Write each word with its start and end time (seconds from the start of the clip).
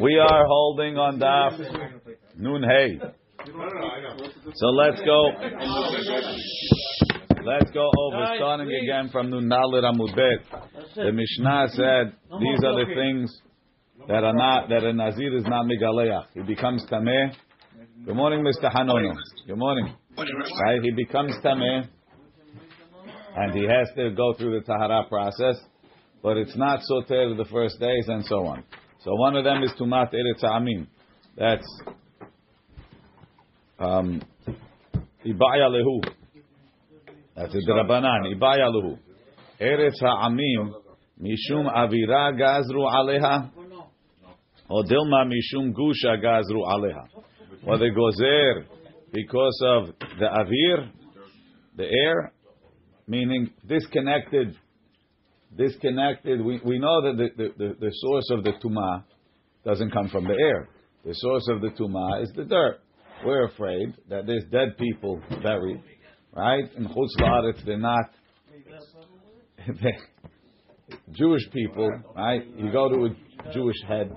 We 0.00 0.18
are 0.18 0.46
holding 0.46 0.96
on 0.98 1.18
Daf 1.18 1.58
Nun 2.36 2.62
Hey. 2.62 2.98
So 4.54 4.66
let's 4.66 5.00
go. 5.00 5.30
Let's 7.44 7.70
go 7.72 7.90
over 7.98 8.26
starting 8.36 8.70
again 8.82 9.10
from 9.12 9.30
Nun 9.30 9.48
Dalet 9.48 9.84
Amud 9.84 10.14
Bet. 10.16 10.62
The 10.96 11.12
Mishnah 11.12 11.68
said 11.72 12.14
these 12.40 12.64
are 12.64 12.84
the 12.84 12.94
things 12.94 13.40
that 14.08 14.24
are 14.24 14.34
not 14.34 14.68
that 14.70 14.84
a 14.84 14.92
Nazir 14.92 15.36
is 15.36 15.44
not 15.44 15.66
Megaleach. 15.66 16.26
He 16.34 16.42
becomes 16.42 16.84
Tameh. 16.90 17.34
Good 18.04 18.16
morning, 18.16 18.44
Mr. 18.44 18.72
Hanono. 18.74 19.14
Good 19.46 19.58
morning. 19.58 19.94
Right? 20.16 20.80
He 20.82 20.90
becomes 20.90 21.34
Tameh. 21.44 21.88
And 23.36 23.52
he 23.52 23.64
has 23.64 23.88
to 23.96 24.10
go 24.10 24.34
through 24.34 24.60
the 24.60 24.66
Tahara 24.66 25.04
process. 25.08 25.56
But 26.24 26.38
it's 26.38 26.56
not 26.56 26.80
Soter 26.84 27.36
the 27.36 27.44
first 27.52 27.78
days 27.78 28.06
and 28.08 28.24
so 28.24 28.46
on. 28.46 28.64
So 29.04 29.14
one 29.14 29.36
of 29.36 29.44
them 29.44 29.62
is 29.62 29.72
Tumat 29.78 30.14
Eretz 30.14 30.42
Amim. 30.42 30.86
That's 31.36 31.66
um, 33.78 34.22
Ibaya 35.22 35.68
Lehu. 35.68 36.02
That's 37.36 37.54
a 37.54 37.58
Drabanan. 37.58 38.34
Ibaya 38.34 38.72
Lehu. 38.72 38.98
Eretz 39.60 40.00
Ha'amim 40.00 40.72
Mishum 41.20 41.70
Avira 41.70 42.32
Gazru 42.32 42.90
Aleha. 42.90 43.50
Or 44.70 44.82
Dilma 44.84 45.30
Mishum 45.30 45.74
Gusha 45.74 46.16
Gazru 46.24 46.66
Aleha. 46.66 47.06
Or 47.66 47.76
the 47.76 47.90
Gozer 47.90 48.64
because 49.12 49.62
of 49.62 49.88
the 50.18 50.24
Avir, 50.24 50.90
the 51.76 51.84
air, 51.84 52.32
meaning 53.06 53.50
disconnected 53.68 54.56
disconnected. 55.56 56.44
We, 56.44 56.60
we 56.64 56.78
know 56.78 57.02
that 57.02 57.16
the, 57.16 57.28
the, 57.36 57.48
the, 57.56 57.74
the 57.80 57.90
source 57.92 58.28
of 58.30 58.44
the 58.44 58.52
tuma 58.62 59.04
doesn't 59.64 59.90
come 59.92 60.08
from 60.08 60.24
the 60.24 60.34
air. 60.34 60.68
The 61.04 61.14
source 61.14 61.46
of 61.50 61.60
the 61.60 61.68
tuma 61.68 62.22
is 62.22 62.32
the 62.34 62.44
dirt. 62.44 62.80
We're 63.24 63.46
afraid 63.46 63.94
that 64.08 64.26
there's 64.26 64.44
dead 64.50 64.76
people 64.78 65.22
buried, 65.42 65.82
right? 66.34 66.64
In 66.76 66.86
Chutz 66.86 67.16
La'aretz, 67.20 67.64
they're 67.64 67.78
not. 67.78 68.10
Jewish 71.12 71.48
people, 71.52 71.90
right? 72.14 72.42
You 72.56 72.70
go 72.70 72.88
to 72.90 73.06
a 73.06 73.52
Jewish 73.52 73.76
head, 73.88 74.14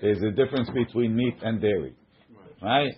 there's 0.00 0.22
a 0.22 0.30
difference 0.30 0.68
between 0.70 1.16
meat 1.16 1.36
and 1.42 1.60
dairy, 1.60 1.94
right? 2.62 2.92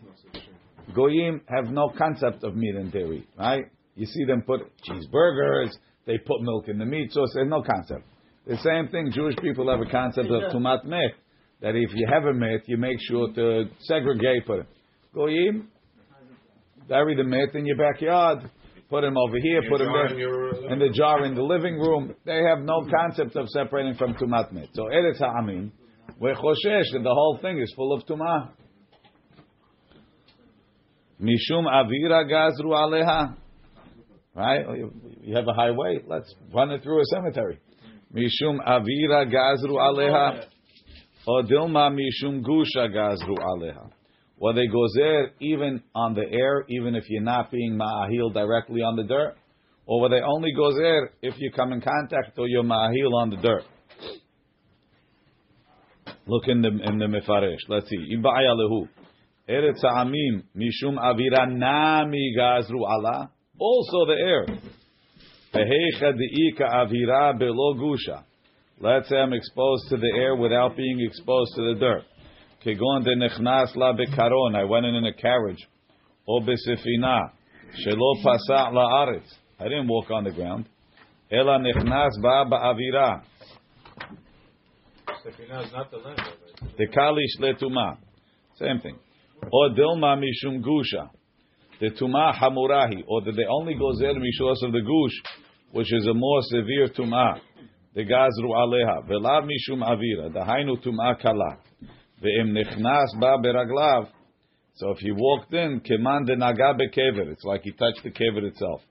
Goyim 0.95 1.41
have 1.49 1.73
no 1.73 1.91
concept 1.97 2.45
of 2.45 2.55
meat 2.57 2.75
and 2.75 2.93
dairy, 2.93 3.27
right? 3.39 3.65
You 3.95 4.07
see 4.07 4.25
them 4.25 4.43
put 4.43 4.61
cheeseburgers, 4.89 5.71
they 6.07 6.19
put 6.19 6.41
milk 6.41 6.69
in 6.69 6.79
the 6.79 6.85
meat, 6.85 7.13
so 7.13 7.27
there's 7.35 7.49
no 7.49 7.63
concept. 7.63 8.05
The 8.47 8.57
same 8.59 8.89
thing, 8.89 9.11
Jewish 9.13 9.37
people 9.43 9.69
have 9.71 9.81
a 9.81 9.91
concept 9.91 10.31
of 10.31 10.53
tumat 10.53 10.85
met, 10.85 11.13
that 11.61 11.75
if 11.75 11.91
you 11.95 12.07
have 12.13 12.25
a 12.25 12.33
met, 12.33 12.63
you 12.67 12.77
make 12.77 12.99
sure 13.01 13.33
to 13.33 13.65
segregate, 13.81 14.47
put 14.47 14.61
it. 14.61 14.67
Goyim, 15.15 15.69
bury 16.89 17.17
the 17.17 17.25
met 17.25 17.55
in 17.55 17.67
your 17.67 17.77
backyard, 17.77 18.49
put 18.89 19.01
them 19.01 19.17
over 19.17 19.37
here, 19.43 19.63
put 19.69 19.79
them 19.79 19.89
there, 19.93 20.73
in 20.73 20.79
the 20.79 20.91
jar 20.95 21.25
in 21.25 21.35
the 21.35 21.43
living 21.43 21.79
room. 21.79 22.15
They 22.25 22.43
have 22.49 22.61
no 22.61 22.87
concept 22.89 23.35
of 23.35 23.49
separating 23.49 23.95
from 23.95 24.15
tumat 24.15 24.53
met. 24.53 24.69
So 24.75 24.85
Eretz 24.85 25.19
Ha'amin, 25.19 25.73
we're 26.21 26.35
choshesh 26.35 26.93
that 26.93 27.03
the 27.03 27.13
whole 27.13 27.39
thing 27.43 27.61
is 27.61 27.73
full 27.75 27.93
of 27.93 28.07
tumah. 28.07 28.51
Mishum 31.21 31.65
avira 31.65 32.31
gazru 32.31 32.67
aleha. 32.67 33.37
Right? 34.37 34.67
You 35.23 35.35
have 35.35 35.49
a 35.49 35.55
highway, 35.55 36.01
let's 36.07 36.35
run 36.53 36.71
it 36.71 36.83
through 36.83 37.01
a 37.01 37.05
cemetery. 37.07 37.59
Mishum 38.15 38.59
avira 38.59 39.25
gazru 39.33 39.77
aleha. 39.77 40.45
Or 41.27 41.43
mishum 41.43 42.43
gusha 42.43 42.87
gazru 42.95 43.39
aleha. 43.39 43.91
Or 44.39 44.53
they 44.53 44.67
gozer 44.67 45.29
even 45.41 45.83
on 45.95 46.13
the 46.13 46.25
air, 46.31 46.67
even 46.69 46.95
if 46.95 47.05
you're 47.09 47.23
not 47.23 47.51
being 47.51 47.79
ma'ahil 47.79 48.35
directly 48.35 48.83
on 48.83 48.97
the 48.97 49.05
dirt. 49.05 49.37
Or 49.87 50.03
were 50.03 50.11
they 50.11 50.21
only 50.21 50.53
gozer 50.55 51.09
if 51.23 51.35
you 51.39 51.51
come 51.51 51.73
in 51.73 51.81
contact 51.81 52.39
or 52.39 52.47
you're 52.47 52.63
ma'ahil 52.63 53.15
on 53.15 53.31
the 53.31 53.37
dirt. 53.37 53.65
Look 56.27 56.47
in 56.49 56.61
the 56.61 56.69
in 56.69 56.99
the 56.99 57.07
mefaresh. 57.07 57.61
Let's 57.69 57.89
see. 57.89 58.17
Ibaya 58.19 58.55
lehu. 58.55 58.87
Eretz 59.49 59.83
Amim 59.83 60.43
Mishum 60.55 60.99
Avira 60.99 61.49
Nami 61.51 62.35
Gazru 62.39 62.83
Allah. 62.87 63.31
Also 63.59 64.07
the 64.07 64.17
air. 64.19 64.47
Vehecha 65.55 66.13
Deika 66.13 66.69
Avira 66.69 67.39
Belo 67.41 68.23
Let's 68.79 69.09
say 69.09 69.17
I'm 69.17 69.33
exposed 69.33 69.89
to 69.89 69.97
the 69.97 70.13
air 70.17 70.37
without 70.37 70.77
being 70.77 71.01
exposed 71.01 71.53
to 71.57 71.75
the 71.75 71.81
dirt. 71.81 72.03
Kegon 72.65 73.05
de 73.05 73.17
Nechnas 73.17 73.75
La 73.75 73.95
Bekaron. 73.95 74.55
I 74.55 74.65
went 74.65 74.85
in 74.85 74.95
in 74.95 75.07
a 75.07 75.15
carriage. 75.15 75.67
O 76.29 76.41
Besefina. 76.41 77.31
Shelo 77.87 78.23
Pasa 78.23 78.71
La 78.73 79.07
Aretz. 79.07 79.33
I 79.59 79.65
didn't 79.65 79.89
walk 79.89 80.11
on 80.11 80.25
the 80.25 80.31
ground. 80.31 80.69
Ela 81.31 81.59
Nechnas 81.59 82.21
Ba 82.21 82.45
Ba'avira. 82.51 83.23
Sefina 85.25 85.65
is 85.65 85.73
not 85.73 85.91
the 85.91 85.97
land. 85.97 86.21
The 86.77 86.87
Kalish 86.89 87.41
Letuma. 87.41 87.97
Same 88.59 88.81
thing. 88.81 88.99
Or 89.51 89.71
Dilma 89.71 90.21
Mishum 90.21 90.63
Gusha. 90.63 91.09
The 91.81 91.91
tumah 91.91 92.35
Hamurahi. 92.35 93.05
Or 93.07 93.23
that 93.23 93.33
they 93.37 93.45
only 93.51 93.75
goes 93.75 93.99
there 94.01 94.15
Mishos 94.15 94.63
of 94.63 94.73
the 94.73 94.81
Gush, 94.81 95.35
which 95.73 95.93
is 95.93 96.07
a 96.07 96.15
more 96.15 96.41
severe 96.43 96.89
tumah. 96.89 97.41
The 97.95 98.05
Gazru 98.05 98.51
Aleha. 98.51 99.09
Velav 99.09 99.45
Mishum 99.45 99.83
Avira. 99.83 100.33
The 100.33 100.41
Hainu 100.41 100.83
Tuma 100.85 101.21
Kala. 101.21 101.59
Ve'im 102.23 102.53
Nechnas 102.53 103.21
Ba 103.21 103.39
Beraglav. 103.43 104.09
So 104.77 104.91
if 104.91 104.99
he 104.99 105.11
walked 105.11 105.55
in, 105.55 105.81
Keman 105.81 106.27
de 106.27 106.37
Naga 106.37 106.75
Bekever. 106.75 107.31
It's 107.31 107.45
like 107.45 107.63
he 107.63 107.73
touched 107.73 108.03
the 108.05 108.11
kever 108.11 108.43
itself. 108.45 108.83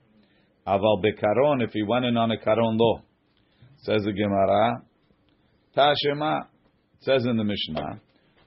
Aval 0.66 1.00
Bekaron, 1.00 1.62
if 1.62 1.70
he 1.72 1.84
went 1.84 2.04
in 2.04 2.16
on 2.16 2.32
a 2.32 2.36
Karon 2.36 2.76
Lo. 2.76 3.02
Says 3.82 4.02
the 4.04 4.12
Gemara. 4.12 4.82
Tashema. 5.76 6.46
Says 7.00 7.24
in 7.24 7.36
the 7.36 7.44
Mishnah. 7.44 8.00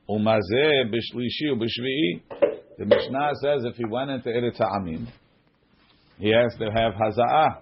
Umazeh 0.09 0.91
b'shlishi 0.91 1.53
u'b'shvi'i. 1.53 2.48
The 2.79 2.85
Mishnah 2.85 3.31
says 3.41 3.65
if 3.65 3.75
he 3.75 3.83
went 3.83 4.09
into 4.09 4.29
Eretz 4.29 4.57
Ha'amim, 4.57 5.05
he 6.17 6.29
has 6.29 6.55
to 6.59 6.71
have 6.71 6.93
haza'ah. 6.93 7.57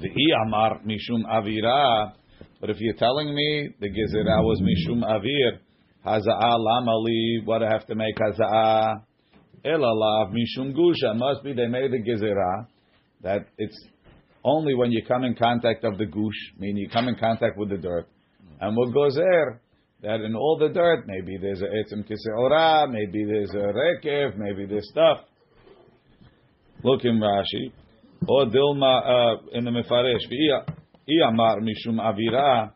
The 0.00 0.10
Amar 0.44 0.80
mishum 0.80 1.22
avira. 1.24 2.12
But 2.60 2.70
if 2.70 2.78
you're 2.80 2.96
telling 2.96 3.32
me 3.32 3.68
the 3.78 3.88
gezerah 3.88 4.42
was 4.42 4.60
mishum 4.60 5.04
avir, 5.04 5.60
haza'ah 6.04 6.58
lamali, 6.58 7.46
what 7.46 7.62
I 7.62 7.70
have 7.70 7.86
to 7.86 7.94
make 7.94 8.16
haza'ah? 8.16 9.04
Elalav 9.64 10.32
mishum 10.32 10.74
gusha. 10.74 11.16
Must 11.16 11.44
be 11.44 11.52
they 11.52 11.68
made 11.68 11.92
the 11.92 12.02
gezerah 12.02 12.66
that 13.22 13.46
it's 13.56 13.80
only 14.42 14.74
when 14.74 14.90
you 14.90 15.04
come 15.06 15.22
in 15.22 15.36
contact 15.36 15.84
of 15.84 15.96
the 15.96 16.06
gush, 16.06 16.58
meaning 16.58 16.78
you 16.78 16.88
come 16.88 17.06
in 17.06 17.14
contact 17.14 17.56
with 17.56 17.68
the 17.68 17.76
dirt, 17.76 18.08
and 18.60 18.76
what 18.76 18.92
goes 18.92 19.14
there 19.14 19.60
that 20.02 20.20
in 20.20 20.34
all 20.34 20.56
the 20.58 20.68
dirt, 20.68 21.04
maybe 21.06 21.36
there's 21.40 21.60
a 21.60 21.66
etzim 21.66 22.04
kiseora, 22.04 22.90
maybe 22.90 23.24
there's 23.24 23.50
a 23.50 23.72
rekev, 23.72 24.36
maybe 24.36 24.66
there's 24.66 24.88
stuff. 24.90 25.18
Look 26.82 27.04
in 27.04 27.20
Rashi. 27.20 27.72
Or 28.26 28.46
Dilma 28.46 29.36
uh, 29.36 29.40
in 29.52 29.64
the 29.64 29.70
Mefaresh. 29.70 30.26
Iyamar 31.08 31.58
mishum 31.60 31.98
avira. 31.98 32.72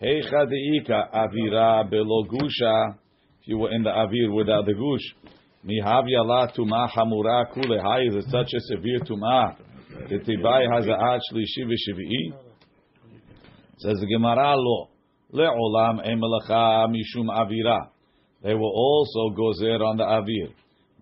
Heicha 0.00 0.46
deika 0.46 1.12
avira 1.12 1.90
belogusha. 1.90 2.94
If 3.40 3.48
you 3.48 3.58
were 3.58 3.72
in 3.72 3.82
the 3.82 3.90
avir 3.90 4.32
without 4.32 4.66
the 4.66 4.74
gush. 4.74 5.32
Mihavya 5.66 6.24
la 6.24 6.46
tuma 6.48 6.88
hamura 6.88 7.52
kule. 7.52 7.80
How 7.82 8.00
is 8.00 8.24
such 8.30 8.52
a 8.54 8.60
severe 8.60 9.00
tuma? 9.00 9.56
The 10.08 10.18
tibai 10.18 10.68
haza'at 10.68 11.20
shlishi 11.32 11.64
v'shvi'i. 11.64 12.32
Says 13.78 13.98
the 13.98 14.06
Gemara 14.06 14.54
lo. 14.56 14.88
Le'olam 15.32 16.00
emelacha 16.06 16.88
mishum 16.88 17.28
avira. 17.28 17.88
They 18.42 18.54
will 18.54 18.72
also 18.72 19.34
gozer 19.36 19.80
on 19.80 19.96
the 19.96 20.04
avir. 20.04 20.52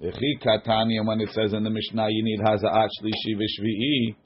V'chi 0.02 0.38
katanya, 0.44 1.06
when 1.06 1.20
it 1.20 1.30
says 1.30 1.52
in 1.52 1.62
the 1.62 1.70
Mishnah, 1.70 2.08
you 2.10 2.24
need 2.24 2.40
haza'at 2.40 2.88
shlishi 3.00 3.36
v'shvi'i, 3.36 4.16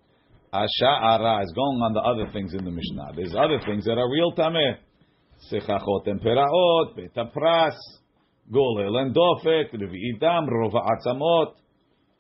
asha'ara 0.53 1.45
is 1.45 1.53
going 1.55 1.81
on 1.83 1.93
the 1.93 2.01
other 2.01 2.33
things 2.33 2.55
in 2.55 2.65
the 2.65 2.71
Mishnah. 2.71 3.13
There's 3.15 3.35
other 3.35 3.61
things 3.67 3.85
that 3.85 3.99
are 3.99 4.11
real 4.11 4.33
tameh. 4.33 4.79
Sechachot 5.51 6.07
and 6.07 6.21
peraot, 6.21 6.97
betapras, 6.97 7.77
golel 8.53 8.97
and 9.01 9.15
dofek, 9.15 9.73
revi'idam, 9.75 10.49
rova 10.49 10.83
atzamot, 10.91 11.53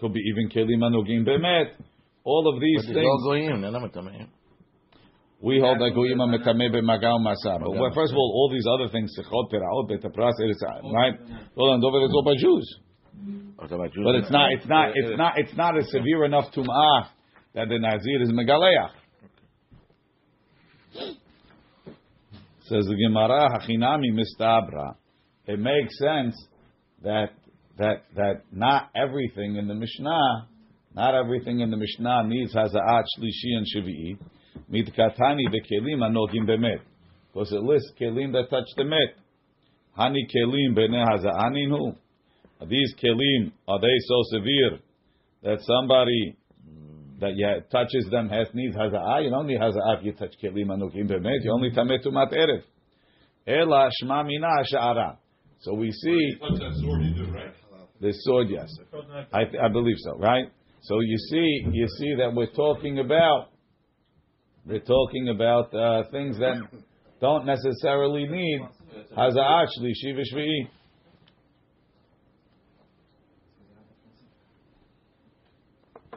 could 0.01 0.13
be 0.13 0.21
even 0.21 0.49
kelim 0.49 0.83
anugim 0.83 1.27
bemet. 1.27 1.73
All 2.25 2.53
of 2.55 2.61
these 2.61 2.87
But 2.87 2.95
things. 2.95 3.07
all 3.07 3.23
goyim, 3.25 3.61
they're 3.63 3.71
not 3.71 3.83
metameim. 3.93 4.29
We 5.43 5.59
hold 5.59 5.79
that 5.81 5.93
goyim 5.95 6.19
metameh 6.19 6.71
b'magau 6.71 7.19
masar. 7.25 7.61
But 7.61 7.71
well, 7.71 7.91
first 7.95 8.13
of 8.13 8.17
all, 8.19 8.31
all 8.35 8.51
these 8.53 8.67
other 8.69 8.91
things, 8.93 9.11
sechot, 9.19 9.51
peraot, 9.51 9.89
betapras, 9.91 10.33
eretz, 10.41 10.63
uh, 10.63 10.93
right? 10.93 11.15
Golel 11.57 11.75
and 11.75 11.83
dofek 11.83 12.05
is 12.05 12.13
all 12.13 12.25
by 12.25 12.37
Jews. 12.37 12.79
Oh, 13.59 13.65
it's 13.65 13.73
about 13.73 13.93
Jews. 13.93 14.05
But 14.05 14.15
it's 14.17 14.31
not, 14.31 14.53
it's 14.53 14.67
not, 14.67 14.91
it's 14.95 15.17
not, 15.17 15.39
it's 15.39 15.57
not 15.57 15.79
a 15.79 15.85
severe 15.85 16.25
enough 16.25 16.53
tum'ah 16.53 17.09
that 17.55 17.69
the 17.69 17.79
nazir 17.79 18.23
is 18.23 18.31
megaleach. 18.31 18.91
Says 22.71 22.85
the 22.87 22.95
Gemara, 22.95 23.49
Hachinami 23.51 24.13
mistabra. 24.13 24.95
It 25.47 25.59
makes 25.59 25.99
sense 25.99 26.37
that 27.03 27.31
that 27.79 28.05
that 28.15 28.43
not 28.53 28.91
everything 28.95 29.57
in 29.57 29.67
the 29.67 29.75
Mishnah, 29.75 30.49
not 30.95 31.15
everything 31.15 31.61
in 31.61 31.71
the 31.71 31.77
Mishnah 31.77 32.25
needs 32.27 32.55
haza'at 32.55 33.05
shlishi 33.19 33.57
and 33.57 33.67
shvi'i. 33.75 34.19
Mitkatani 34.71 35.47
bekelim 35.49 36.01
anogim 36.03 36.47
bemet, 36.47 36.81
because 37.33 37.53
it 37.53 37.63
lists 37.63 37.93
kelim 38.01 38.33
that 38.33 38.51
touch 38.51 38.69
the 38.77 38.85
met. 38.85 39.15
Hani 39.99 40.27
kelim 40.35 40.75
bene 40.75 41.05
haza'aninu. 41.05 41.97
These 42.69 42.95
kelim 43.03 43.53
are 43.67 43.81
they 43.81 43.97
so 44.07 44.23
severe 44.25 44.79
that 45.43 45.61
somebody 45.63 46.37
that 47.21 47.33
yeah, 47.37 47.61
touches 47.71 48.09
them 48.11 48.29
has 48.29 48.49
needs 48.55 48.77
haza'ah. 48.77 49.25
You 49.25 49.31
don't 49.31 49.47
need 49.47 49.61
haza'ah 49.61 49.99
if 49.99 50.05
you 50.05 50.13
touch 50.13 50.35
kelim 50.43 50.67
anukim 50.67 51.11
bemet. 51.11 51.43
You 51.43 51.53
only 51.53 51.71
tamet 51.71 52.05
tumat 52.05 52.33
erev. 52.33 52.63
Ela 53.47 53.91
shma 54.03 54.27
mina 54.27 54.65
sha'ara. 54.73 55.17
So 55.61 55.75
we 55.75 55.91
see 55.93 56.39
sword 56.39 57.01
do, 57.17 57.33
right? 57.33 57.53
the 58.01 58.13
sword, 58.21 58.49
yes, 58.51 58.69
I, 59.33 59.43
I 59.63 59.69
believe 59.69 59.97
so, 59.99 60.17
right? 60.17 60.51
So 60.83 61.01
you 61.01 61.19
see, 61.19 61.67
you 61.71 61.87
see 61.99 62.15
that 62.19 62.35
we're 62.35 62.51
talking 62.51 62.99
about 62.99 63.49
we're 64.67 64.81
talking 64.81 65.29
about 65.29 65.75
uh, 65.75 66.03
things 66.11 66.39
that 66.39 66.57
don't 67.21 67.47
necessarily 67.47 68.27
need 68.27 68.61
haza'ah 69.17 69.67
shlishi 69.67 70.15
v'shvi'i. 70.15 70.69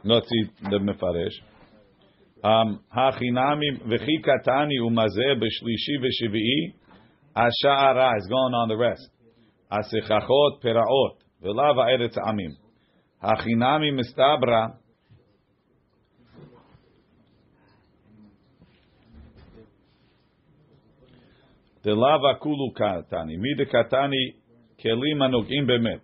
See 0.04 0.50
the 0.70 0.78
mefaresh. 0.78 1.32
Um, 2.44 2.80
Hachinami 2.94 3.82
v'chi 3.86 4.22
katani 4.22 4.78
umazeh 4.82 5.40
b'shlishi 5.40 5.98
v'shvi'i. 6.02 6.74
Asha'ara 7.34 8.18
is 8.18 8.26
going 8.26 8.54
on 8.54 8.68
the 8.68 8.76
rest. 8.76 9.08
Asechachot 9.72 10.62
peraot 10.62 11.16
v'lav 11.42 11.76
ha'eretz 11.76 12.18
amim. 12.18 12.56
Hachinami 13.22 13.98
mistabra. 13.98 14.74
Delava 21.83 22.39
kulu 22.39 22.73
katani. 22.73 23.37
Mide 23.37 23.65
katani 23.65 24.33
kelim 24.77 25.21
anogim 25.21 25.67
bemet. 25.67 26.01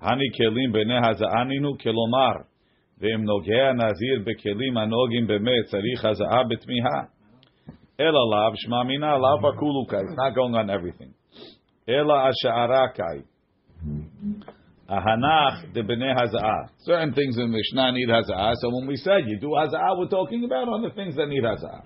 Hani 0.00 0.30
kelim 0.38 0.72
bene 0.72 1.00
haza'aninu 1.00 1.78
kelomar. 1.78 2.46
ואם 3.00 3.24
נוגע 3.24 3.72
נזיר 3.72 4.22
בכלים 4.24 4.76
הנוגעים 4.76 5.26
באמת, 5.26 5.64
צריך 5.64 6.04
הזעה 6.04 6.42
בתמיהה. 6.50 7.02
אלא 8.00 8.10
לאו 8.10 8.56
שמע 8.56 8.82
מינה, 8.82 9.18
לאו 9.18 9.48
הכולו 9.48 9.86
קאי. 9.86 9.98
It's 9.98 10.16
not 10.16 10.34
going 10.34 10.54
on 10.54 10.70
everything. 10.70 11.12
אלא 11.88 12.14
השערה 12.14 12.88
קאי. 12.94 13.20
Ahanach 14.88 15.74
de 15.74 15.82
bnei 15.82 16.14
haza'ah. 16.14 16.68
Certain 16.78 17.12
things 17.12 17.36
in 17.38 17.50
Mishnah 17.50 17.92
need 17.92 18.08
haza'ah. 18.08 18.54
So 18.54 18.68
when 18.70 18.86
we 18.86 18.96
said 18.96 19.26
you 19.26 19.38
do 19.40 19.48
haza'ah, 19.48 19.98
we're 19.98 20.08
talking 20.08 20.44
about 20.44 20.68
on 20.68 20.82
the 20.82 20.90
things 20.90 21.16
that 21.16 21.28
need 21.28 21.42
haza'ah. 21.42 21.82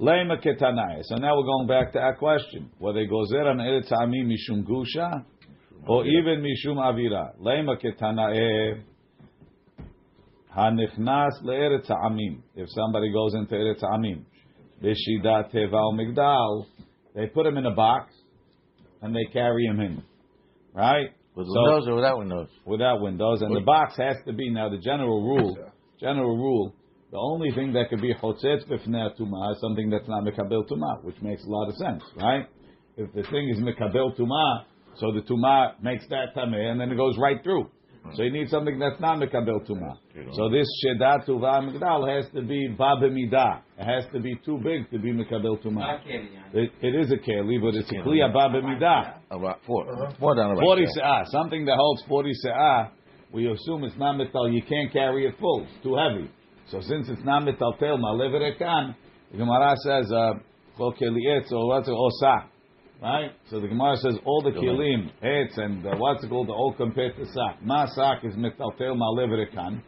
Lema 0.00 0.36
ketanai. 0.40 1.02
So 1.02 1.16
now 1.16 1.36
we're 1.36 1.44
going 1.44 1.66
back 1.66 1.92
to 1.92 1.98
our 1.98 2.14
question: 2.16 2.70
whether 2.78 3.00
gozer 3.06 3.46
an 3.46 3.58
eretz 3.58 3.90
ami 3.92 4.24
mishum 4.24 4.64
gusha, 4.64 5.24
or 5.86 6.06
even 6.06 6.42
mishum 6.42 6.76
avira. 6.76 7.36
Lema 7.40 7.76
ketanai. 7.82 8.82
Hanichnas 10.56 11.42
leeretz 11.44 11.90
amim. 11.90 12.42
If 12.54 12.68
somebody 12.70 13.12
goes 13.12 13.34
into 13.34 13.54
eretz 13.54 13.82
amim, 13.82 14.22
b'shida 14.82 15.52
teva 15.52 15.92
migdal, 15.92 16.66
they 17.14 17.26
put 17.26 17.46
him 17.46 17.56
in 17.56 17.66
a 17.66 17.74
box 17.74 18.14
and 19.02 19.14
they 19.14 19.24
carry 19.32 19.64
him 19.64 19.80
in, 19.80 20.02
right? 20.74 21.10
With 21.34 21.46
So- 21.46 21.52
windows 21.54 21.88
or 21.88 21.94
without 21.96 22.18
windows? 22.18 22.48
without 22.66 23.00
windows, 23.00 23.42
and 23.42 23.54
the 23.54 23.60
box 23.60 23.96
has 23.96 24.16
to 24.26 24.32
be 24.32 24.50
now 24.50 24.68
the 24.68 24.78
general 24.78 25.22
rule. 25.22 25.56
General 26.00 26.36
rule: 26.36 26.72
the 27.10 27.18
only 27.18 27.50
thing 27.52 27.72
that 27.72 27.88
could 27.90 28.00
be 28.02 28.14
chotzetz 28.14 28.66
b'fnei 28.68 29.18
tumah 29.18 29.52
is 29.54 29.60
something 29.60 29.90
that's 29.90 30.08
not 30.08 30.24
mekabel 30.24 30.68
tumah, 30.68 31.02
which 31.04 31.16
makes 31.22 31.44
a 31.44 31.48
lot 31.48 31.68
of 31.68 31.74
sense, 31.76 32.02
right? 32.16 32.46
If 32.96 33.12
the 33.14 33.22
thing 33.22 33.48
is 33.48 33.58
mekabel 33.58 34.18
tumah, 34.18 34.64
so 34.96 35.12
the 35.12 35.20
tumah 35.22 35.82
makes 35.82 36.06
that 36.08 36.34
tameh, 36.36 36.70
and 36.70 36.80
then 36.80 36.90
it 36.90 36.96
goes 36.96 37.16
right 37.18 37.42
through. 37.42 37.70
So 38.14 38.22
you 38.22 38.32
need 38.32 38.48
something 38.48 38.78
that's 38.78 39.00
not 39.00 39.18
mekabel 39.18 39.68
tumah. 39.68 39.96
So 40.34 40.48
this 40.50 40.66
shedat 40.84 41.26
tuva 41.26 41.60
migdal 41.62 42.08
has 42.08 42.30
to 42.32 42.42
be 42.42 42.74
babimidah. 42.78 43.60
It 43.78 43.84
has 43.84 44.04
to 44.12 44.20
be 44.20 44.34
too 44.44 44.58
big 44.62 44.90
to 44.90 44.98
be 44.98 45.12
mekabel 45.12 45.62
tumah. 45.62 46.00
It, 46.54 46.72
it 46.80 46.94
is 46.94 47.12
a 47.12 47.16
keli, 47.16 47.60
but 47.60 47.74
it's 47.74 47.90
a 47.90 47.94
kliya 47.96 48.32
babimidah. 48.34 49.14
About 49.30 49.60
four. 49.66 49.90
Uh-huh. 49.92 50.12
Four 50.18 50.34
down 50.36 50.52
about 50.52 50.60
40 50.62 50.84
se'ah, 50.96 51.24
something 51.26 51.64
that 51.66 51.76
holds 51.76 52.02
40 52.08 52.32
se'ah, 52.44 52.90
we 53.32 53.50
assume 53.50 53.84
it's 53.84 53.96
not 53.98 54.14
metal, 54.16 54.50
you 54.50 54.62
can't 54.62 54.90
carry 54.92 55.26
it 55.26 55.34
full, 55.38 55.64
it's 55.64 55.82
too 55.82 55.96
heavy. 55.96 56.30
So 56.70 56.80
since 56.80 57.08
it's 57.08 57.24
not 57.24 57.44
metal 57.44 57.74
tel, 57.78 57.98
ma'leverekan, 57.98 58.94
the 59.32 59.38
Gemara 59.38 59.74
says, 59.84 60.10
uh, 60.12 60.34
"Chol 60.78 60.94
keli 61.00 61.26
etz," 61.28 61.50
or 61.52 61.68
what's 61.68 61.88
it, 61.88 61.92
osa. 61.92 62.46
Right? 63.00 63.30
So 63.48 63.60
the 63.60 63.68
Gemara 63.68 63.96
says 63.96 64.16
all 64.24 64.42
the 64.42 64.50
kilim, 64.50 65.10
etz, 65.22 65.56
and 65.58 65.86
uh, 65.86 65.96
what's 65.96 66.24
it 66.24 66.28
called, 66.28 66.48
the 66.48 66.52
all 66.52 66.74
compared 66.74 67.16
to 67.16 67.24
sak. 67.26 67.62
Ma 67.62 67.86
sak 67.86 68.24
is 68.24 68.36
metal 68.36 68.72
tel, 68.76 68.94
ma'leverekan. 68.96 69.80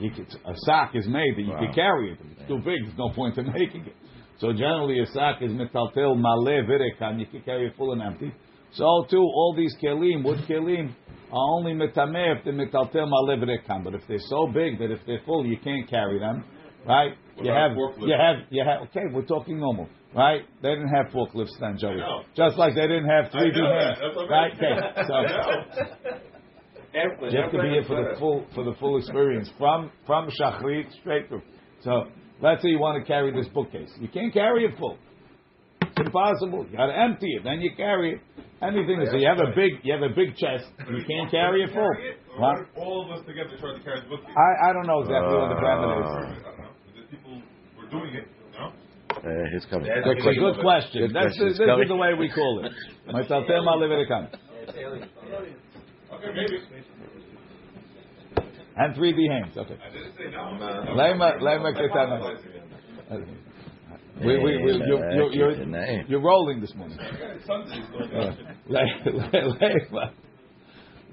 You 0.00 0.10
could, 0.10 0.26
a 0.44 0.52
sack 0.66 0.90
is 0.94 1.06
made 1.06 1.36
that 1.36 1.42
you 1.42 1.52
Wow. 1.52 1.60
can 1.64 1.72
carry 1.72 2.12
it. 2.12 2.18
It's 2.38 2.48
too 2.48 2.58
big, 2.58 2.84
there's 2.84 2.98
no 2.98 3.10
point 3.10 3.38
in 3.38 3.46
making 3.52 3.86
it. 3.86 3.94
So 4.38 4.52
generally, 4.52 5.00
a 5.00 5.06
sack 5.06 5.40
is 5.40 5.50
metaltel 5.52 6.16
male 6.16 6.62
virekan. 6.66 7.18
You 7.20 7.26
can 7.26 7.40
carry 7.42 7.68
it 7.68 7.74
full 7.76 7.92
and 7.92 8.02
empty. 8.02 8.32
So 8.72 9.06
too, 9.08 9.22
all 9.22 9.54
these 9.56 9.74
kelim, 9.82 10.24
wood 10.24 10.40
kelim, 10.48 10.92
are 11.32 11.54
only 11.54 11.72
metameh 11.72 12.38
if 12.38 12.44
they're 12.44 12.52
metaltel 12.52 13.08
male 13.08 13.36
virekan. 13.36 13.84
But 13.84 13.94
if 13.94 14.02
they're 14.08 14.18
so 14.28 14.46
big 14.46 14.78
that 14.78 14.90
if 14.90 15.00
they're 15.06 15.22
full, 15.24 15.46
you 15.46 15.58
can't 15.58 15.88
carry 15.88 16.18
them, 16.18 16.44
right? 16.86 17.12
What 17.34 17.44
you 17.46 17.52
have, 17.52 17.72
you 18.00 18.16
have, 18.18 18.36
you 18.50 18.64
have. 18.64 18.82
Okay, 18.88 19.06
we're 19.12 19.24
talking 19.26 19.60
normal, 19.60 19.88
right? 20.14 20.42
They 20.62 20.70
didn't 20.70 20.88
have 20.88 21.12
forklifts 21.12 21.58
then, 21.60 21.76
Joey. 21.78 22.00
Just 22.36 22.56
like 22.56 22.74
they 22.74 22.82
didn't 22.82 23.08
have 23.08 23.26
3D 23.26 23.56
hands, 23.56 23.98
That's 24.00 24.16
what 24.16 24.24
I'm 24.24 24.30
right? 24.30 24.52
Okay, 24.54 24.76
so. 25.06 25.14
You 26.94 27.42
have 27.42 27.52
to 27.52 27.60
be 27.60 27.68
here 27.68 27.84
for 27.86 27.96
the 27.96 28.18
full 28.18 28.46
for 28.54 28.64
the 28.64 28.72
full 28.80 28.96
experience 28.96 29.50
from 29.58 29.90
from 30.06 30.30
Shachrit 30.40 30.90
straight 31.00 31.28
through. 31.28 31.42
So 31.82 32.04
let's 32.40 32.62
say 32.62 32.70
you 32.70 32.78
want 32.78 33.04
to 33.04 33.06
carry 33.06 33.32
this 33.34 33.48
bookcase, 33.52 33.90
you 34.00 34.08
can't 34.08 34.32
carry 34.32 34.64
it 34.64 34.78
full. 34.78 34.96
It's 35.96 36.06
impossible. 36.06 36.66
You 36.70 36.76
got 36.76 36.86
to 36.92 36.96
empty 36.98 37.26
it, 37.36 37.44
then 37.44 37.60
you 37.60 37.70
carry 37.76 38.14
it. 38.14 38.20
Anything. 38.62 39.04
So 39.10 39.16
you 39.16 39.28
have 39.28 39.38
a 39.40 39.52
big 39.54 39.80
you 39.84 39.92
have 39.92 40.02
a 40.02 40.12
big 40.14 40.36
chest, 40.36 40.64
you 40.88 41.04
can't 41.08 41.30
carry 41.30 41.62
it 41.64 41.70
full. 41.72 41.84
Or 41.84 41.96
What? 42.40 42.40
what 42.40 42.60
if 42.60 42.68
all 42.76 43.04
of 43.04 43.10
us 43.12 43.24
together 43.26 43.52
tried 43.60 43.76
to 43.76 43.84
carry 43.84 44.00
the 44.00 44.08
bookcase? 44.08 44.32
I, 44.32 44.70
I 44.70 44.72
don't 44.72 44.86
know 44.86 45.00
exactly 45.04 45.36
what 45.36 45.48
the 45.52 45.60
pattern 45.60 45.92
is. 45.92 46.08
I 46.08 46.16
don't 46.16 46.60
know. 46.64 46.72
The 46.96 47.04
people 47.12 47.34
were 47.76 47.88
doing 47.92 48.12
it, 48.16 48.24
you? 48.28 48.64
Uh, 48.64 49.44
he's 49.52 49.64
coming. 49.68 49.88
That's 49.88 50.04
Quick, 50.08 50.20
a 50.20 50.22
quick. 50.24 50.36
good 50.40 50.58
question. 50.64 51.00
Good 51.08 51.14
That's 51.16 51.36
question. 51.36 51.48
this 51.52 51.60
is 51.60 51.88
the 51.88 51.96
way 51.96 52.12
we 52.16 52.28
call 52.32 52.64
it. 52.64 52.72
Metaltel 53.12 53.60
ma'leverekan. 53.64 54.32
Okay, 56.16 56.30
maybe. 56.32 56.56
And 58.76 58.94
3D 58.96 59.20
hands. 59.32 59.56
Okay. 59.56 59.76
I 59.80 59.88
didn't 59.92 60.16
say 60.16 60.28
no. 60.32 60.56
Lema 60.96 61.40
lema 61.40 61.72
ketana. 61.76 62.36
We, 64.19 64.37
we, 64.37 64.43
we, 64.43 64.71
you're, 64.85 65.11
you're, 65.11 65.33
you're, 65.33 66.01
you're 66.07 66.21
rolling 66.21 66.61
this 66.61 66.73
morning. 66.75 66.97
Lema 68.69 70.11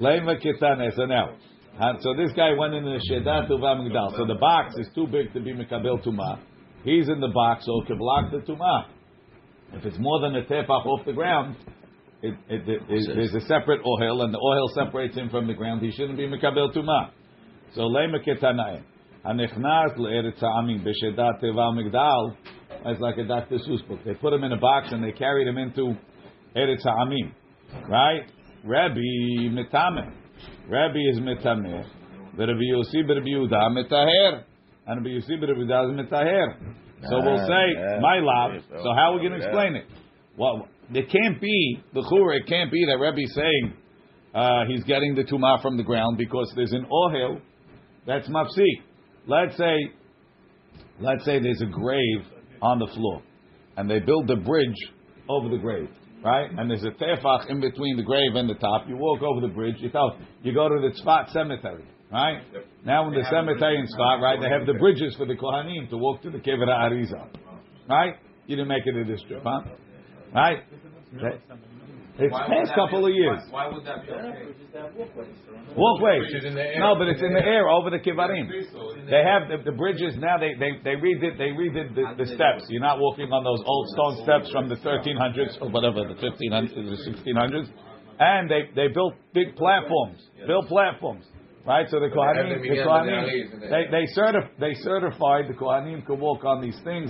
Lema 0.00 0.36
Kitane. 0.44 0.94
So 0.94 1.06
now, 1.06 1.30
and 1.80 1.98
so 2.02 2.14
this 2.14 2.32
guy 2.36 2.52
went 2.58 2.74
in 2.74 2.84
the 2.84 3.00
Shedat 3.10 3.48
Tuva 3.48 3.76
Migdal. 3.80 4.16
So 4.16 4.26
the 4.26 4.34
box 4.38 4.74
is 4.78 4.88
too 4.94 5.06
big 5.06 5.32
to 5.32 5.40
be 5.40 5.54
Mikabel 5.54 6.04
Tuma. 6.04 6.40
He's 6.84 7.08
in 7.08 7.20
the 7.20 7.28
box, 7.28 7.64
so 7.64 7.82
it 7.82 7.86
can 7.86 7.98
block 7.98 8.30
the 8.30 8.38
Tuma. 8.38 8.86
If 9.72 9.84
it's 9.84 9.98
more 9.98 10.20
than 10.20 10.36
a 10.36 10.42
tefach 10.44 10.86
off 10.86 11.04
the 11.06 11.12
ground, 11.12 11.56
it, 12.22 12.34
it, 12.48 12.68
it, 12.68 12.82
it, 12.88 13.14
there's 13.14 13.34
a 13.34 13.40
separate 13.46 13.80
oil, 13.86 14.22
and 14.22 14.34
the 14.34 14.38
oil 14.38 14.68
separates 14.74 15.14
him 15.16 15.30
from 15.30 15.46
the 15.46 15.54
ground. 15.54 15.82
He 15.82 15.92
shouldn't 15.92 16.18
be 16.18 16.26
Mikabel 16.26 16.74
Tuma. 16.76 17.10
So 17.74 17.82
Lema 17.82 18.18
Kitane. 18.26 18.82
הנכנס 19.24 19.98
לארץ 19.98 20.42
העמים 20.42 20.84
בשדת 20.84 21.40
תיבה 21.40 21.68
ומגדל, 21.68 22.24
it's 22.85 23.01
like 23.01 23.17
a 23.17 23.23
Dr. 23.23 23.57
Seuss 23.57 23.87
book. 23.87 23.99
They 24.05 24.13
put 24.15 24.33
him 24.33 24.43
in 24.43 24.51
a 24.51 24.57
box 24.59 24.87
and 24.91 25.03
they 25.03 25.11
carried 25.11 25.47
him 25.47 25.57
into 25.57 25.95
Eretz 26.55 26.83
Ha'amim. 26.83 27.31
Right? 27.89 28.21
Rabbi 28.63 28.99
Mitame. 29.49 30.13
Rabbi 30.69 30.99
is 31.11 31.19
Mitame. 31.19 31.83
Rabbi 32.37 32.65
Yossi 32.73 33.07
Rabbi 33.07 33.27
Yehuda 33.27 33.69
Mitaher. 33.71 34.43
And 34.87 34.97
Rabbi 35.05 35.09
Yossi 35.09 35.39
Rabbi 35.39 35.53
Yehuda 35.61 35.91
is 35.91 36.07
Mitaher. 36.07 36.55
So 37.09 37.17
we'll 37.21 37.39
Ah, 37.39 37.47
say, 37.47 37.99
my 37.99 38.19
love. 38.19 38.61
So 38.69 38.93
how 38.95 39.11
are 39.11 39.13
we 39.19 39.27
going 39.27 39.39
to 39.39 39.45
explain 39.45 39.75
it? 39.75 39.85
Well, 40.37 40.67
it 40.93 41.09
can't 41.09 41.39
be, 41.41 41.81
the 41.93 42.01
Chura, 42.01 42.39
it 42.39 42.47
can't 42.47 42.71
be 42.71 42.85
that 42.85 42.97
Rabbi's 42.97 43.33
saying 43.35 43.73
uh, 44.33 44.65
he's 44.67 44.83
getting 44.85 45.13
the 45.15 45.23
Tumah 45.23 45.61
from 45.61 45.77
the 45.77 45.83
ground 45.83 46.17
because 46.17 46.51
there's 46.55 46.71
an 46.71 46.85
Ohel 46.91 47.41
that's 48.07 48.27
mafsik. 48.29 48.81
Let's 49.27 49.55
say, 49.57 49.91
let's 50.99 51.23
say 51.25 51.39
there's 51.39 51.61
a 51.61 51.65
grave 51.65 52.21
on 52.63 52.79
the 52.79 52.87
floor, 52.95 53.21
and 53.77 53.89
they 53.89 53.99
build 53.99 54.27
the 54.27 54.37
bridge 54.37 54.79
over 55.29 55.49
the 55.49 55.57
grave, 55.57 55.89
right? 56.23 56.49
And 56.57 56.69
there's 56.69 56.83
a 56.83 56.91
tefach 56.91 57.49
in 57.49 57.59
between 57.59 57.97
the 57.97 58.03
grave 58.03 58.35
and 58.35 58.49
the 58.49 58.55
top. 58.55 58.87
You 58.87 58.95
walk 58.97 59.21
over 59.21 59.41
the 59.41 59.53
bridge. 59.53 59.75
You 59.79 59.89
tell 59.89 60.17
you 60.41 60.53
go 60.53 60.69
to 60.69 60.79
the 60.81 60.91
Tzfat 61.01 61.31
cemetery, 61.33 61.83
right? 62.11 62.39
Now 62.85 63.07
in 63.09 63.13
the 63.13 63.25
cemetery 63.29 63.77
in 63.77 63.85
Tzfat, 63.85 64.21
right, 64.21 64.39
they 64.41 64.49
have 64.49 64.65
the 64.65 64.79
bridges 64.79 65.13
for 65.17 65.25
the 65.25 65.35
kohanim 65.35 65.89
to 65.89 65.97
walk 65.97 66.21
to 66.23 66.31
the 66.31 66.39
kever 66.39 66.67
Arizal, 66.67 67.27
right? 67.89 68.15
You 68.47 68.55
didn't 68.55 68.69
make 68.69 68.85
it 68.85 68.95
a 68.95 69.03
district, 69.03 69.43
huh? 69.45 69.61
Right? 70.33 70.59
It's 72.19 72.29
past 72.29 72.73
couple 72.75 73.05
of 73.07 73.13
years. 73.13 73.41
Why 73.49 73.67
would 73.73 73.85
that 73.85 74.05
be 74.05 74.11
okay? 74.13 74.53
Walkways. 75.75 76.29
Which 76.29 76.35
is 76.35 76.45
in 76.45 76.53
the 76.53 76.61
air. 76.61 76.79
No, 76.79 76.93
but 76.93 77.07
it's 77.09 77.21
in 77.21 77.33
the 77.33 77.41
air 77.41 77.69
over 77.69 77.89
the 77.89 77.97
kivarim. 77.97 78.45
They 79.09 79.23
have 79.25 79.49
the, 79.49 79.57
the 79.65 79.75
bridges 79.75 80.13
now. 80.17 80.37
They 80.37 80.53
they 80.59 80.77
they 80.83 80.95
redid 81.01 81.37
they 81.41 81.49
redid 81.57 81.95
the, 81.95 82.13
the 82.23 82.27
steps. 82.29 82.69
You're 82.69 82.81
not 82.85 82.99
walking 82.99 83.31
on 83.33 83.43
those 83.43 83.61
old 83.65 83.87
stone 83.97 84.23
steps 84.25 84.51
from 84.53 84.69
the 84.69 84.75
1300s 84.85 85.57
or 85.61 85.69
whatever 85.69 86.05
the 86.05 86.13
1500s, 86.21 86.75
the 86.75 87.01
1600s, 87.09 87.69
and 88.19 88.49
they 88.49 88.69
they 88.75 88.93
built 88.93 89.15
big 89.33 89.55
platforms, 89.55 90.21
built 90.45 90.67
platforms. 90.67 91.25
Right, 91.65 91.87
so 91.89 91.97
the 92.01 92.07
Kohanim, 92.11 92.59
the 92.61 92.67
Kohanim, 92.83 93.23
they 93.71 93.87
they 93.89 94.05
certif- 94.19 94.51
they 94.59 94.73
certified 94.83 95.47
the 95.47 95.53
Kohanim 95.53 96.05
could 96.05 96.19
walk 96.19 96.43
on 96.43 96.61
these 96.61 96.77
things. 96.83 97.09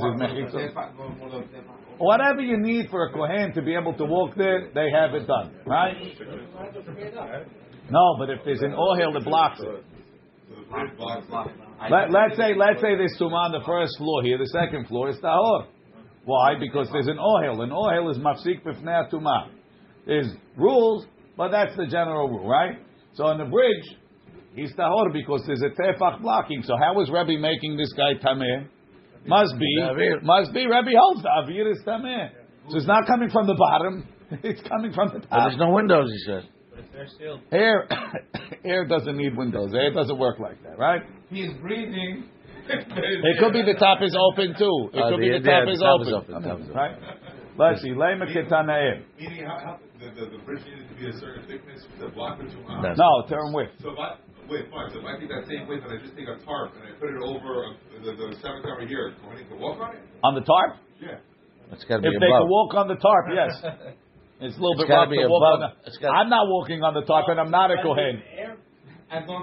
Whatever 1.97 2.41
you 2.41 2.57
need 2.57 2.89
for 2.89 3.07
a 3.07 3.13
Kohen 3.13 3.53
to 3.53 3.61
be 3.61 3.75
able 3.75 3.93
to 3.95 4.05
walk 4.05 4.35
there, 4.35 4.69
they 4.73 4.89
have 4.91 5.13
it 5.13 5.27
done. 5.27 5.53
Right? 5.65 5.95
No, 7.89 8.15
but 8.17 8.29
if 8.29 8.39
there's 8.45 8.61
an 8.61 8.71
ohel 8.71 9.13
that 9.13 9.23
blocks 9.23 9.59
it. 9.59 9.85
Let, 11.89 12.11
let's 12.11 12.37
say 12.37 12.53
let's 12.55 12.81
say 12.81 12.95
there's 12.95 13.15
tuma 13.19 13.33
on 13.33 13.51
the 13.51 13.63
first 13.65 13.97
floor 13.97 14.23
here. 14.23 14.37
The 14.37 14.47
second 14.47 14.87
floor 14.87 15.09
is 15.09 15.17
tahor. 15.17 15.67
Why? 16.25 16.55
Because 16.59 16.89
there's 16.91 17.07
an 17.07 17.17
ohel. 17.17 17.61
An 17.61 17.69
ohel 17.69 18.09
is 18.11 18.17
mafsik 18.17 18.63
b'fnei 18.63 19.11
tuma. 19.11 19.49
There's 20.05 20.27
rules, 20.57 21.05
but 21.37 21.49
that's 21.49 21.75
the 21.75 21.85
general 21.85 22.29
rule, 22.29 22.47
right? 22.47 22.77
So 23.13 23.25
on 23.25 23.37
the 23.37 23.45
bridge, 23.45 23.97
he's 24.55 24.73
tahor 24.73 25.11
because 25.11 25.43
there's 25.45 25.61
a 25.61 25.69
tefach 25.79 26.21
blocking. 26.21 26.63
So 26.63 26.75
how 26.79 26.99
is 27.01 27.09
Rebbe 27.09 27.39
making 27.39 27.77
this 27.77 27.93
guy 27.93 28.13
tameh? 28.23 28.67
Must 29.25 29.53
be, 29.59 29.77
Avir. 29.81 30.21
must 30.23 30.53
be. 30.53 30.65
Rebbe 30.65 30.91
holds 30.99 31.21
the 31.23 31.29
avir 31.29 31.71
is 31.71 31.79
tameh. 31.85 32.29
So 32.69 32.77
it's 32.77 32.87
not 32.87 33.05
coming 33.07 33.29
from 33.29 33.47
the 33.47 33.55
bottom. 33.55 34.07
It's 34.43 34.61
coming 34.67 34.91
from 34.93 35.09
the 35.13 35.19
But 35.19 35.29
top. 35.29 35.49
there's 35.49 35.59
no 35.59 35.69
windows, 35.71 36.09
he 36.11 36.19
says. 36.25 36.43
Air, 37.51 37.87
air 38.65 38.85
doesn't 38.87 39.15
need 39.17 39.37
windows. 39.37 39.73
Air 39.75 39.93
doesn't 39.93 40.17
work 40.17 40.39
like 40.39 40.61
that, 40.63 40.77
right? 40.79 41.01
He 41.29 41.41
is 41.41 41.53
breathing. 41.61 42.25
It 42.69 43.35
could 43.39 43.51
be 43.53 43.61
the 43.61 43.75
top 43.77 44.01
is 44.01 44.15
open 44.17 44.55
too. 44.57 44.89
It 44.93 44.99
Uh, 44.99 45.09
could 45.11 45.19
be 45.19 45.29
the- 45.29 45.39
the 45.39 45.45
top 45.51 45.67
yeah, 45.67 45.73
is 45.73 45.79
the 45.79 45.85
top 45.85 46.01
is 46.01 46.13
open, 46.13 46.33
open, 46.33 46.43
the 46.43 46.49
top 46.49 46.59
is 46.63 46.65
open. 46.71 46.75
right? 46.75 46.95
Let's 47.59 47.81
see. 47.83 47.89
Lema 47.91 48.25
ketanaim. 48.31 49.03
Meaning, 49.19 49.45
how, 49.45 49.57
how, 49.59 49.79
the, 49.99 50.07
the, 50.17 50.25
the 50.37 50.41
bridge 50.47 50.63
needed 50.65 50.87
to 50.89 50.95
be 50.95 51.05
a 51.11 51.13
certain 51.19 51.43
thickness 51.45 51.83
to 51.99 52.09
block 52.09 52.39
the 52.39 52.47
two 52.49 52.63
That's- 52.81 52.97
No, 52.97 53.25
turn 53.29 53.51
width. 53.53 53.71
So 53.83 53.91
if 53.91 53.99
I, 53.99 54.15
wait, 54.49 54.71
fine, 54.71 54.89
so 54.95 54.99
if 54.99 55.05
I 55.05 55.19
take 55.19 55.29
that 55.29 55.45
same 55.45 55.67
width 55.67 55.83
and 55.85 55.91
I 55.93 56.01
just 56.01 56.15
take 56.17 56.25
a 56.31 56.39
tarp 56.47 56.71
and 56.79 56.87
I 56.87 56.91
put 56.97 57.11
it 57.13 57.21
over 57.21 57.67
uh, 57.69 57.92
the, 58.03 58.11
the 58.13 58.35
cemetery 58.41 58.87
here, 58.87 59.11
do 59.15 59.29
I 59.29 59.35
need 59.39 59.49
to 59.49 59.55
walk 59.55 59.79
on 59.79 59.95
it? 59.95 60.01
On 60.23 60.35
the 60.35 60.41
tarp? 60.41 60.77
Yeah. 61.01 61.17
It's 61.71 61.83
got 61.85 62.01
to 62.01 62.07
If 62.07 62.13
be 62.13 62.19
they 62.19 62.27
can 62.31 62.47
walk 62.47 62.73
on 62.75 62.87
the 62.87 62.95
tarp, 62.99 63.25
yes. 63.33 63.51
It's 64.43 64.57
a 64.57 64.59
little 64.59 64.75
It's 64.75 64.89
bit 64.89 64.93
rough 64.93 65.09
be 65.09 65.17
to 65.23 65.29
walk 65.31 65.55
on 65.55 65.59
the, 65.63 65.71
gotta- 66.03 66.17
I'm 66.19 66.27
not 66.29 66.47
walking 66.51 66.83
on 66.83 66.93
the 66.93 67.01
tarp, 67.07 67.29
and 67.29 67.39
I'm 67.39 67.51
not 67.51 67.71
a 67.71 67.79
kohen. 67.81 68.19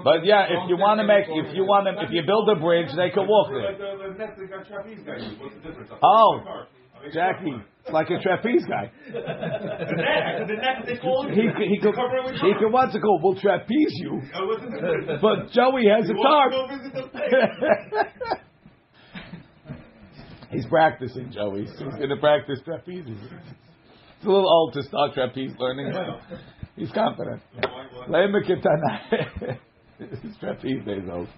But 0.03 0.25
yeah, 0.27 0.45
if 0.45 0.69
you 0.69 0.77
want 0.77 0.99
to 0.99 1.07
make, 1.07 1.25
if 1.25 1.55
you 1.55 1.63
want 1.65 1.87
to, 1.89 1.95
if 2.05 2.11
you 2.11 2.21
build 2.21 2.45
a 2.49 2.59
bridge, 2.59 2.91
they 2.93 3.09
can 3.09 3.25
walk 3.25 3.49
there. 3.49 3.71
Like 3.71 3.79
the, 3.81 3.97
the 3.97 4.13
net 4.19 4.35
that 4.37 4.45
got 4.51 4.67
trapeze 4.67 4.99
guy 5.01 5.17
used, 5.25 5.39
what's 5.41 5.55
the 5.57 5.61
difference? 5.65 5.89
Oh, 6.03 6.67
Jackie, 7.09 7.55
it's 7.81 7.89
like 7.89 8.11
a 8.11 8.19
trapeze 8.21 8.61
guy. 8.69 8.91
The 9.09 9.95
net, 9.97 10.45
the 10.45 10.57
net, 10.59 10.77
they 10.85 10.97
call 11.01 11.25
it. 11.25 11.33
He 11.33 11.49
could, 11.49 11.65
he 11.71 11.79
could, 11.81 11.95
Cover 11.95 12.17
it 12.19 12.25
with 12.29 12.35
he 12.45 12.53
could 12.59 12.69
what's 12.69 12.93
it 12.93 13.01
called? 13.01 13.23
We'll 13.23 13.39
trapeze 13.41 13.95
you. 14.05 14.21
What's 14.21 14.61
the 14.61 14.69
difference? 14.69 15.17
But 15.23 15.49
Joey 15.55 15.87
has 15.89 16.05
a 16.05 16.13
You 16.13 16.19
want 16.19 16.51
to 16.51 16.51
tarp. 16.51 16.51
go 16.53 16.61
visit 16.77 16.93
the 16.93 17.05
place? 17.09 18.37
He's 20.50 20.66
practicing, 20.66 21.30
Joey. 21.32 21.62
He's 21.64 21.78
going 21.78 22.08
to 22.08 22.16
practice 22.16 22.60
trapeze. 22.64 23.04
It's 23.06 24.24
a 24.24 24.28
little 24.28 24.48
old 24.48 24.74
to 24.74 24.82
start 24.82 25.14
trapeze 25.14 25.52
learning, 25.58 25.92
but 25.92 26.38
he's 26.76 26.90
confident. 26.92 27.42
Lema 28.08 28.42
ketana. 28.48 29.58
His 29.98 30.36
trapeze 30.40 30.84
days 30.84 31.08
old. 31.10 31.28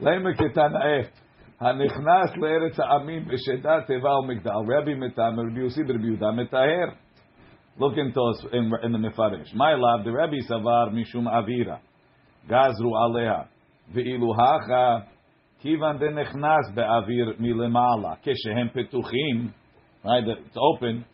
Lema 0.00 0.34
ketana. 0.36 1.08
הנכנס 1.60 2.36
לארץ 2.36 2.80
העמים 2.80 3.24
בשדה 3.24 3.80
תיבה 3.86 4.18
ומגדל, 4.18 4.50
רבי 4.50 4.94
מטמא, 4.94 5.40
רבי 5.50 5.60
יוסי 5.60 5.84
ברבי 5.84 6.06
יהודה 6.06 6.30
מטהר. 6.30 6.88
Look 7.78 7.96
into 7.96 8.20
us 8.20 8.44
in, 8.52 8.70
in 8.82 8.92
the 8.92 8.98
Mefarish. 8.98 9.54
My 9.54 9.74
love, 9.74 10.04
the 10.04 10.10
Rebbe 10.10 10.42
savar 10.48 10.90
mishum 10.90 11.26
avira. 11.26 11.78
Gazru 12.48 12.92
aleha. 12.92 13.46
Ve'ilu 13.94 14.34
hacha. 14.36 15.06
Kivan 15.64 15.98
denechnas 15.98 16.74
be'avir 16.74 17.36
milemala. 17.38 18.16
Keshehem 18.24 18.72
petuchim. 18.74 19.52
Right, 20.04 20.24
it's 20.28 20.56
open. 20.56 21.04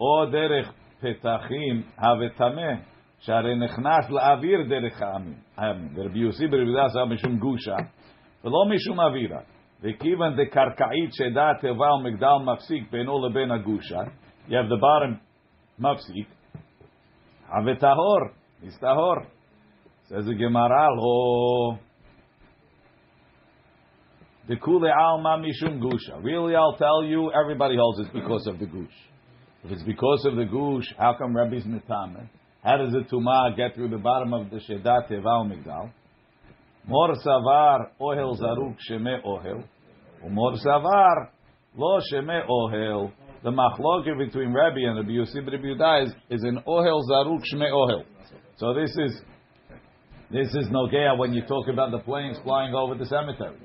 או 0.00 0.26
דרך 0.26 0.72
פתחים 1.00 1.82
הווטמא, 1.98 2.72
שהרי 3.18 3.54
נכנס 3.54 4.10
לאוויר 4.10 4.58
דרך 4.68 5.02
העמים. 5.02 5.34
העמים. 5.56 5.88
ורבי 5.94 6.18
יוסי 6.18 6.46
ברבי 6.46 6.64
יהודה 6.64 6.84
עשה 6.84 7.04
משום 7.04 7.38
גושה, 7.38 7.76
ולא 8.44 8.74
משום 8.74 9.00
אווירה. 9.00 9.40
וכיוון 9.82 10.36
דקרקעית 10.36 11.10
שדה 11.12 11.50
תיבה 11.60 11.94
ומגדל 11.94 12.52
מפסיק 12.52 12.90
בינו 12.92 13.28
לבין 13.28 13.50
הגושה, 13.50 14.00
you 14.48 14.52
have 14.52 14.68
the 14.68 14.80
bottom 14.80 15.14
מפסיק, 15.78 16.28
הווטהור, 17.48 18.20
is 18.62 18.80
טהור. 18.80 19.16
says 20.08 20.26
the 20.26 20.34
Gemara, 20.34 20.86
לא... 20.96 21.83
The 24.47 24.57
kule 24.57 24.91
alma 24.91 25.41
mishum 25.41 25.79
gusha. 25.79 26.23
Really, 26.23 26.55
I'll 26.55 26.77
tell 26.77 27.03
you, 27.03 27.31
everybody 27.31 27.77
holds 27.77 27.99
it 27.99 28.13
because 28.13 28.45
of 28.45 28.59
the 28.59 28.67
gush. 28.67 28.93
If 29.63 29.71
it's 29.71 29.83
because 29.83 30.23
of 30.25 30.35
the 30.35 30.45
gush, 30.45 30.93
how 30.99 31.15
come 31.17 31.35
Rabbi's 31.35 31.63
mitame? 31.63 32.29
How 32.63 32.77
does 32.77 32.93
the 32.93 33.05
tumah 33.11 33.57
get 33.57 33.73
through 33.73 33.89
the 33.89 33.97
bottom 33.97 34.33
of 34.33 34.51
the 34.51 34.57
shedat 34.57 35.11
eval 35.11 35.49
migdal? 35.49 35.91
Mor 36.87 37.15
savar 37.15 37.89
ohel 37.99 38.39
zaruk 38.39 38.75
sheme 38.87 39.23
ohel, 39.25 39.63
umor 40.23 40.55
savar 40.63 41.29
lo 41.75 41.99
sheme 42.11 42.47
ohel. 42.47 43.11
The 43.43 43.49
machloke 43.49 44.15
between 44.17 44.53
Rabbi 44.53 44.81
and 44.81 44.97
Rabbi 44.97 45.11
Yosef 45.11 45.43
Rabbi 45.45 45.63
Yudah 45.63 46.05
is, 46.05 46.13
is 46.29 46.43
an 46.43 46.59
ohel 46.67 47.01
zaruk 47.09 47.41
sheme 47.51 47.71
ohel. 47.71 48.03
So 48.57 48.75
this 48.75 48.91
is 48.91 49.21
this 50.31 50.47
is 50.55 50.69
nogea 50.69 51.17
when 51.17 51.33
you 51.33 51.43
talk 51.45 51.67
about 51.67 51.91
the 51.91 51.99
planes 51.99 52.37
flying 52.43 52.73
over 52.73 52.95
the 52.95 53.05
cemetery 53.05 53.57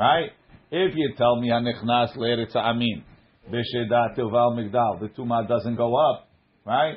right? 0.00 0.30
If 0.70 0.94
you 0.96 1.14
tell 1.16 1.40
me 1.40 1.50
hanichnas 1.50 2.16
le'eretz 2.16 2.56
amin, 2.56 3.04
B'shedat 3.50 4.16
Tilval 4.16 4.56
Migdal. 4.58 5.00
The 5.00 5.08
Tumah 5.08 5.46
doesn't 5.48 5.76
go 5.76 5.94
up, 5.96 6.28
right? 6.64 6.96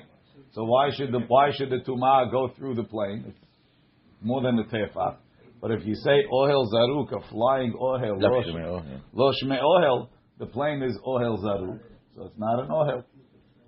So 0.53 0.63
why 0.63 0.89
should 0.95 1.11
the 1.11 1.19
why 1.27 1.51
should 1.55 1.69
the 1.69 1.79
Tumah 1.87 2.31
go 2.31 2.49
through 2.57 2.75
the 2.75 2.83
plane? 2.83 3.25
It's 3.27 3.37
more 4.21 4.41
than 4.41 4.55
the 4.55 4.63
Tefach. 4.63 5.17
But 5.61 5.71
if 5.71 5.85
you 5.85 5.95
say 5.95 6.23
Ohel 6.31 6.65
Zaruk, 6.73 7.11
a 7.13 7.27
flying 7.29 7.73
Ohel, 7.73 8.21
Left 8.21 8.33
Lo 8.33 8.43
to 8.43 8.53
me, 8.53 8.63
oh, 8.65 8.81
yeah. 8.85 8.97
Lo 9.13 9.31
Shme 9.31 9.57
Ohel, 9.61 10.09
the 10.37 10.45
plane 10.45 10.83
is 10.83 10.97
Ohel 11.07 11.37
Zaruk. 11.43 11.79
So 12.15 12.25
it's 12.25 12.37
not 12.37 12.59
an 12.63 12.69
Ohel. 12.69 13.03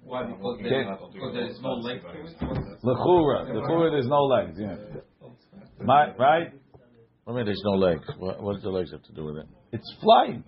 Why? 0.03 0.23
Because 0.23 0.59
Okay. 0.59 0.69
there's, 0.69 0.87
because 1.13 1.33
there's 1.33 1.61
no 1.61 1.71
length 1.71 2.03
to 2.03 2.09
it? 2.11 2.83
Lechura. 2.83 3.49
Lechura, 3.49 3.91
there's 3.91 4.07
no 4.07 4.23
legs, 4.25 4.57
yeah. 4.59 4.75
Oh, 5.23 5.31
My, 5.81 6.13
right? 6.15 6.53
I 7.27 7.31
mean, 7.33 7.45
there's 7.45 7.61
no 7.65 7.71
legs. 7.73 8.05
What, 8.19 8.37
what 8.37 8.53
does 8.53 8.61
the 8.61 8.69
legs 8.69 8.91
have 8.91 9.01
to 9.01 9.13
do 9.13 9.25
with 9.25 9.37
it? 9.37 9.47
It's 9.73 9.91
flying. 9.99 10.43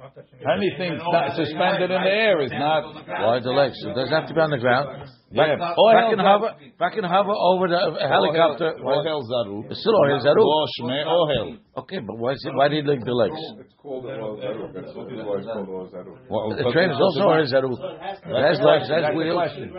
Anything 0.45 1.01
not 1.01 1.33
suspended 1.35 1.89
in 1.89 2.01
the 2.05 2.13
air 2.13 2.39
is 2.45 2.51
not. 2.53 2.93
Why 2.93 3.39
the 3.41 3.49
legs? 3.49 3.73
It 3.81 3.97
doesn't 3.97 4.13
have 4.13 4.27
to 4.29 4.33
be 4.35 4.39
on 4.39 4.51
the 4.51 4.61
ground. 4.61 5.09
Yeah. 5.31 5.57
Back 5.57 5.73
Ohel 5.75 6.13
in 6.13 6.19
hover, 6.19 6.53
back 6.77 6.93
in 6.95 7.03
hover 7.03 7.33
over 7.33 7.67
the 7.67 7.81
uh, 7.81 8.07
helicopter. 8.07 8.77
Ohel 8.77 9.25
Zaruk. 9.25 9.71
It's 9.71 9.81
still 9.81 9.97
Ohel 9.97 10.21
Zaruk. 10.21 10.37
Lo 10.37 11.25
Ohel. 11.25 11.57
Okay, 11.81 11.97
but 11.97 12.15
why, 12.15 12.33
is 12.33 12.45
it, 12.45 12.53
why 12.53 12.67
did 12.67 12.85
he 12.85 12.89
leave 12.91 13.03
the 13.03 13.11
legs? 13.11 13.33
It's 13.57 13.73
called 13.81 14.05
Oil 14.05 14.37
Zaruk. 14.37 14.73
That's 14.77 14.93
what 14.95 15.09
the 15.09 15.15
called 15.17 15.69
Oil 15.69 15.89
Zaruk. 15.89 16.57
The 16.61 16.71
train 16.71 16.91
is 16.91 17.01
also 17.01 17.21
Ohel 17.25 17.49
Zaruk. 17.49 17.73
It 17.73 18.43
has 18.45 18.61
legs, 18.61 18.85
it 18.85 18.93
has 18.93 19.01
That's 19.01 19.17
wheels. 19.17 19.33
question. 19.33 19.73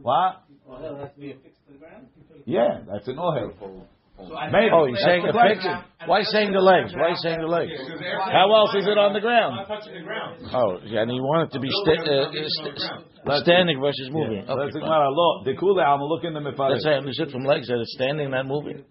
What? 0.00 0.48
Well, 0.64 0.80
that 0.80 0.96
has 0.96 1.14
to 1.14 1.20
be 1.20 1.32
affixed 1.32 1.60
to 1.66 1.72
the 1.72 1.78
ground. 1.78 2.08
Yeah, 2.46 2.80
that's 2.90 3.06
an 3.06 3.16
ohel. 3.16 3.52
So 4.18 4.34
I 4.34 4.50
Maybe. 4.50 4.70
Oh, 4.74 4.84
you're 4.86 4.98
saying 4.98 5.22
the 5.22 5.30
a 5.30 5.32
fix 5.32 5.62
question. 5.62 5.78
it. 5.78 6.08
Why 6.10 6.22
saying 6.22 6.50
the 6.52 6.60
legs? 6.60 6.90
Why 6.94 7.14
saying 7.22 7.38
the 7.40 7.46
legs? 7.46 7.70
How 8.26 8.50
else 8.52 8.74
is 8.74 8.86
it 8.86 8.98
on 8.98 9.12
the 9.14 9.20
ground? 9.20 9.56
Not 9.56 9.68
touching 9.68 9.94
the 9.94 10.02
ground. 10.02 10.42
Oh, 10.50 10.78
yeah, 10.84 11.02
and 11.02 11.14
you 11.14 11.22
want 11.22 11.50
it 11.50 11.52
to 11.54 11.60
be 11.60 11.70
sta- 11.70 12.02
uh, 12.02 12.26
uh, 12.26 12.32
st- 12.34 13.42
standing 13.46 13.78
versus 13.80 14.10
moving. 14.10 14.42
Let's 14.48 14.50
Okay, 14.50 14.72
think 14.72 14.84
a 14.84 14.88
lot. 14.88 15.44
The 15.44 15.54
kule, 15.54 15.78
I'm 15.78 16.02
looking 16.02 16.34
at 16.34 16.42
the 16.42 16.50
That's 16.50 16.58
mefarish. 16.58 16.86
I 16.86 16.98
understood 16.98 17.30
from 17.30 17.44
legs 17.44 17.68
that 17.68 17.78
it's 17.78 17.94
standing, 17.94 18.30
not 18.30 18.46
moving. 18.46 18.84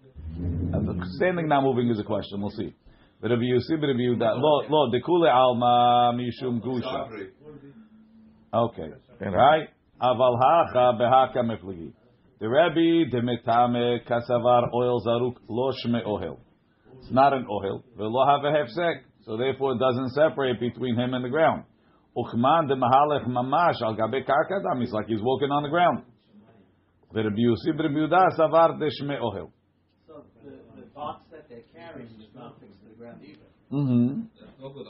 Standing, 1.20 1.48
not 1.48 1.62
moving 1.62 1.90
is 1.90 1.98
a 2.00 2.04
question. 2.04 2.40
We'll 2.40 2.50
see. 2.50 2.72
But 3.20 3.32
if 3.32 3.40
you 3.42 3.60
see, 3.60 3.76
but 3.76 3.90
if 3.90 3.96
you 3.98 4.16
that 4.18 4.36
lo 4.38 4.62
lo 4.70 4.90
the 4.90 5.00
kule 5.04 5.26
alma 5.28 6.14
mishum 6.16 6.62
gusha. 6.62 7.08
Okay. 8.54 8.90
Right? 9.20 9.68
Aval 10.00 10.38
hacha 10.40 10.96
behaka 10.98 11.42
mefligi. 11.42 11.92
The 12.40 12.48
Rebbe 12.48 13.10
demetame 13.10 14.06
kasavar 14.06 14.72
oil 14.72 15.02
zaruk 15.04 15.36
lo 15.48 15.72
shme 15.84 16.06
ohel. 16.06 16.38
It's 17.00 17.10
not 17.10 17.32
an 17.32 17.46
ohel. 17.50 17.82
Velo 17.96 18.24
have 18.26 18.44
a 18.44 18.56
hefsek. 18.56 19.02
So 19.24 19.36
therefore 19.36 19.72
it 19.72 19.78
doesn't 19.78 20.10
separate 20.10 20.60
between 20.60 20.94
him 20.94 21.14
and 21.14 21.24
the 21.24 21.28
ground. 21.28 21.64
Uchman 22.16 22.68
de 22.68 22.76
mahalech 22.76 23.26
mamash 23.26 23.82
al 23.82 23.96
gabe 23.96 24.24
karkadam. 24.24 24.80
He's 24.80 24.92
like 24.92 25.06
he's 25.06 25.20
walking 25.20 25.50
on 25.50 25.64
the 25.64 25.68
ground. 25.68 26.04
The 27.12 27.24
Rebbe 27.24 27.36
Yossi 27.36 27.76
Rebbe 27.76 27.88
Yehuda 27.88 28.38
savar 28.38 28.78
de 28.78 28.86
shme 28.86 29.20
ohel. 29.20 29.50
So 30.06 30.24
the, 30.44 30.50
the 30.76 30.86
box 30.94 31.24
that 31.32 31.48
they're 31.48 31.62
carrying 31.74 32.08
is 32.08 32.28
not 32.36 32.60
fixed 32.60 32.80
to 32.82 32.88
the 32.88 32.94
ground 32.94 33.20
either. 33.24 33.48
Mm-hmm. 33.72 34.20
Good. 34.62 34.86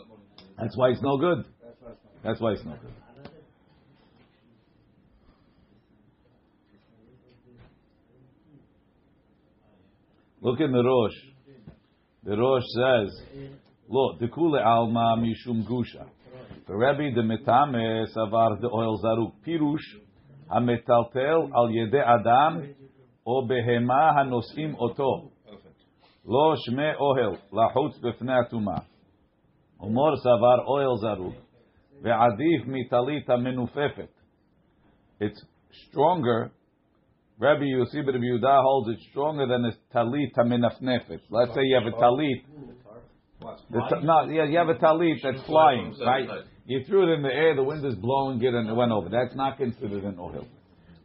That's 0.58 0.76
why 0.76 0.90
it's 0.90 1.02
no 1.02 1.16
good. 1.16 1.44
That's 1.62 1.80
why 1.80 1.92
it's 1.92 2.04
not. 2.04 2.22
That's 2.24 2.40
why 2.40 2.52
it's 2.52 2.64
no 2.64 2.72
good. 2.72 2.92
Look 10.40 10.60
in 10.60 10.70
the 10.70 10.82
Rosh. 10.82 11.14
The 12.22 12.36
Rosh 12.36 12.62
says, 12.76 13.22
"Look, 13.88 14.20
dekule 14.20 14.64
alma 14.64 15.16
mishum 15.18 15.66
gusha." 15.66 16.06
The 16.66 16.74
Rebbe 16.74 17.14
the 17.14 17.22
metame 17.22 18.06
savar 18.14 18.60
the 18.60 18.68
oil 18.68 19.00
zaruk 19.02 19.32
pirush 19.44 19.86
hametaltel 20.50 21.50
al 21.54 21.70
yede 21.70 22.02
adam 22.06 22.74
o 23.26 23.42
behema 23.46 24.14
hanosim 24.14 24.76
oto 24.78 25.30
lo 26.24 26.54
shme 26.56 26.94
ohel 27.00 27.38
lahutz 27.52 27.98
befnei 28.00 28.44
atuma. 28.44 28.84
Umor 29.80 30.16
savar 30.24 30.68
oil 30.68 30.98
zaruk 31.02 31.34
ve'adif 32.02 32.66
mitalita 32.66 33.36
menufefet. 33.36 34.10
It's 35.20 35.42
stronger. 35.88 36.52
Rabbi 37.40 37.62
Yossi 37.62 38.04
ben 38.04 38.14
Rabbi 38.14 38.24
Yehuda 38.24 38.62
holds 38.62 38.90
it 38.90 38.98
stronger 39.10 39.46
than 39.46 39.64
a 39.64 39.72
talit 39.96 40.32
menafnefet. 40.36 41.20
Let's 41.30 41.54
say 41.54 41.60
you 41.62 41.80
have 41.80 41.92
a 41.92 41.96
talit. 41.96 42.42
The 43.70 43.80
ta- 43.88 44.00
no, 44.00 44.24
yeah, 44.32 44.44
you 44.44 44.58
have 44.58 44.68
a 44.68 44.74
talit 44.74 45.22
that's 45.22 45.42
flying, 45.46 45.94
right? 46.04 46.28
You 46.66 46.84
threw 46.86 47.10
it 47.10 47.16
in 47.16 47.22
the 47.22 47.32
air, 47.32 47.54
the 47.54 47.62
wind 47.62 47.84
is 47.86 47.94
blowing 47.94 48.42
it, 48.42 48.52
and 48.52 48.68
it 48.68 48.74
went 48.74 48.90
over. 48.90 49.08
That's 49.08 49.34
not 49.36 49.56
considered 49.56 50.04
an 50.04 50.16
ohel, 50.16 50.46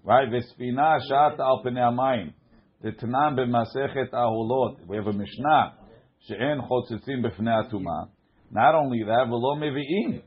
right? 0.04 0.28
Vespina 0.28 1.00
shat 1.08 1.40
al 1.40 1.62
pnei 1.64 1.78
hamayim. 1.78 2.34
The 2.82 2.92
Tanan 2.92 3.38
b'masechet 3.38 4.12
ahulot. 4.12 4.88
We 4.88 4.98
have 4.98 5.08
a 5.08 5.14
Mishnah 5.14 5.74
she'en 6.28 6.62
chotzitzim 6.62 7.24
b'fnei 7.24 7.64
atuma. 7.64 8.10
Not 8.52 8.76
only 8.76 9.04
that, 9.04 9.28
v'lo 9.28 9.58
mevi'im. 9.58 10.22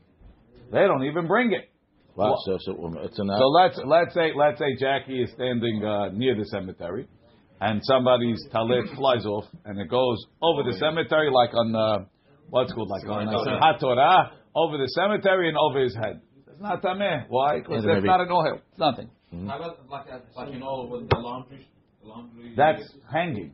They 0.71 0.79
don't 0.79 1.03
even 1.03 1.27
bring 1.27 1.53
it. 1.53 1.69
Wow, 2.17 2.35
so, 2.45 2.57
so 2.61 2.93
it's 3.03 3.19
an 3.19 3.29
So 3.37 3.47
let's 3.49 3.79
let's 3.85 4.13
say 4.15 4.31
let's 4.35 4.57
say 4.57 4.75
Jackie 4.79 5.21
is 5.21 5.31
standing 5.33 5.85
uh, 5.85 6.09
near 6.09 6.35
the 6.35 6.45
cemetery, 6.45 7.07
and 7.61 7.79
somebody's 7.83 8.43
talit 8.51 8.93
flies 8.97 9.25
off, 9.25 9.45
and 9.65 9.79
it 9.79 9.87
goes 9.87 10.17
over 10.41 10.63
the 10.63 10.75
cemetery 10.79 11.29
like 11.31 11.53
on 11.53 11.75
uh, 11.75 12.05
what's 12.49 12.73
called 12.73 12.89
like 12.89 13.07
on 13.07 13.27
uh, 13.27 13.37
Simchat 13.37 13.79
Torah 13.79 14.31
over 14.55 14.77
the 14.77 14.87
cemetery 14.87 15.47
and 15.49 15.57
over 15.57 15.79
his 15.83 15.95
head. 15.95 16.21
It's 16.47 16.59
not 16.59 16.81
tameh. 16.81 17.25
Why? 17.29 17.59
Because 17.59 17.83
Yeah, 17.85 17.93
that's 17.93 17.97
maybe. 17.97 18.07
not 18.07 18.21
an 18.21 18.29
ohel. 18.29 18.55
It's 18.71 18.79
nothing. 18.79 19.09
How 19.47 19.57
about 19.57 19.87
like, 19.87 20.07
a- 20.07 20.39
like 20.39 20.53
you 20.53 20.59
know, 20.59 20.87
with 20.89 21.07
the 21.09 21.17
laundry, 21.17 21.67
laundry. 22.01 22.53
That's 22.57 22.81
hanging. 23.13 23.53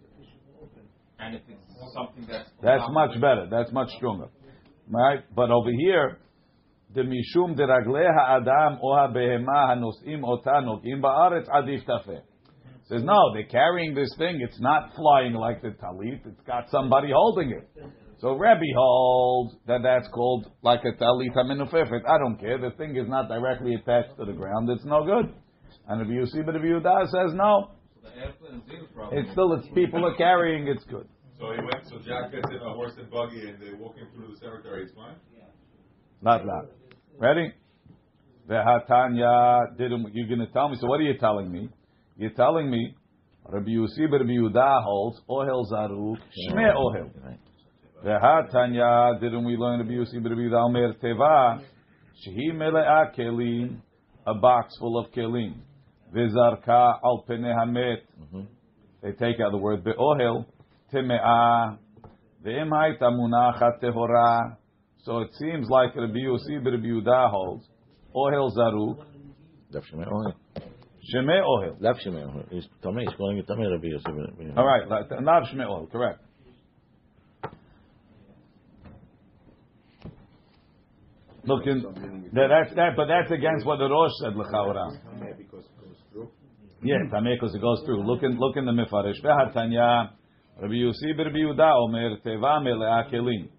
and 1.19 1.35
if 1.35 1.41
it's 1.49 1.93
something 1.93 2.25
that's. 2.29 2.49
That's 2.61 2.89
much 2.91 3.19
better. 3.19 3.47
That's 3.51 3.73
much 3.73 3.89
stronger. 3.97 4.27
Right? 4.89 5.19
But 5.35 5.51
over 5.51 5.69
here, 5.71 6.19
the 6.93 7.01
mishum 7.01 7.55
de 7.55 7.63
ragle 7.63 8.05
ha'adam 8.15 8.79
o 8.81 8.95
ha'behema 8.95 9.69
hanosim 9.71 10.23
ota 10.23 10.61
nokim 10.61 11.01
ba'aretz 11.01 11.47
adif 11.49 11.85
tafeh. 11.85 12.21
Says 12.85 13.01
no, 13.03 13.33
they're 13.33 13.45
carrying 13.45 13.95
this 13.95 14.13
thing. 14.17 14.41
It's 14.41 14.59
not 14.59 14.93
flying 14.95 15.33
like 15.33 15.61
the 15.61 15.69
talit. 15.69 16.19
It's 16.25 16.41
got 16.45 16.69
somebody 16.69 17.09
holding 17.13 17.51
it. 17.51 17.69
So 18.19 18.35
Rabbi 18.37 18.65
holds 18.75 19.55
that 19.67 19.81
that's 19.83 20.07
called 20.09 20.51
like 20.61 20.81
a 20.83 21.01
talit 21.01 21.33
hamenufefet. 21.35 22.07
I 22.07 22.17
don't 22.17 22.37
care. 22.39 22.57
The 22.59 22.75
thing 22.77 22.95
is 22.95 23.07
not 23.07 23.29
directly 23.29 23.75
attached 23.75 24.17
to 24.17 24.25
the 24.25 24.33
ground. 24.33 24.69
It's 24.69 24.85
no 24.85 25.03
good. 25.05 25.33
And 25.87 26.01
if 26.01 26.07
you 26.09 26.25
see, 26.27 26.41
but 26.45 26.55
if 26.55 26.63
you 26.63 26.79
says 26.83 27.33
no, 27.33 27.71
The 28.01 28.09
airplane 28.19 28.61
is 28.69 28.87
probably. 28.93 29.17
it's 29.19 29.31
still 29.31 29.53
it's 29.53 29.67
people 29.73 30.05
are 30.05 30.15
carrying. 30.15 30.67
It's 30.67 30.83
good. 30.85 31.07
So 31.39 31.51
he 31.51 31.59
went. 31.59 31.87
So 31.89 31.97
Jack 31.99 32.31
gets 32.31 32.47
in 32.49 32.57
a 32.57 32.73
horse 32.73 32.93
and 32.97 33.09
buggy, 33.09 33.49
and 33.49 33.61
they're 33.61 33.75
walking 33.77 34.07
through 34.13 34.27
the 34.33 34.39
cemetery. 34.39 34.83
It's 34.83 34.93
fine. 34.93 35.15
Not 36.21 36.43
that. 36.45 36.69
Ready? 37.23 37.53
Vehatanya 38.49 39.77
didn't. 39.77 40.13
You're 40.13 40.27
going 40.27 40.45
to 40.45 40.51
tell 40.51 40.67
me. 40.67 40.75
So 40.81 40.87
what 40.87 40.99
are 40.99 41.03
you 41.03 41.17
telling 41.17 41.49
me? 41.49 41.69
You're 42.17 42.31
telling 42.31 42.69
me 42.69 42.97
Rabbi 43.47 43.69
Yossi 43.69 44.11
Rabbi 44.11 44.25
Yehuda 44.25 44.83
holds 44.83 45.21
ohel 45.29 45.63
zaruk 45.71 46.17
shme 46.51 46.75
ohel. 46.75 47.09
Vehatanya 48.05 49.21
didn't 49.21 49.45
we 49.45 49.55
learn 49.55 49.79
Rabbi 49.79 49.93
Yossi 49.93 50.15
Rabbi 50.15 50.35
Yehuda 50.35 50.65
Omer 50.65 50.93
teva 51.01 51.61
shehi 52.27 52.51
mele'a 52.51 53.15
kelim 53.17 53.77
a 54.27 54.33
box 54.33 54.75
full 54.77 54.99
of 54.99 55.09
kelim 55.13 55.53
v'zarka 56.13 56.99
al 57.05 57.23
penei 57.25 57.55
hamet. 57.57 58.01
They 59.01 59.11
take 59.13 59.39
out 59.39 59.51
the 59.53 59.57
word 59.57 59.85
be'ohel 59.85 60.45
teme'ah 60.93 61.77
ve'im 62.45 62.69
hayta 62.69 63.03
munachat 63.03 63.81
tehora. 63.81 64.57
So 65.03 65.19
it 65.19 65.31
seems 65.37 65.67
like 65.69 65.95
Rabbi 65.95 66.19
Yossi 66.19 66.63
Rabbi 66.63 66.85
Yehuda 66.85 67.29
holds 67.29 67.65
ohel 68.15 68.49
zaruk 68.55 69.05
Daf 69.73 69.83
Shemei 69.91 70.07
Ohel. 70.07 70.33
sheme 71.13 71.41
ohel. 71.43 71.81
Daf 71.81 71.95
Shemei 72.05 72.23
Ohel. 72.25 72.49
He's 72.49 72.65
Tamei. 72.81 73.01
He's 73.01 73.15
calling 73.17 73.37
it 73.37 73.47
Tamei 73.47 73.69
Rabbi 73.69 73.89
ben- 74.37 74.57
All 74.57 74.65
right, 74.65 74.87
not 75.21 75.43
shme 75.43 75.65
ohel, 75.67 75.91
correct. 75.91 76.19
Look, 81.45 81.67
in, 81.67 81.81
that, 82.31 82.47
that's 82.47 82.73
that, 82.75 82.91
but 82.95 83.07
that's 83.07 83.29
against 83.29 83.65
what 83.65 83.77
the 83.77 83.89
Rosh 83.89 84.11
said 84.21 84.33
l'chaora. 84.37 84.97
Yeah, 86.81 86.95
tameh 87.11 87.35
because 87.35 87.53
it 87.53 87.61
goes 87.61 87.81
through. 87.85 88.07
Look 88.07 88.23
in 88.23 88.37
look 88.39 88.55
in 88.55 88.65
the 88.65 88.71
mifarish. 88.71 89.21
Ve'hatanya 89.21 90.11
Rabbi 90.61 90.75
Yossi 90.75 91.17
Rabbi 91.17 91.35
Yehuda 91.35 91.73
Omer 91.75 92.17
teva 92.25 92.61
mele'a 92.63 93.11
kelim 93.11 93.49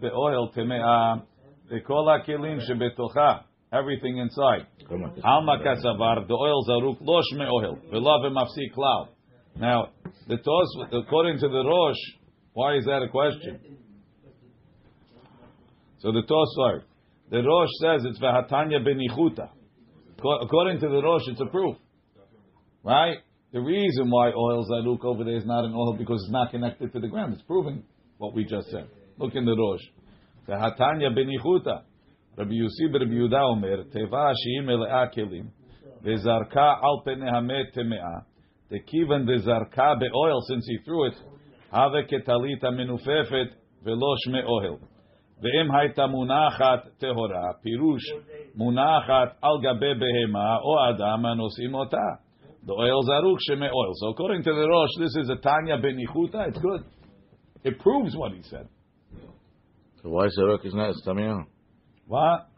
be'ohel 0.00 0.52
teme'a 0.54 1.22
v'kol 1.70 2.06
ha'kelim 2.18 2.60
shebetocha 2.68 3.42
everything 3.72 4.18
inside. 4.18 4.66
Kasavar 5.62 6.26
the 6.26 6.34
oil 6.34 6.64
zaruk 6.68 6.96
lo 7.00 7.20
shme 7.32 7.46
ohel 7.48 7.78
v'lo 7.92 8.24
v'mafsi 8.24 8.72
klal. 8.76 9.08
Now 9.56 9.88
the 10.26 10.36
tos 10.36 10.76
according 10.92 11.38
to 11.38 11.48
the 11.48 11.64
Rosh, 11.64 11.96
why 12.52 12.76
is 12.76 12.84
that 12.86 13.02
a 13.02 13.08
question? 13.08 13.60
So 16.00 16.12
the 16.12 16.22
tos 16.22 16.54
sorry, 16.56 16.82
the 17.30 17.42
Rosh 17.42 17.68
says 17.80 18.04
it's 18.04 18.18
v'hatanya 18.18 18.84
benichuta. 18.86 19.50
Co- 20.20 20.40
According 20.40 20.80
to 20.80 20.88
the 20.88 21.00
Rosh, 21.02 21.22
it's 21.28 21.40
a 21.40 21.46
proof, 21.46 21.76
right? 22.82 23.18
The 23.52 23.60
reason 23.60 24.10
why 24.10 24.32
oil 24.32 24.66
zaruk 24.68 25.04
over 25.04 25.24
there 25.24 25.36
is 25.36 25.46
not 25.46 25.64
an 25.64 25.72
oil 25.74 25.94
because 25.96 26.20
it's 26.22 26.32
not 26.32 26.50
connected 26.50 26.92
to 26.92 27.00
the 27.00 27.08
ground. 27.08 27.34
It's 27.34 27.42
proving 27.42 27.82
what 28.18 28.34
we 28.34 28.44
just 28.44 28.70
said. 28.70 28.88
Look 29.16 29.34
in 29.34 29.44
the 29.44 29.56
Rosh. 29.56 29.82
V'hatanya 30.48 31.16
benichuta. 31.16 31.82
Rabbi 32.36 32.52
Yossi 32.52 32.92
Rabbi 32.92 33.14
Yehuda 33.14 33.50
Omer, 33.50 33.84
Teva 33.92 34.32
she'im 34.32 34.66
mele'a 34.66 35.12
kelim, 35.12 35.48
ve'zarka 36.04 36.80
al 36.80 37.02
penei 37.04 37.28
hamet 37.32 37.74
teme'a, 37.76 38.24
tekivan 38.70 39.26
ve'zarka 39.26 39.98
be'oil, 39.98 40.40
since 40.46 40.64
he 40.68 40.78
threw 40.84 41.06
it, 41.06 41.14
have 41.72 41.90
ketalita 42.08 42.70
menufefet 42.70 43.50
ve'lo 43.84 44.14
shme 44.24 44.44
ohel. 44.46 44.78
Ve'im 45.42 45.68
hayta 45.68 46.06
munachat 46.06 46.84
tehora, 47.02 47.54
pirush 47.66 48.06
munachat 48.56 49.32
al 49.42 49.60
gabe 49.60 49.98
behema 50.00 50.60
o 50.62 50.78
adam 50.90 51.24
anosim 51.24 51.74
ota. 51.74 52.20
The 52.64 52.72
oil 52.72 53.02
zaruk 53.02 53.38
sheme 53.50 53.68
oil. 53.72 53.92
So 53.94 54.10
according 54.10 54.44
to 54.44 54.52
the 54.52 54.68
Rosh, 54.68 54.90
this 55.00 55.16
is 55.24 55.30
a 55.30 55.36
Tanya 55.36 55.78
benichuta. 55.78 56.48
It's 56.48 56.58
good. 56.58 56.84
It 57.64 57.78
proves 57.80 58.16
what 58.16 58.32
he 58.32 58.42
said. 58.42 58.68
So 60.02 60.10
why 60.10 60.28
Zarok 60.28 60.64
is 60.64 60.74
not? 60.74 60.90
It's 60.90 61.02
Tamei 61.06 61.26
Ohel. 61.26 61.46
What? 62.06 62.48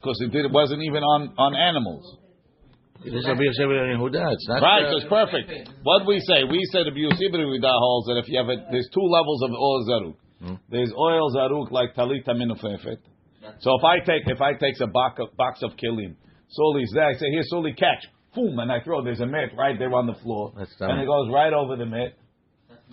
Because 0.00 0.20
it, 0.20 0.32
did, 0.32 0.46
it 0.46 0.52
wasn't 0.52 0.82
even 0.82 1.02
on, 1.02 1.34
on 1.38 1.54
animals. 1.56 2.18
This 3.04 3.14
is 3.14 3.26
Rabbi 3.26 3.42
Yosef 3.42 3.66
ben 3.66 3.98
Yehuda. 3.98 4.32
It's 4.32 4.46
not. 4.48 4.62
Right, 4.62 4.84
uh, 4.84 4.90
so 4.90 4.96
it's 4.98 5.10
perfect. 5.10 5.70
What 5.82 6.06
we 6.06 6.20
say? 6.20 6.44
We 6.44 6.62
said 6.70 6.86
Rabbi 6.86 7.02
Yossi 7.02 7.32
ben 7.32 7.40
Yehuda 7.40 7.72
holds 7.74 8.06
that 8.06 8.22
if 8.22 8.28
you 8.28 8.38
have 8.38 8.48
a, 8.48 8.62
there's 8.70 8.88
two 8.94 9.02
levels 9.02 9.42
of 9.42 9.50
oil 9.50 9.80
zaruk. 9.88 10.16
Hmm. 10.38 10.54
There's 10.70 10.92
oil 10.94 11.34
zaruk 11.34 11.70
like 11.72 11.94
talita 11.94 12.30
minufefet. 12.30 12.98
So 13.58 13.74
if 13.74 13.84
I 13.84 13.98
take 14.06 14.22
if 14.26 14.40
I 14.40 14.54
takes 14.54 14.80
a 14.80 14.86
box 14.86 15.18
of, 15.18 15.36
box 15.36 15.62
of 15.62 15.72
kilim, 15.72 16.14
Soli's 16.48 16.90
there, 16.94 17.08
I 17.08 17.14
say 17.14 17.26
here 17.30 17.42
Soli 17.46 17.72
catch, 17.72 18.06
boom, 18.34 18.58
and 18.60 18.70
I 18.70 18.80
throw. 18.84 19.02
There's 19.02 19.20
a 19.20 19.26
mitt 19.26 19.50
right 19.58 19.76
there 19.78 19.92
on 19.94 20.06
the 20.06 20.14
floor, 20.22 20.52
That's 20.56 20.70
and 20.78 21.00
it 21.00 21.06
goes 21.06 21.28
right 21.32 21.52
over 21.52 21.76
the 21.76 21.86
mitt. 21.86 22.16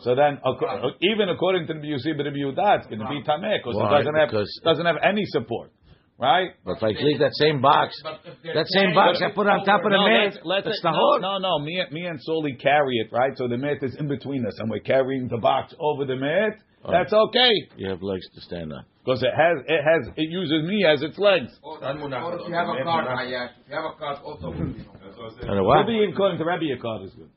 So 0.04 0.16
then, 0.16 0.40
acco- 0.46 0.92
even 1.02 1.30
according 1.30 1.68
to 1.68 1.74
the 1.74 1.80
Yossi 1.80 2.16
ben 2.16 2.26
Rabbi 2.26 2.38
Yehuda, 2.38 2.78
it's 2.80 2.88
going 2.88 3.00
to 3.00 3.10
be 3.10 3.22
tameh 3.24 3.60
because 3.60 3.76
it 3.76 3.90
doesn't 3.90 4.16
have 4.16 4.30
Because- 4.30 4.62
doesn't 4.64 4.86
have 4.86 4.98
any 5.04 5.26
support. 5.26 5.72
right? 6.20 6.52
But 6.66 6.78
if 6.78 6.84
I 6.84 6.88
leave 7.00 7.20
that 7.20 7.36
same 7.36 7.62
box, 7.62 7.96
But 8.04 8.20
if 8.26 8.42
they're 8.44 8.54
that 8.54 8.68
same 8.68 8.94
box 8.94 9.22
I 9.22 9.32
put 9.32 9.48
on 9.48 9.64
top 9.64 9.82
of 9.86 9.92
the 9.92 9.98
No, 9.98 10.08
mat, 10.08 10.40
let's, 10.44 10.68
let's 10.68 10.84
no, 10.84 11.18
no, 11.18 11.38
no. 11.38 11.60
Me, 11.60 11.82
me 11.92 12.06
and 12.06 12.20
Soli 12.22 12.56
carry 12.56 12.96
it, 12.98 13.12
right? 13.12 13.32
So 13.38 13.48
the 13.48 13.58
mat 13.58 13.78
is 13.82 13.96
in 13.96 14.08
between 14.08 14.46
us, 14.46 14.60
and 14.60 14.70
we're 14.70 14.80
carrying 14.84 15.28
the 15.30 15.38
box 15.38 15.74
over 15.80 16.06
the 16.06 16.18
mat. 16.18 16.60
Oh. 16.84 16.92
That's 16.92 17.12
okay 17.12 17.52
You 17.76 17.90
have 17.90 18.02
legs 18.02 18.26
to 18.36 18.42
stand 18.42 18.72
on. 18.72 18.86
because 19.04 19.22
it 19.22 19.34
has, 19.36 19.58
it 19.68 19.82
has, 19.84 20.14
it 20.16 20.30
uses 20.30 20.64
me 20.64 20.86
as 20.86 21.02
its 21.04 21.18
legs. 21.20 21.52
Or 21.62 21.76
or 21.76 21.92
if 21.92 22.48
you 22.48 22.54
have 22.56 22.70
a 22.70 22.84
card, 22.84 23.06
Hayash, 23.08 23.52
if 23.60 23.70
you 23.70 23.76
have 23.76 23.84
a 23.84 23.96
card, 24.00 24.18
also. 24.24 24.54
you 24.54 24.64
know. 24.64 24.76
What 25.16 25.34
I 25.34 25.36
said. 25.36 25.50
And 25.50 25.60
a 25.60 26.12
according 26.12 26.38
to 26.38 26.46
Rabbi, 26.46 26.64
your 26.64 26.78
card 26.78 27.04
is 27.04 27.14
good. 27.16 27.30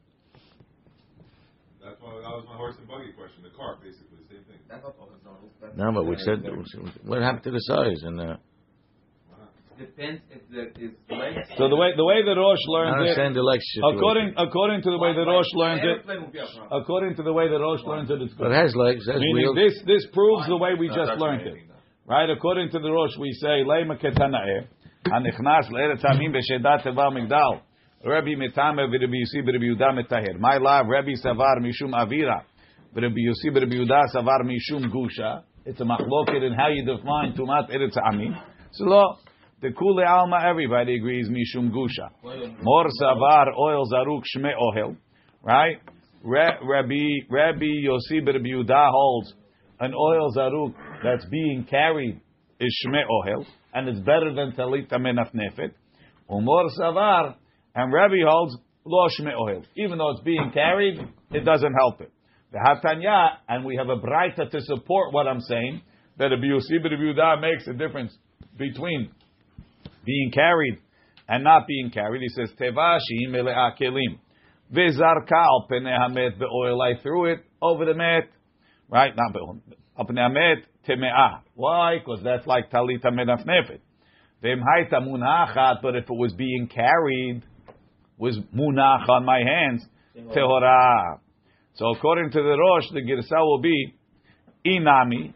That's 2.12 2.24
why 2.24 2.28
that 2.28 2.36
was 2.36 2.44
my 2.46 2.56
horse 2.56 2.76
and 2.78 2.86
buggy 2.88 3.12
question. 3.16 3.40
The 3.42 3.50
cart, 3.56 3.80
basically, 3.80 4.20
same 4.28 4.44
thing. 4.44 4.60
That's 4.68 4.84
not 4.84 4.96
Ohel 5.00 5.16
Zaruk, 5.24 5.48
that's- 5.60 5.78
No, 5.80 5.92
but 5.92 6.04
we 6.04 6.16
said 6.20 6.44
what 7.08 7.22
happened 7.22 7.44
to 7.44 7.52
the 7.52 7.64
size 7.64 8.02
and 8.04 8.20
uh, 8.20 8.36
Depends 9.78 10.20
if 10.30 10.42
there 10.52 10.68
is 10.76 10.92
legs. 11.08 11.48
So 11.56 11.66
the 11.68 11.74
way 11.74 11.96
the 11.96 12.04
way 12.04 12.22
that 12.22 12.36
Rosh 12.36 12.60
I 12.68 12.72
learns 12.76 13.08
it, 13.08 13.16
the 13.16 13.88
according 13.96 14.34
according 14.36 14.82
to 14.82 14.90
the 14.92 14.98
way 14.98 15.14
that 15.16 15.24
Rosh 15.26 15.48
learns 15.54 15.80
it, 15.82 15.88
Airplane 15.88 16.22
will 16.22 16.30
be 16.30 16.38
a 16.38 16.44
problem. 16.44 16.82
according 16.82 17.16
to 17.16 17.22
the 17.24 17.32
way 17.32 17.48
that 17.48 17.58
Rosh 17.58 17.80
learns 17.88 18.10
it, 18.10 18.20
it's 18.20 18.34
good. 18.34 18.52
it 18.52 18.54
has 18.54 18.76
legs, 18.76 19.08
has 19.08 19.18
Meaning 19.18 19.56
wheels. 19.56 19.56
this 19.56 19.74
this 19.88 20.04
proves 20.12 20.46
the 20.46 20.58
way 20.60 20.74
we 20.78 20.86
That's 20.88 21.08
just 21.08 21.18
learned 21.18 21.40
it, 21.48 21.56
anything 21.56 21.70
right? 22.06 22.28
According 22.28 22.70
to 22.70 22.78
the 22.78 22.92
Rosh, 22.92 23.16
we 23.18 23.32
say 23.32 23.64
Leima 23.64 23.96
ketanae 23.96 24.68
hanichnas 25.08 25.72
le'eretz 25.72 26.04
hamim 26.04 26.36
b'shedat 26.36 26.84
tevar 26.84 27.10
migdal. 27.10 27.62
Rabbi 28.04 28.34
mitame 28.34 28.88
v'Rabbi 28.88 29.14
Yusi 29.14 29.42
v'Rabbi 29.44 29.70
Yehuda 29.70 29.92
mitaher. 29.94 30.36
My 30.38 30.56
love, 30.56 30.86
Rabbi 30.88 31.12
savar 31.24 31.60
mishum 31.60 31.92
avira, 31.92 32.42
v'Rabbi 32.96 33.28
Yusi 33.28 33.54
v'Rabbi 33.54 33.74
Yehuda 33.74 34.02
savar 34.12 34.42
mishum 34.42 34.90
gusha. 34.90 35.44
It's 35.64 35.80
a 35.80 35.84
machloket 35.84 36.44
in 36.44 36.52
how 36.52 36.68
you 36.68 36.84
define 36.84 37.34
tumat 37.34 37.70
eretz 37.70 37.96
hamim. 37.96 38.34
So 38.72 39.18
the 39.60 39.70
kule 39.70 40.04
alma, 40.04 40.40
everybody 40.50 40.96
agrees 40.96 41.28
mishum 41.28 41.70
gusha. 41.70 42.10
Mor 42.60 42.86
savar 43.00 43.46
oil 43.56 43.84
zaruk 43.92 44.22
shme 44.36 44.50
ohel, 44.60 44.96
right? 45.44 45.78
Rabbi 46.24 47.26
Rabbi 47.30 47.84
Yosi 47.86 48.26
Rabbi 48.26 48.48
Yehuda 48.48 48.90
holds 48.90 49.32
an 49.78 49.94
oil 49.94 50.32
zaruk 50.36 50.74
that's 51.04 51.24
being 51.26 51.64
carried 51.70 52.20
is 52.58 52.84
shme 52.84 53.00
ohel, 53.08 53.46
and 53.72 53.88
it's 53.88 54.00
better 54.00 54.34
than 54.34 54.50
talita 54.52 54.94
menafnefet. 54.94 55.70
Umor 56.28 56.68
savar, 56.76 57.36
and 57.74 57.92
Rabbi 57.92 58.22
holds 58.26 58.56
lo 58.84 59.08
ohel. 59.20 59.64
Even 59.76 59.98
though 59.98 60.10
it's 60.10 60.22
being 60.22 60.50
carried, 60.52 60.98
it 61.30 61.44
doesn't 61.44 61.74
help 61.74 62.00
it. 62.00 62.12
The 62.52 62.58
Hatanya, 62.58 63.36
and 63.48 63.64
we 63.64 63.76
have 63.76 63.88
a 63.88 63.96
braita 63.96 64.50
to 64.50 64.60
support 64.60 65.12
what 65.12 65.26
I'm 65.26 65.40
saying, 65.40 65.80
that 66.18 66.26
Rabbi 66.26 66.44
Yosi 66.44 67.16
Rabbi 67.16 67.40
makes 67.40 67.66
a 67.66 67.72
difference 67.72 68.16
between 68.58 69.10
being 70.04 70.30
carried 70.32 70.78
and 71.28 71.44
not 71.44 71.66
being 71.66 71.90
carried. 71.90 72.20
He 72.20 72.28
says, 72.28 72.50
Tevashi 72.60 73.28
mele'a 73.28 73.70
kelim. 73.80 74.18
Vizarka 74.74 75.32
al 75.32 75.66
penei 75.70 75.96
hamet 75.98 76.38
be'oil. 76.38 76.80
I 76.82 77.00
threw 77.02 77.32
it 77.32 77.40
over 77.60 77.84
the 77.86 77.94
mat. 77.94 78.24
Right? 78.90 79.12
Not 79.16 79.32
be'oil. 79.32 79.60
Al 79.98 80.04
penei 80.04 80.28
hamet 80.28 80.64
teme'ah. 80.86 81.40
Why? 81.54 81.98
Because 81.98 82.22
that's 82.22 82.46
like 82.46 82.70
talita 82.70 83.06
haita 84.60 84.94
munachat, 84.94 85.80
but 85.82 85.94
if 85.94 86.04
it 86.04 86.10
was 86.10 86.34
being 86.34 86.68
carried, 86.68 87.42
was 88.22 88.38
munach 88.54 89.08
on 89.08 89.24
my 89.24 89.40
hands, 89.40 89.84
tehorah. 90.16 91.18
So 91.74 91.86
according 91.90 92.30
to 92.30 92.40
the 92.40 92.56
Rosh, 92.56 92.84
the 92.92 93.00
Girsa 93.00 93.40
will 93.40 93.60
be 93.60 93.96
inami, 94.64 95.34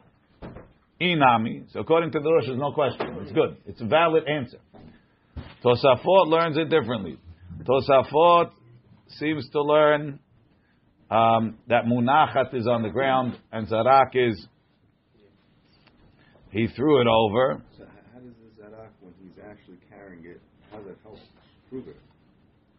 inami. 1.01 1.65
So 1.73 1.81
according 1.81 2.13
to 2.13 2.21
the 2.21 2.31
Rosh, 2.31 2.45
there's 2.47 2.61
no 2.61 2.71
question. 2.71 3.09
It's 3.23 3.33
good. 3.33 3.57
It's 3.67 3.81
a 3.81 3.87
valid 3.87 4.23
answer. 4.29 4.59
Tosafot 5.65 6.29
learns 6.29 6.57
it 6.57 6.71
differently. 6.71 7.19
Tosafot 7.65 8.51
seems 9.09 9.49
to 9.51 9.63
learn 9.63 10.21
um, 11.11 11.59
that 11.67 11.87
munachat 11.87 12.55
is 12.55 12.69
on 12.69 12.85
the 12.85 12.91
ground 12.91 13.37
and 13.51 13.67
zarak 13.67 14.11
is 14.15 14.47
he 16.53 16.69
threw 16.69 17.01
it 17.01 17.09
over. 17.09 17.65
So 17.77 17.85
how 18.15 18.21
does 18.21 18.33
the 18.39 18.63
Zarak, 18.63 18.91
when 19.01 19.13
he's 19.21 19.43
actually 19.45 19.79
carrying 19.91 20.25
it, 20.25 20.41
how 20.71 20.79
does 20.79 20.87
that 20.87 20.97
help 21.03 21.19
prove 21.69 21.89
it? 21.89 21.97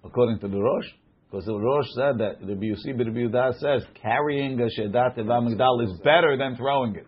According 0.08 0.39
to 0.39 0.48
the 0.48 0.60
Rosh, 0.60 0.86
because 1.30 1.46
the 1.46 1.58
Rosh 1.60 1.88
said 1.96 2.17
that 2.20 2.39
the 2.39 2.54
Biyusi 2.54 2.98
Rabbi 2.98 3.20
Yehuda 3.28 3.60
says 3.60 3.84
carrying 4.02 4.60
a 4.60 4.67
shedat 4.80 5.17
Migdal 5.17 5.84
is 5.86 6.00
better 6.04 6.38
than 6.38 6.56
throwing 6.56 6.96
it. 6.96 7.08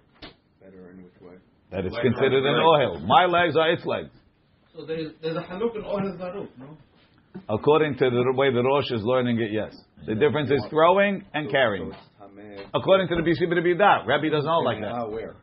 Better 0.62 0.92
in 0.92 1.04
which 1.04 1.14
way? 1.22 1.36
That 1.72 1.86
it's 1.86 1.96
considered 1.96 2.44
an 2.46 2.56
legs. 2.58 3.00
oil. 3.00 3.00
My 3.08 3.26
legs 3.26 3.56
are 3.56 3.72
its 3.72 3.86
legs. 3.86 4.10
So 4.76 4.86
there 4.86 4.98
is, 5.00 5.12
there's 5.22 5.38
a 5.38 5.42
haluk 5.42 5.76
in 5.76 5.84
Ohel 5.84 6.18
Zaruk, 6.20 6.50
no? 6.58 6.78
According 7.48 7.96
to 7.98 8.10
the 8.10 8.34
way 8.36 8.52
the 8.52 8.64
Rosh 8.64 8.92
is 8.92 9.02
learning 9.04 9.40
it, 9.40 9.52
yes. 9.52 9.74
The 10.06 10.16
difference 10.16 10.50
is 10.52 10.66
throwing 10.70 11.24
and 11.34 11.50
carrying. 11.50 11.92
So 11.92 11.98
it's 11.98 12.34
Tameh. 12.34 12.66
According 12.74 13.08
to 13.10 13.16
the 13.16 13.22
Biyusi 13.22 13.50
Rabbi 13.50 13.68
Yehuda, 13.68 14.08
Rabbi 14.08 14.30
doesn't 14.30 14.50
hold 14.50 14.66
like 14.66 14.82
that. 14.82 15.10
Where? 15.10 15.36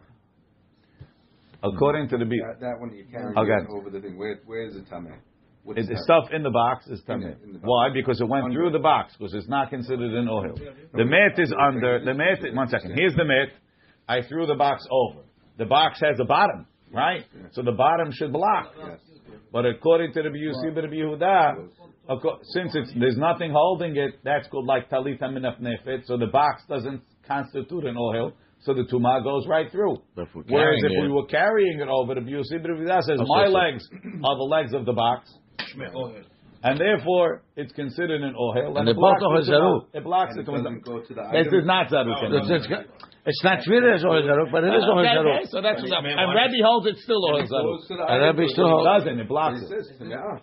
According 1.63 2.09
to 2.11 2.19
the 2.19 2.25
B, 2.27 2.39
That, 2.47 2.61
that 2.61 2.77
one 2.79 2.95
you're 2.95 3.07
carrying 3.07 3.37
Okay. 3.39 3.73
over 3.73 3.89
the 3.91 4.01
thing. 4.01 4.19
Where, 4.19 4.41
where 4.45 4.67
is 4.67 4.75
the 4.75 4.81
Tameh? 4.81 5.17
It, 5.75 5.89
the 5.89 5.99
stuff 6.05 6.31
in 6.33 6.43
the 6.43 6.51
box 6.51 6.87
is 6.87 7.03
tameh. 7.09 7.35
the- 7.41 7.53
the. 7.53 7.59
Why? 7.63 7.89
Because 7.93 8.21
it 8.21 8.29
went 8.29 8.53
through 8.53 8.71
the 8.71 8.79
box. 8.79 9.15
Because 9.19 9.35
it's 9.35 9.49
not 9.49 9.71
considered 9.71 10.13
an 10.13 10.29
oil. 10.29 10.55
The 10.93 11.05
mat 11.05 11.39
is 11.39 11.53
under 11.59 12.05
the 12.05 12.15
mat. 12.15 12.39
One 12.55 12.69
second. 12.69 12.93
Here's 12.95 13.15
the 13.15 13.25
mat. 13.25 13.49
I 14.09 14.23
threw 14.23 14.47
the 14.47 14.55
box 14.55 14.87
over. 14.91 15.21
The 15.59 15.65
box 15.65 16.01
has 16.01 16.21
a 16.21 16.25
bottom, 16.25 16.67
right? 16.93 17.25
So 17.53 17.63
the 17.63 17.73
bottom 17.73 18.13
should 18.13 18.33
block. 18.33 18.73
Yes. 18.79 19.01
But 19.53 19.65
according 19.67 20.13
to 20.13 20.23
the 20.23 20.29
Biyusi 20.29 20.77
Rabbi 20.77 20.95
Yehuda, 20.95 21.69
since 22.55 22.75
it's 22.75 22.93
there's 22.99 23.17
nothing 23.17 23.51
holding 23.53 23.97
it, 23.97 24.15
that's 24.23 24.47
called 24.49 24.67
like 24.67 24.91
talita 24.91 25.23
minaf 25.23 25.61
nefet. 25.61 26.05
So 26.05 26.17
the 26.17 26.27
box 26.27 26.63
doesn't 26.69 27.03
constitute 27.27 27.85
an 27.85 27.97
oil. 27.97 28.33
So 28.61 28.75
the 28.75 28.83
tuma 28.93 29.23
goes 29.23 29.47
right 29.47 29.71
through. 29.71 29.97
But 30.15 30.23
if 30.23 30.35
we're 30.35 30.43
Whereas 30.49 30.83
if 30.83 30.91
we 31.03 31.09
were 31.09 31.27
carrying 31.27 31.81
it 31.81 31.89
over, 31.89 32.15
the 32.15 32.21
Biyusi 32.21 32.63
Rabbi 32.63 33.01
says 33.01 33.19
my 33.27 33.47
so- 33.47 33.53
legs 33.53 33.89
are 34.25 34.37
the 34.37 34.49
legs 34.49 34.75
of 34.75 34.85
the 34.85 34.93
box. 34.93 35.33
And 36.63 36.81
therefore, 36.81 37.43
it's 37.55 37.73
considered 37.73 38.23
an 38.23 38.35
ohel. 38.35 38.79
And 38.79 38.89
it 38.89 38.95
the 38.97 39.01
both 39.01 39.21
blocks 39.21 39.23
are 39.23 39.45
the 39.45 39.53
tuma. 39.53 39.87
It 39.95 40.05
blocks 40.05 40.35
the 40.35 40.41
it 40.41 40.47
doesn't 40.47 40.85
go 40.85 40.99
to 41.01 41.15
the 41.15 41.23
This 41.31 41.47
is 41.53 41.65
not 41.67 41.89
zaruk. 41.93 42.17
It's, 42.17 42.23
anymore. 42.27 42.57
it's, 42.57 42.67
it's 43.27 43.45
not 43.45 43.61
treated 43.63 43.93
as 43.95 44.03
Ohel 44.03 44.23
Zaruk, 44.27 44.51
but 44.51 44.65
it 44.65 44.73
is 44.75 44.83
uh, 44.83 44.89
Ohel 44.91 45.05
Okay, 45.05 45.15
Zaruk. 45.15 45.37
okay, 45.37 45.47
so 45.53 45.61
that's 45.63 45.83
what's 45.83 45.93
up. 45.93 46.03
And 46.03 46.31
Rabbi 46.35 46.59
holds 46.65 46.87
it 46.89 46.97
still 46.99 47.23
ohel 47.23 47.45
It 47.45 47.51
zaruk. 47.51 47.77
goes 47.77 47.87
to 47.89 47.95
the 47.97 48.05
And 48.09 48.19
Rabbi 48.23 48.43
but 48.43 48.51
still 48.51 48.67
it 48.67 48.71
holds- 48.71 49.05
Doesn't 49.05 49.19
it 49.21 49.29
blocks 49.29 49.61
It 49.63 49.71
it? 49.71 50.43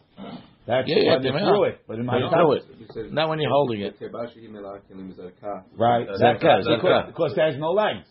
That's 0.65 0.87
Yeah, 0.87 0.95
yeah, 0.95 1.11
when 1.19 1.23
they 1.23 1.31
threw 1.43 1.63
it. 1.65 1.75
But 1.87 1.99
in 1.99 2.05
my 2.05 2.15
When 2.23 2.29
throw 2.29 2.51
it. 2.53 2.63
Not 3.11 3.27
when 3.27 3.39
you're 3.41 3.51
holding 3.51 3.81
it. 3.81 3.99
Tebashi 3.99 4.47
Himela 4.47 4.79
Kelim 4.87 5.11
Zarka. 5.11 5.63
Right. 5.75 6.07
Zarka, 6.07 6.63
Because, 6.63 7.07
because 7.07 7.33
there's 7.35 7.57
no 7.59 7.71
legs. 7.71 8.07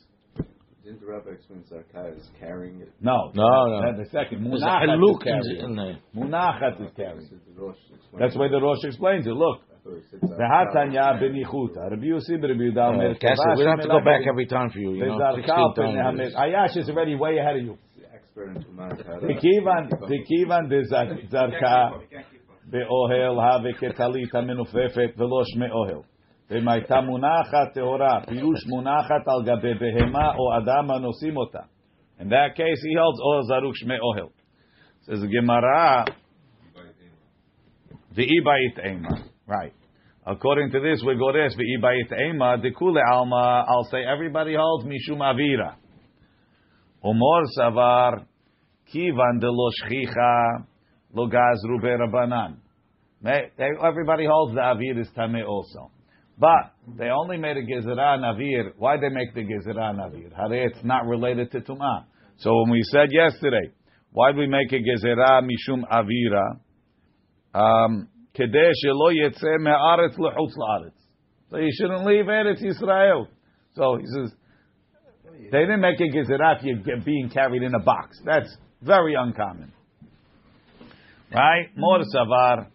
Didn't 0.84 1.02
the 1.02 1.08
rabbi 1.08 1.32
explain 1.32 1.64
Zarka 1.70 2.16
is 2.16 2.24
carrying 2.40 2.80
it? 2.80 2.94
No. 3.02 3.32
No, 3.36 3.44
no. 3.68 3.82
That's 3.84 4.10
the 4.10 4.18
second. 4.18 4.44
There's 4.50 4.62
a 4.62 4.66
Munachat 4.66 4.88
haluk 4.88 5.18
is 5.20 5.24
carrying. 5.24 5.60
in, 5.60 5.70
in 5.70 5.76
there. 5.76 5.98
Munachat 6.16 6.82
is 6.86 6.92
carrying. 6.96 7.20
This 7.20 7.32
is 7.32 7.42
the 7.44 7.62
Rosh 7.62 7.76
explaining. 7.92 8.20
That's 8.20 8.36
why 8.38 8.48
the 8.48 8.62
Rosh 8.62 8.84
explains 8.84 9.28
it. 9.28 9.32
Look. 9.32 9.60
I 9.68 9.84
thought 9.84 9.96
he 9.96 10.04
said 10.10 10.22
The 10.22 10.28
Zarka. 10.28 10.48
Hatanya 10.48 11.20
benichuta. 11.22 11.92
Rabbi 11.92 12.08
Yossi 12.08 12.40
Rabbi 12.40 12.72
Yehuda 12.72 12.78
Uh, 12.78 12.94
Omer, 12.94 13.16
Cassie, 13.16 13.52
we 13.58 13.64
don't 13.64 13.80
have 13.80 13.84
to 13.84 13.92
go 14.00 14.00
back 14.00 14.22
every 14.30 14.46
time 14.48 14.70
for 14.70 14.80
you. 14.80 14.92
You 14.96 15.06
know, 15.08 15.18
Bezarka 15.20 15.44
16 15.44 15.74
ben 15.76 15.96
times. 15.96 16.20
Hamed. 16.20 16.36
Ayash 16.36 16.78
is 16.78 16.90
already 16.90 17.16
way 17.16 17.38
ahead 17.38 17.58
of 17.58 17.64
you. 17.64 17.78
The 18.00 18.08
expert 18.16 18.56
in 18.56 18.64
Tumat. 18.64 19.04
Tikivan, 19.28 19.92
tikivan 20.08 20.70
de 20.70 20.84
zarka 21.28 22.00
באוהל 22.70 23.40
הווה 23.40 23.74
כטלית 23.74 24.36
המנופפת 24.36 25.12
ולא 25.18 25.42
שמי 25.44 25.72
אוהל. 25.72 26.02
ואם 26.52 26.68
הייתה 26.68 27.02
מונחת 27.02 27.74
טהורה, 27.74 28.20
פירוש 28.30 28.68
מונחת 28.68 29.28
על 29.28 29.44
גבי 29.46 29.74
בהמה 29.74 30.36
או 30.36 30.58
אדם 30.58 30.92
הנושאים 30.92 31.38
אותה. 31.38 31.60
In 32.20 32.30
that 32.30 32.56
case, 32.56 32.82
he 32.88 32.96
holds 32.96 33.20
oil 33.22 33.44
zaruk 33.50 33.76
shme 33.84 34.00
ohel. 34.02 34.32
Says 35.02 35.22
the 35.22 35.28
Gemara, 35.28 36.04
v'i 38.16 38.42
ba'it 38.44 38.86
ema. 38.86 39.24
Right. 39.46 39.74
According 40.26 40.72
to 40.72 40.80
this, 40.80 41.04
we 41.06 41.16
go 41.16 41.32
this 41.32 41.56
v'i 41.56 41.78
ba'it 41.80 42.12
ema 42.30 42.58
dekule 42.58 43.02
alma. 43.12 43.66
I'll 43.68 43.88
say 43.92 44.04
everybody 44.04 44.56
holds 44.56 44.86
mishum 44.86 45.20
avira. 45.20 45.76
Umor 47.04 47.44
savar 47.56 48.26
kivan 48.92 49.40
de 49.40 49.48
lo 49.48 49.70
shchicha 49.78 50.66
lo 51.14 51.28
gazru 51.28 51.80
berabanan. 51.84 52.56
They- 53.22 53.52
they- 53.58 53.78
Everybody 53.84 54.26
holds 54.26 54.56
the 54.56 54.62
avir 54.62 54.98
is 54.98 55.12
tameh 55.16 55.46
also. 55.46 55.92
But 56.43 56.75
they 56.99 57.09
only 57.09 57.37
made 57.37 57.57
a 57.57 57.63
gezerah 57.63 58.19
navir. 58.19 58.73
Why 58.77 58.97
they 58.97 59.11
make 59.11 59.33
the 59.33 59.43
gezerah 59.43 59.95
navir? 59.95 60.35
Hare 60.35 60.67
it's 60.67 60.83
not 60.83 61.07
related 61.07 61.53
to 61.53 61.61
tumah. 61.61 62.07
So 62.39 62.51
when 62.63 62.71
we 62.73 62.83
said 62.83 63.11
yesterday, 63.13 63.71
why 64.11 64.33
do 64.33 64.39
we 64.39 64.49
make 64.49 64.73
a 64.73 64.81
gezerah 64.81 65.41
mishum 65.43 65.85
avira? 65.89 66.59
Um, 67.55 68.09
Kedei 68.37 68.73
shelo 68.85 69.13
me'aretz 69.61 70.19
lechutz 70.19 70.57
la'aretz. 70.59 70.99
So 71.49 71.59
you 71.59 71.71
shouldn't 71.79 72.05
leave 72.05 72.25
Eretz 72.25 72.61
Yisrael. 72.61 73.29
So 73.77 73.99
he 73.99 74.07
says, 74.07 74.33
they 75.53 75.61
didn't 75.61 75.81
make 75.81 76.01
a 76.01 76.09
gezerah 76.09 76.57
if 76.61 76.85
you're 76.85 76.97
being 77.05 77.31
carried 77.33 77.63
in 77.63 77.73
a 77.73 77.85
box. 77.85 78.19
That's 78.25 78.53
Very 78.81 79.15
uncommon. 79.15 79.73
Right? 81.33 81.69
Mor 81.77 82.01
savar 82.01 82.67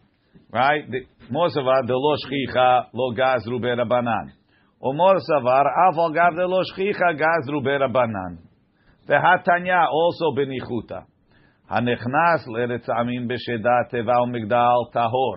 Right? 0.52 0.90
The- 0.90 1.06
Mor 1.30 1.48
savar 1.48 1.86
de 1.86 1.94
lo 1.94 2.14
shchicha 2.16 2.86
lo 2.92 3.14
gazru 3.14 3.58
berabanan. 3.60 4.32
Or 4.80 4.94
mor 4.94 5.16
savar 5.16 5.66
aval 5.88 6.12
gav 6.12 6.36
de 6.36 6.46
lo 6.46 6.62
shchicha 6.62 7.14
gazru 7.14 7.62
berabanan. 7.62 8.38
והתניא 9.08 9.74
also 9.74 10.34
בניחותא. 10.36 10.98
הנכנס 11.68 12.48
לארץ 12.48 12.90
העמים 12.90 13.28
בשדה 13.28 13.90
תיבה 13.90 14.22
ומגדל 14.22 14.92
טהור. 14.92 15.36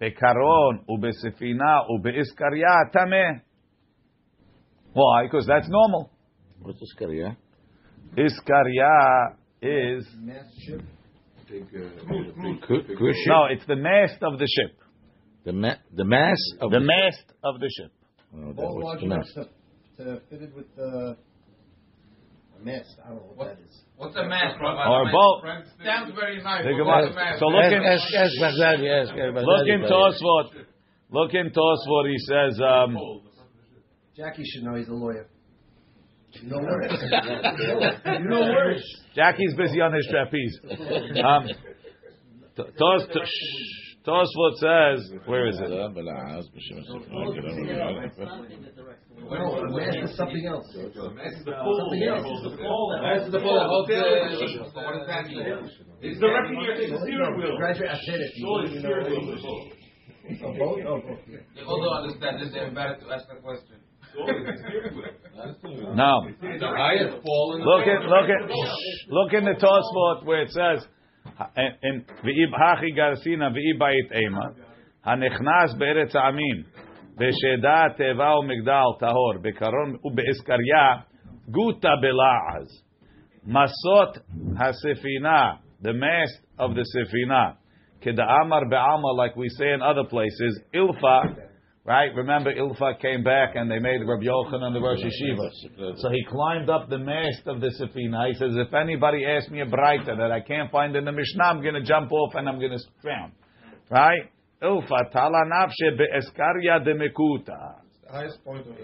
בקרון 0.00 0.78
ובספינה 0.88 1.78
ובאסקריה 1.88 2.76
טמא. 2.92 3.54
Why? 4.94 5.26
Because 5.26 5.46
that's 5.46 5.68
normal. 5.68 6.10
What's 6.62 6.78
this 6.80 6.94
guy, 6.98 7.12
yeah? 7.12 7.34
Iskarya 8.16 9.34
is 9.60 10.06
Big, 11.49 11.63
uh, 11.63 12.65
Cru- 12.65 12.83
Cruise 12.95 13.15
ship? 13.17 13.27
no, 13.27 13.45
it's 13.49 13.65
the 13.65 13.75
mast 13.75 14.21
of 14.21 14.37
the 14.39 14.47
ship. 14.47 14.77
The 15.45 15.53
ma- 15.53 15.75
the 15.93 16.05
mass 16.05 16.37
of 16.61 16.71
The 16.71 16.79
mast 16.79 17.23
of 17.43 17.59
the 17.59 17.69
ship. 17.75 17.91
Oh, 18.35 18.53
that 18.53 18.55
was 18.55 18.97
the 18.99 19.05
enough 19.05 19.25
mass. 19.35 19.47
to, 19.97 20.03
to 20.03 20.21
fit 20.29 20.41
it 20.43 20.55
with 20.55 20.75
the 20.75 21.17
a 22.59 22.63
mast. 22.65 22.89
I 23.03 23.09
don't 23.09 23.17
know 23.17 23.33
what, 23.35 23.47
that 23.47 23.59
is. 23.65 23.81
What's 23.97 24.15
a 24.15 24.25
mass, 24.27 24.53
Rabbi? 24.61 24.85
Or 24.89 25.05
The 25.05 25.11
boat. 25.11 25.41
mass 25.43 25.65
Sounds 25.83 26.13
very 26.13 26.43
nice. 26.43 26.63
Think 26.63 26.77
but 26.77 26.83
about 26.83 27.03
it. 27.05 27.39
So 27.39 27.47
look 27.47 27.71
in- 27.71 27.83
ask, 27.83 28.13
ask 28.13 28.33
Baghdadi, 28.37 28.85
ask, 28.85 29.09
ask 29.09 29.17
Baghdadi. 29.17 29.45
Look 29.45 29.67
in. 29.67 29.81
Tosfot. 29.89 30.65
Look 31.11 31.33
in 31.33 31.49
Tosfot. 31.49 32.05
He 32.11 32.17
says, 32.19 32.61
um, 32.61 32.97
Jackie 34.15 34.43
should 34.45 34.63
know. 34.63 34.75
He's 34.75 34.87
a 34.89 34.93
lawyer. 34.93 35.27
You 36.33 36.49
know 36.49 36.59
words. 36.59 36.93
you 38.05 38.19
know 38.29 38.41
words. 38.41 38.83
Jackie's 39.15 39.53
busy 39.55 39.81
on 39.81 39.93
his 39.93 40.07
trapeze. 40.09 40.59
Um, 41.23 41.47
Tos- 42.55 43.07
Tos- 43.07 43.27
shh. 43.27 43.89
Tosfot 44.05 44.55
says, 44.57 45.11
where 45.25 45.47
is 45.47 45.59
it? 45.59 45.69
No, 45.69 45.75
a 45.75 45.91
mast 45.91 46.49
is 50.01 50.15
something 50.15 50.45
else. 50.47 50.65
The 50.73 51.11
mass 51.13 51.33
is 51.33 51.45
the 51.45 51.51
Something 51.51 52.03
else. 52.07 52.25
Mass 53.01 53.21
is 53.27 53.31
the 53.31 53.39
full 53.39 53.59
hotel. 53.59 54.07
So 54.73 54.81
what 54.81 54.97
does 54.97 55.07
that 55.07 55.27
mean? 55.27 55.43
It's 56.01 56.19
directly 56.19 56.55
near 56.57 56.77
the 56.77 56.97
steering 57.03 57.37
wheel. 57.37 57.57
Graduate, 57.57 57.89
I 57.91 57.99
said 58.05 58.19
it. 58.21 58.31
Show 58.39 58.61
the 58.63 58.79
steering 58.79 59.05
wheel. 59.11 59.35
is 59.35 59.43
the 59.43 59.47
boat. 59.47 59.67
A 60.29 60.57
boat? 60.57 60.79
Oh, 60.87 61.01
boat. 61.01 61.19
yeah. 61.27 61.37
They 61.55 61.61
all 61.63 61.93
understand 62.01 62.39
this. 62.41 62.53
They're 62.53 62.67
embarrassed 62.69 63.03
to 63.05 63.11
ask 63.13 63.25
a 63.29 63.41
question. 63.41 63.78
No. 65.95 66.21
Look 66.21 67.87
at 67.87 68.01
look 68.03 68.29
at 68.29 68.49
look 69.09 69.33
in 69.33 69.45
the 69.45 69.55
Tosfot 69.59 70.25
where 70.25 70.41
it 70.41 70.51
says 70.51 70.85
in 71.83 72.05
v'ibhachi 72.23 72.95
garsina 72.97 73.51
v'ibait 73.51 74.11
ema 74.15 74.53
hanechnas 75.05 75.77
be'eretz 75.77 76.15
amim 76.15 76.65
v'sheda 77.17 77.97
teva 77.97 78.35
u'migdal 78.39 78.99
tahor 78.99 79.39
bekaron 79.41 79.97
u'be'iskarya 80.05 81.03
guta 81.51 81.95
bela'az 82.01 82.67
masot 83.47 84.19
hasefina 84.57 85.59
the 85.81 85.93
mast 85.93 86.39
of 86.57 86.75
the 86.75 86.85
sefina 86.93 87.55
keda'amar 88.03 88.69
be'ama 88.69 89.11
like 89.13 89.35
we 89.35 89.49
say 89.49 89.71
in 89.73 89.81
other 89.81 90.03
places 90.03 90.59
ilfa 90.73 91.48
right? 91.89 92.15
Remember 92.15 92.53
ilfa 92.53 93.01
came 93.01 93.23
back 93.23 93.55
and 93.55 93.69
they 93.69 93.79
made 93.79 93.99
Rabbi 94.05 94.23
Yochanan 94.23 94.73
the 94.73 94.79
Rosh 94.79 94.99
Yeshiva. 94.99 95.97
So 95.97 96.09
he 96.11 96.23
climbed 96.29 96.69
up 96.69 96.87
the 96.87 96.99
mast 96.99 97.47
of 97.47 97.59
the 97.59 97.71
sefina 97.81 98.29
he 98.29 98.35
says 98.35 98.51
if 98.55 98.71
anybody 98.73 99.25
asks 99.25 99.49
me 99.49 99.61
a 99.61 99.65
brighter 99.65 100.15
that 100.15 100.31
I 100.31 100.39
can't 100.39 100.71
find 100.71 100.95
in 100.95 101.03
the 101.03 101.11
Mishnah 101.11 101.43
I'm 101.43 101.61
going 101.63 101.73
to 101.73 101.81
jump 101.83 102.11
off 102.11 102.35
and 102.35 102.47
I'm 102.47 102.59
going 102.59 102.77
to 102.77 102.83
drown. 103.01 103.31
Right? 103.89 104.31
Ilfa 104.61 105.11
tala 105.11 105.43
nafshe 105.51 105.97
be'eskaria 105.97 106.85
de 106.85 106.93
mekuta 106.93 107.81
highest 108.11 108.43
point 108.43 108.65
of 108.67 108.75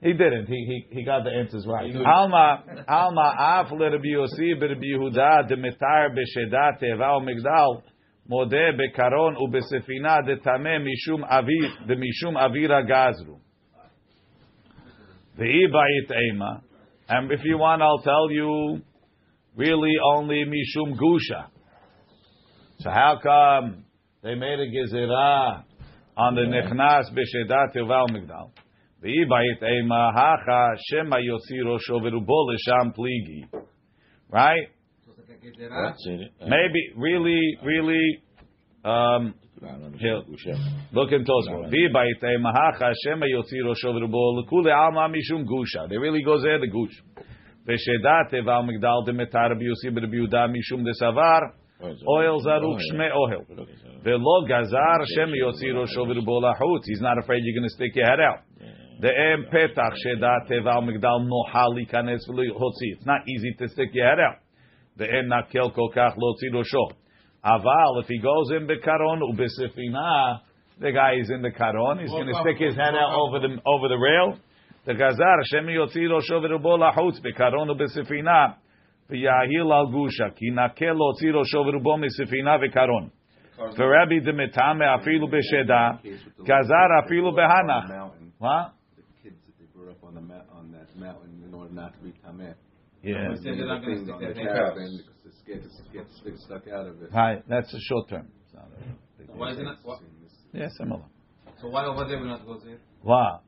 he 0.00 0.12
didn't. 0.12 0.46
He 0.46 0.84
he 0.90 0.96
he 0.96 1.04
got 1.04 1.24
the 1.24 1.30
answers 1.30 1.66
right. 1.66 1.94
Alma 1.96 2.62
Alma 2.88 3.34
af 3.38 3.70
l'Rabbi 3.72 4.12
Yossi 4.12 4.52
b'Rabbi 4.60 4.92
Yehuda 4.94 5.48
demetar 5.50 6.10
b'sheda 6.14 6.78
teva 6.78 7.18
u'migdal 7.20 7.82
modeh 8.30 8.72
bekaron 8.78 9.36
u'besefina 9.36 10.22
detameh 10.26 10.80
mishum 10.82 11.22
avir 11.28 11.70
demishum 11.88 12.36
avira 12.36 12.82
gazru. 12.82 13.38
V'hi 15.38 15.66
ba'it 15.70 16.10
ema. 16.30 16.62
And 17.08 17.30
if 17.32 17.40
you 17.44 17.58
want, 17.58 17.82
I'll 17.82 17.98
tell 17.98 18.30
you, 18.30 18.80
really 19.56 19.94
only 20.14 20.44
mishum 20.44 20.96
gusha. 20.96 21.48
So 22.78 22.90
how 22.90 23.18
come 23.22 23.84
they 24.22 24.34
made 24.34 24.58
a 24.58 24.70
gezerah 24.70 25.64
on 26.16 26.34
the 26.34 26.42
nechnas 26.42 27.10
b'sheda 27.12 27.74
teva 27.74 28.06
u'migdal? 28.08 28.50
V'hi 29.02 29.26
ba'it 29.28 29.62
ema 29.62 30.12
hacha 30.14 30.76
shema 30.88 31.16
yotzi 31.16 31.62
rosho 31.62 32.00
v'rubo 32.00 32.52
l'sham 32.52 32.94
pligi. 32.94 33.48
Right? 34.30 34.68
Maybe, 36.48 36.92
really, 36.96 37.58
really, 37.62 38.22
um, 38.84 39.34
Here. 39.98 40.20
Look 40.92 41.12
in 41.12 41.24
Tosfot. 41.24 41.70
Vi 41.70 41.88
ba'itei 41.88 42.36
mahacha 42.38 42.92
shema 43.04 43.26
yotzi 43.26 43.62
rosho 43.62 43.92
v'rubo 43.94 44.42
l'kule 44.42 44.72
alma 44.72 45.08
mishum 45.08 45.44
gusha. 45.46 45.88
They 45.88 45.96
really 45.96 46.22
goes 46.22 46.42
there 46.42 46.58
the 46.58 46.66
gush. 46.66 47.02
V'shedat 47.66 48.30
teva 48.32 48.62
migdal 48.62 49.06
demetar 49.06 49.52
b'yosi 49.54 49.90
b'rebiuda 49.90 50.48
mishum 50.50 50.84
desavar 50.84 51.52
oil 52.08 52.40
zaruk 52.44 52.78
shme 52.90 53.10
ohel. 53.10 53.46
V'lo 54.04 54.48
gazar 54.48 55.06
shema 55.14 55.36
yotzi 55.36 55.72
rosho 55.72 56.04
v'rubo 56.04 56.42
lahutz. 56.42 56.82
He's 56.84 57.00
not 57.00 57.18
afraid 57.18 57.42
you're 57.44 57.58
going 57.58 57.68
to 57.68 57.74
stick 57.74 57.94
your 57.94 58.06
head 58.06 58.20
out. 58.20 58.40
De'em 59.00 59.50
petach 59.50 59.94
shedat 60.04 60.48
teva 60.50 60.82
migdal 60.82 61.26
noha 61.26 61.68
likanes 61.72 62.28
v'lihotzi. 62.28 62.96
It's 62.96 63.06
not 63.06 63.20
easy 63.28 63.54
to 63.58 63.68
stick 63.68 63.90
your 63.92 64.06
head 64.06 64.18
out. 64.18 64.38
Ve'en 64.98 65.28
nakel 65.28 65.74
kol 65.74 65.90
kach 65.92 66.16
lotzi 66.16 66.50
rosho. 66.52 66.92
Aval, 67.44 68.02
if 68.02 68.08
he 68.08 68.18
goes 68.18 68.50
in 68.52 68.66
bekaron 68.66 69.20
ubesefina, 69.20 70.40
the 70.80 70.92
guy 70.92 71.14
is 71.20 71.30
in 71.30 71.42
the 71.42 71.50
karon. 71.50 72.00
He's 72.00 72.10
going 72.10 72.26
to 72.26 72.34
stick 72.42 72.58
his 72.58 72.74
head 72.74 72.94
out 72.94 73.14
over 73.14 73.38
the 73.40 73.60
over 73.66 73.88
the 73.88 73.96
rail. 73.96 74.38
Ki 74.86 74.92
nakel 80.50 80.96
lotzi 80.96 81.30
rosho 81.32 81.64
v'rubo 81.64 81.98
mesefina 81.98 82.58
v'karon. 82.58 83.10
V'Rabbi 83.58 84.20
demetame 84.24 84.84
afilu 84.84 85.28
b'sheda 85.28 86.00
gazar 86.46 86.90
afilu 87.02 87.32
behana. 87.32 87.88
Mountain. 87.88 88.32
What? 88.38 88.72
The 88.96 89.02
kids 89.22 89.36
that 89.46 89.54
they 89.58 89.66
brought 89.74 89.90
up 89.90 90.02
on 90.04 90.14
the 90.14 90.20
on 90.56 90.72
that 90.72 90.96
mountain 90.96 91.42
in 91.46 91.54
order 91.54 91.72
not 91.72 91.92
to 91.94 92.00
be 92.00 92.12
tameh. 92.26 92.54
Yeah. 93.04 93.34
They're 93.42 93.66
not 93.66 93.82
gonna 93.82 94.02
stick 94.02 94.14
on 94.14 94.20
their 94.20 94.32
the 94.32 94.40
head 94.40 94.48
caravan 94.48 94.96
because 94.96 95.14
they're 95.22 95.32
scared 95.44 95.62
to 95.62 95.92
get 95.92 96.06
stick 96.20 96.34
stuck 96.38 96.66
out 96.68 96.86
of 96.86 97.02
it. 97.02 97.10
Hi, 97.12 97.42
that's 97.46 97.72
a 97.74 97.80
short 97.80 98.08
term. 98.08 98.28
It's 98.46 98.54
not 98.54 98.68
a 98.72 99.26
So 99.26 99.32
why 99.36 99.50
is 99.52 99.58
it 99.58 99.64
not? 99.64 99.76
Why, 99.82 99.98
Yeah, 100.54 100.68
similar. 100.78 101.02
so 101.60 101.68
why 101.68 101.84
over 101.84 102.08
there 102.08 102.18
we 102.18 102.26
not 102.26 102.46
go 102.46 102.58
there? 102.64 102.78
Wow. 103.02 103.42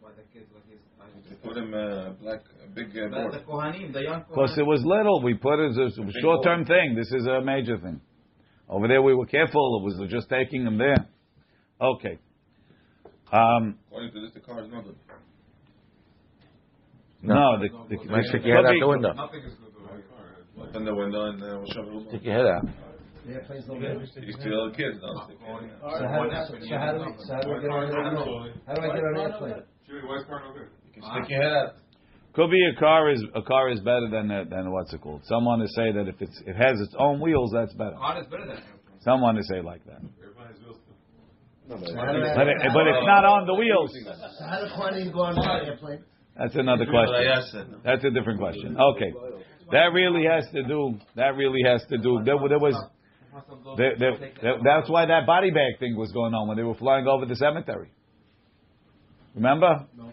Why 0.00 0.10
the 0.16 0.22
kids 0.32 0.48
like 0.54 0.64
this? 0.66 1.38
Put 1.44 1.56
him 1.58 1.74
uh, 1.74 2.10
black, 2.22 2.40
a 2.64 2.68
big 2.70 2.96
uh, 2.96 3.08
board. 3.08 3.34
the 3.34 3.40
Kohanim, 3.40 3.92
the 3.92 4.02
young 4.02 4.24
Because 4.28 4.56
it 4.56 4.62
was 4.62 4.80
little, 4.84 5.22
we 5.22 5.34
put 5.34 5.58
it 5.58 5.72
as 5.78 5.98
a 5.98 6.20
short 6.20 6.42
term 6.44 6.64
thing. 6.64 6.94
This 6.94 7.12
is 7.12 7.26
a 7.26 7.42
major 7.42 7.76
thing. 7.78 8.00
Over 8.68 8.88
there, 8.88 9.02
we 9.02 9.14
were 9.14 9.26
careful. 9.26 9.80
It 9.80 10.00
was 10.00 10.10
just 10.10 10.30
taking 10.30 10.64
them 10.64 10.78
there. 10.78 11.06
Okay. 11.80 12.18
Um, 13.32 13.76
According 13.88 14.12
to 14.12 14.20
this, 14.20 14.30
the 14.32 14.40
car 14.40 14.62
is 14.62 14.70
not 14.70 14.84
good. 14.84 14.96
No, 17.22 17.58
the, 17.58 17.68
the, 17.88 17.96
the, 18.02 18.10
Might 18.10 18.24
stick 18.26 18.42
your 18.44 18.56
head 18.56 18.66
out 18.66 18.74
the 18.78 18.86
window. 18.88 19.12
Nothing 19.14 19.42
is 19.46 19.54
good 19.54 19.70
about 19.78 20.02
the. 20.56 20.62
Open 20.62 20.84
the 20.84 20.94
window 20.94 21.30
and 21.30 21.42
uh, 21.42 21.46
we'll 21.62 21.70
shove 21.72 21.86
it 21.88 22.08
Stick 22.08 22.24
your 22.24 22.34
head 22.34 22.46
out. 22.46 22.64
The 23.26 23.32
airplane's 23.34 23.66
no 23.68 23.78
good. 23.78 24.02
You 24.26 24.32
steal 24.34 24.70
the 24.70 24.74
kids, 24.76 24.98
don't 24.98 25.22
stick 25.30 25.38
your 25.38 25.62
head 25.62 25.70
out. 25.78 25.98
So 25.98 26.02
how, 26.02 26.26
so, 26.26 26.54
so 26.58 26.74
how 26.74 26.90
do 26.92 26.98
we, 26.98 27.14
so 27.22 27.34
how 27.34 27.40
do 27.42 27.52
I 27.54 27.60
get 27.62 27.70
on 27.70 27.82
an 27.86 27.94
airplane? 27.94 28.54
How 28.66 28.74
do 28.74 28.80
I 28.82 28.90
get 28.90 29.04
on 29.06 29.14
an 29.14 29.20
airplane? 29.22 29.62
Jimmy, 29.86 30.00
why 30.02 30.16
is 30.18 30.24
car 30.26 30.42
no 30.42 30.50
good? 30.52 30.68
You 30.86 30.92
can 30.98 31.02
stick 31.06 31.30
your 31.30 31.42
head 31.42 31.52
out. 31.52 31.70
could 32.34 32.50
be 32.50 32.58
a 32.66 32.74
car 32.80 33.10
is 33.12 33.22
a 33.38 33.42
car 33.42 33.70
is 33.70 33.78
better 33.80 34.08
than 34.10 34.30
a, 34.30 34.44
than 34.44 34.72
what's 34.72 34.92
it 34.92 35.00
called. 35.00 35.22
Someone 35.30 35.60
to 35.60 35.68
say 35.78 35.92
that 35.94 36.08
if 36.10 36.18
it's 36.20 36.34
it 36.46 36.56
has 36.58 36.74
its 36.82 36.94
own 36.98 37.20
wheels, 37.20 37.52
that's 37.54 37.72
better. 37.74 37.94
Car 37.94 38.18
is 38.20 38.26
better 38.26 38.46
than 38.50 38.56
airplane. 38.58 38.98
Someone 39.06 39.34
to 39.36 39.42
say 39.44 39.62
like 39.62 39.84
that. 39.86 40.02
Everybody 40.18 40.48
has 40.50 40.58
wheels. 40.58 40.78
No, 41.70 41.76
but 41.78 41.86
So 41.86 41.94
how 41.94 42.10
do 42.10 42.18
I- 42.18 42.34
But 42.34 42.46
it, 42.50 42.56
but 42.74 42.84
it's 42.90 43.06
not 43.06 43.22
on 43.24 43.46
the 43.46 43.54
wheels. 43.54 43.94
So 43.94 44.44
how 44.50 44.58
do 44.58 44.66
Kohanim 44.74 45.12
go 45.14 45.22
on 45.30 45.38
an 45.38 45.66
airplane? 45.66 46.02
That's 46.36 46.54
another 46.54 46.86
question. 46.86 47.80
That's 47.84 48.04
a 48.04 48.10
different 48.10 48.40
question. 48.40 48.76
Okay, 48.78 49.12
that 49.70 49.92
really 49.92 50.24
has 50.26 50.44
to 50.52 50.62
do. 50.62 50.98
That 51.16 51.36
really 51.36 51.60
has 51.66 51.82
to 51.90 51.98
do. 51.98 52.20
There, 52.24 52.36
there 52.48 52.58
was. 52.58 52.74
There, 53.78 53.96
there, 53.98 54.18
there, 54.42 54.54
that's 54.62 54.90
why 54.90 55.06
that 55.06 55.24
body 55.26 55.50
bag 55.50 55.78
thing 55.80 55.96
was 55.96 56.12
going 56.12 56.34
on 56.34 56.48
when 56.48 56.58
they 56.58 56.62
were 56.62 56.74
flying 56.74 57.06
over 57.06 57.24
the 57.24 57.36
cemetery. 57.36 57.90
Remember? 59.34 59.86
No. 59.96 60.12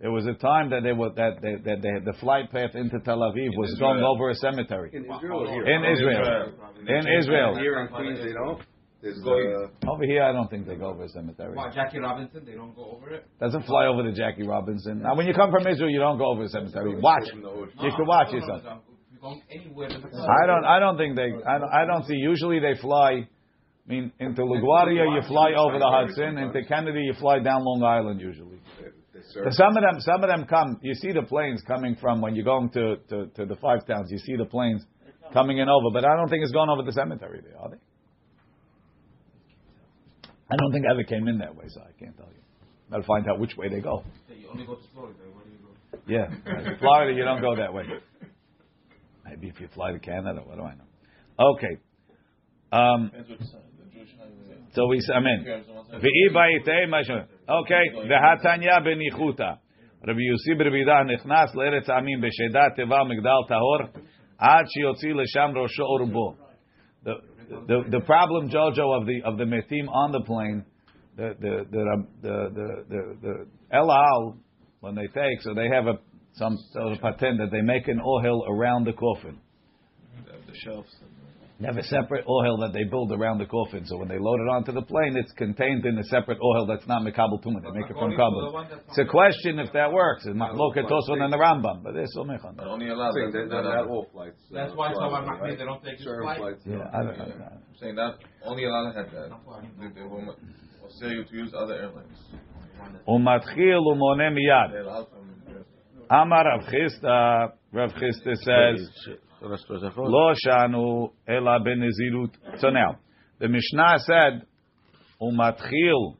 There 0.00 0.10
was 0.10 0.26
a 0.26 0.34
time 0.34 0.70
that 0.70 0.82
they 0.82 0.92
were 0.92 1.10
that 1.10 1.40
they, 1.40 1.54
that 1.64 1.82
they, 1.82 2.04
the 2.04 2.16
flight 2.20 2.50
path 2.50 2.74
into 2.74 3.00
Tel 3.00 3.18
Aviv 3.18 3.56
was 3.56 3.76
going 3.78 4.02
over 4.02 4.30
a 4.30 4.34
cemetery. 4.34 4.90
In 4.92 5.04
Israel, 5.04 5.46
here. 5.46 5.64
In 5.64 5.84
Israel. 5.84 6.52
In 6.86 7.06
Israel. 7.20 7.56
Here 7.56 7.80
in 7.80 7.88
Queens, 7.88 8.18
they 8.22 8.32
don't. 8.32 8.60
There's 9.04 9.20
Going- 9.20 9.68
uh, 9.84 9.92
Over 9.92 10.04
here, 10.06 10.22
I 10.22 10.32
don't 10.32 10.48
think 10.48 10.66
they 10.66 10.76
go 10.76 10.86
over 10.86 11.04
a 11.04 11.08
cemetery. 11.10 11.54
Wow, 11.54 11.68
Jackie 11.68 11.98
Robinson, 11.98 12.42
they 12.46 12.54
don't 12.54 12.74
go 12.74 12.96
over 12.96 13.10
it. 13.12 13.26
Doesn't 13.38 13.64
fly 13.66 13.84
over 13.84 14.02
to 14.02 14.12
Jackie 14.12 14.46
Robinson. 14.46 15.02
Now, 15.02 15.14
when 15.14 15.26
you 15.26 15.34
come 15.34 15.50
from 15.50 15.66
Israel, 15.66 15.90
you 15.90 15.98
don't 15.98 16.16
go 16.16 16.30
over 16.32 16.44
a 16.44 16.48
cemetery. 16.48 16.96
Watch. 16.98 17.28
from 17.28 17.42
the 17.42 17.50
ocean. 17.50 17.78
You 17.82 17.90
can 17.92 18.06
watch 18.06 18.28
No, 18.28 18.32
no, 18.32 18.38
yourself. 18.38 18.64
no, 18.64 18.70
If 18.72 19.12
you're 19.12 19.20
going 19.20 19.42
anywhere, 19.50 19.88
there's 19.90 20.02
a- 20.04 20.26
I 20.42 20.46
don't. 20.46 20.64
I 20.64 20.78
don't 20.80 20.96
think 20.96 21.16
they. 21.16 21.30
I 21.46 21.58
don't, 21.58 21.70
I 21.70 21.84
don't 21.84 22.04
see. 22.06 22.16
Usually 22.16 22.60
they 22.60 22.76
fly. 22.80 23.10
I 23.12 23.92
mean, 23.92 24.10
into 24.18 24.40
LaGuardia 24.40 25.04
you 25.14 25.20
fly 25.28 25.52
over 25.52 25.78
the 25.78 25.86
Hudson. 25.86 26.38
Into 26.38 26.64
Kennedy 26.64 27.00
you 27.02 27.12
fly 27.20 27.40
down 27.40 27.62
Long 27.62 27.82
Island 27.84 28.22
usually. 28.22 28.56
They 29.12 29.50
some 29.50 29.76
of 29.76 29.82
them, 29.82 30.00
some 30.00 30.24
of 30.24 30.28
them 30.30 30.46
come. 30.46 30.78
You 30.82 30.94
see 30.94 31.12
the 31.12 31.22
planes 31.22 31.62
coming 31.66 31.94
from 32.00 32.22
when 32.22 32.34
you're 32.34 32.44
going 32.46 32.70
to, 32.70 32.96
to, 33.10 33.26
to 33.36 33.44
the 33.44 33.56
five 33.56 33.86
towns. 33.86 34.10
You 34.10 34.18
see 34.18 34.36
the 34.36 34.46
planes 34.46 34.82
coming 35.34 35.58
in 35.58 35.68
over, 35.68 35.88
but 35.92 36.04
I 36.06 36.16
don't 36.16 36.28
think 36.28 36.42
it's 36.42 36.52
going 36.52 36.70
over 36.70 36.82
the 36.82 36.92
cemetery. 36.92 37.40
There 37.44 37.58
are 37.60 37.68
they? 37.68 37.76
I 40.50 40.56
don't 40.56 40.72
think 40.72 40.86
I 40.86 40.92
ever 40.92 41.04
came 41.04 41.28
in 41.28 41.38
that 41.38 41.54
way, 41.54 41.64
so 41.68 41.80
I 41.80 41.92
can't 41.98 42.16
tell 42.16 42.28
you. 42.28 42.42
To 42.96 43.02
find 43.06 43.26
out 43.28 43.38
which 43.40 43.56
way 43.56 43.68
they 43.68 43.80
go. 43.80 44.04
You 44.28 44.48
only 44.50 44.66
go 44.66 44.74
to 44.74 44.82
Florida. 44.92 45.18
Where 45.32 45.44
do 45.44 45.50
you 45.50 45.58
go? 45.58 45.70
Yeah, 46.06 46.76
Florida, 46.78 47.16
you 47.16 47.24
don't 47.24 47.40
go 47.40 47.56
that 47.56 47.72
way. 47.72 47.84
Maybe 49.24 49.48
if 49.48 49.58
you 49.60 49.68
fly 49.74 49.92
to 49.92 49.98
Canada, 49.98 50.42
what 50.44 50.56
do 50.56 50.62
I 50.62 50.74
know? 50.74 50.84
Okay. 51.40 51.78
Um, 52.70 53.10
so 54.74 54.86
we, 54.86 55.00
I 55.14 55.20
mean, 55.20 55.46
V'i 55.94 56.34
ba'itei 56.34 56.86
mashon. 56.88 57.26
Okay, 57.48 58.08
v'hatanya 58.08 58.80
benichuta. 58.84 59.58
Rabbi 60.06 60.20
Yossi 60.20 60.54
B'Rbidah 60.60 61.04
nichnas 61.06 61.54
le'eretz 61.54 61.88
amim 61.88 62.20
b'shedat 62.20 62.76
teva 62.78 63.04
migdal 63.06 63.48
tahor 63.48 63.88
ad 64.38 64.66
shiotzi 64.66 65.14
l'sham 65.14 65.54
rosho 65.54 65.84
urbo. 65.98 66.36
The, 66.36 66.43
the 67.48 67.84
the 67.90 68.00
problem, 68.00 68.50
Jojo, 68.50 69.00
of 69.00 69.06
the 69.06 69.22
of 69.24 69.38
the 69.38 69.44
metim 69.44 69.88
on 69.88 70.12
the 70.12 70.20
plane, 70.20 70.64
the 71.16 71.34
the 71.40 71.66
the 71.70 72.04
the 72.22 72.50
the, 72.54 72.84
the, 72.88 73.16
the 73.22 73.46
El 73.72 73.90
Al 73.90 74.36
when 74.80 74.94
they 74.94 75.06
take, 75.06 75.40
so 75.42 75.54
they 75.54 75.68
have 75.68 75.86
a 75.86 75.98
some 76.36 76.58
sort 76.72 76.92
of 76.92 77.00
patent 77.00 77.38
that 77.38 77.50
they 77.50 77.62
make 77.62 77.86
an 77.88 78.00
ohel 78.00 78.48
around 78.48 78.84
the 78.86 78.92
coffin. 78.92 79.38
The 80.26 80.54
shelves. 80.54 80.94
They 81.64 81.68
have 81.72 81.78
a 81.78 81.88
separate 81.88 82.26
ohel 82.28 82.60
that 82.60 82.74
they 82.74 82.84
build 82.84 83.10
around 83.10 83.38
the 83.38 83.46
coffin. 83.46 83.86
So 83.86 83.96
when 83.96 84.08
they 84.08 84.18
load 84.20 84.36
it 84.36 84.52
onto 84.52 84.70
the 84.72 84.82
plane, 84.82 85.16
it's 85.16 85.32
contained 85.32 85.86
in 85.86 85.96
a 85.96 86.04
separate 86.04 86.36
ohel 86.38 86.68
that's 86.68 86.86
not 86.86 87.00
mekabel 87.00 87.40
tumah. 87.42 87.64
They 87.64 87.72
make 87.72 87.88
it 87.88 87.96
from 87.96 88.12
According 88.12 88.20
to 88.20 88.68
kabel. 88.68 88.84
It's 88.88 88.98
a 88.98 89.06
question 89.08 89.58
if 89.58 89.72
that 89.72 89.90
works. 89.90 90.26
It's 90.26 90.36
not 90.36 90.56
look 90.56 90.76
at 90.76 90.84
Tosfot 90.84 91.22
and 91.24 91.32
the 91.32 91.38
Rambam, 91.38 91.82
but 91.82 91.96
it's 91.96 92.14
somech 92.14 92.44
on 92.44 92.56
that. 92.56 92.66
Only 92.66 92.90
allowed. 92.90 93.14
Saying 93.14 93.32
that 93.32 93.48
not, 93.48 93.64
not 93.64 93.88
all 93.88 94.06
flights. 94.12 94.36
uh, 94.52 94.56
That's 94.60 94.76
why 94.76 94.92
some 94.92 95.08
someone 95.08 95.24
that 95.24 95.40
way, 95.40 95.48
might 95.50 95.58
they 95.58 95.64
don't 95.64 95.82
take 95.82 95.96
his 95.96 96.04
Certain 96.04 96.24
flight. 96.24 96.38
flights. 96.38 96.60
Yeah, 96.66 96.84
I 96.92 97.00
don't, 97.00 97.16
I 97.16 97.24
don't 97.32 97.38
know. 97.40 97.48
I'm 97.48 97.76
saying 97.80 97.94
that 97.96 98.12
only 98.44 98.64
allowed 98.64 98.92
had 98.94 99.06
that. 99.16 99.30
They, 99.80 99.88
they 99.88 100.06
will 100.06 100.20
will 100.20 100.36
say 101.00 101.08
you 101.16 101.24
to 101.24 101.34
use 101.34 101.54
other 101.56 101.80
airlines. 101.80 102.20
Umatchil 103.08 103.88
umone 103.88 104.36
miyad. 104.36 104.72
They 104.72 104.78
allow 104.84 105.06
from. 105.08 105.24
Amar 106.10 106.44
Rav 106.44 106.68
Chisda. 106.68 107.52
Rav 107.72 107.90
Chisda 107.92 108.34
says. 108.44 109.16
Lo 109.96 110.32
shanu 110.34 111.10
ela 111.28 111.58
benezirut. 111.60 112.34
So 112.58 112.70
now, 112.70 112.98
the 113.38 113.48
Mishnah 113.48 113.98
said, 113.98 114.46
umatchil 115.20 116.16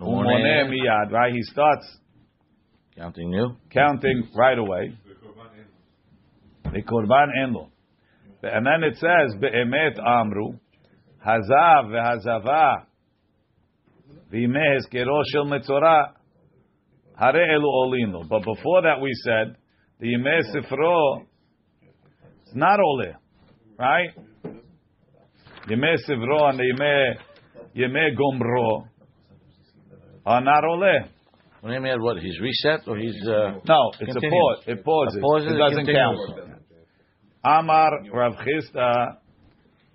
umone 0.00 0.68
miyad. 0.68 1.12
Right, 1.12 1.32
he 1.32 1.42
starts 1.42 1.98
Counting 2.96 3.32
you. 3.32 3.56
counting 3.70 4.28
right 4.36 4.58
away. 4.58 4.98
The 6.64 6.82
korban 6.82 7.28
enlo. 7.38 7.68
And 8.42 8.66
then 8.66 8.82
it 8.82 8.96
says, 8.96 9.36
be'emet 9.40 9.98
amru, 10.04 10.58
hazav 11.24 11.90
ve'hazava, 11.90 12.86
v'imeh 14.32 14.78
hezkero 14.78 15.22
shel 15.32 15.46
metzora, 15.46 16.12
hare 17.16 17.46
elu 17.56 17.64
olinu. 17.64 18.28
But 18.28 18.40
before 18.40 18.82
that 18.82 19.00
we 19.00 19.12
said, 19.24 19.56
the 20.00 20.08
yimeh 20.08 20.42
sifro, 20.54 21.26
it's 22.52 22.58
not 22.58 22.78
ole, 22.80 23.14
right? 23.78 24.10
Yimeh 25.70 25.96
sifro 26.06 26.50
and 26.50 26.58
the 26.58 26.64
yimeh, 26.64 27.14
yimeh 27.74 28.14
gomro 28.14 28.88
are 30.26 30.42
not 30.42 30.62
ole. 30.64 31.08
What 31.60 31.70
do 31.70 31.74
you 31.74 31.80
mean? 31.80 32.02
What? 32.02 32.18
He's 32.18 32.38
reset 32.40 32.86
or 32.86 32.98
he's? 32.98 33.16
Uh, 33.26 33.60
No, 33.66 33.92
it's 34.00 34.12
Continues. 34.12 34.22
a 34.22 34.28
pause. 34.30 34.64
It 34.66 34.84
pauses. 34.84 35.52
It 35.52 35.56
doesn't 35.56 35.86
count. 35.86 36.18
Amar 37.44 37.90
Rav 38.12 38.32
Chisda, 38.34 39.16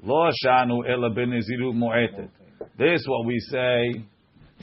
Lo 0.01 0.29
shanu 0.43 0.89
ela 0.89 1.09
benezirut 1.11 1.75
mu'etet. 1.75 2.29
This 2.77 3.03
what 3.07 3.25
we 3.27 3.39
say 3.51 4.03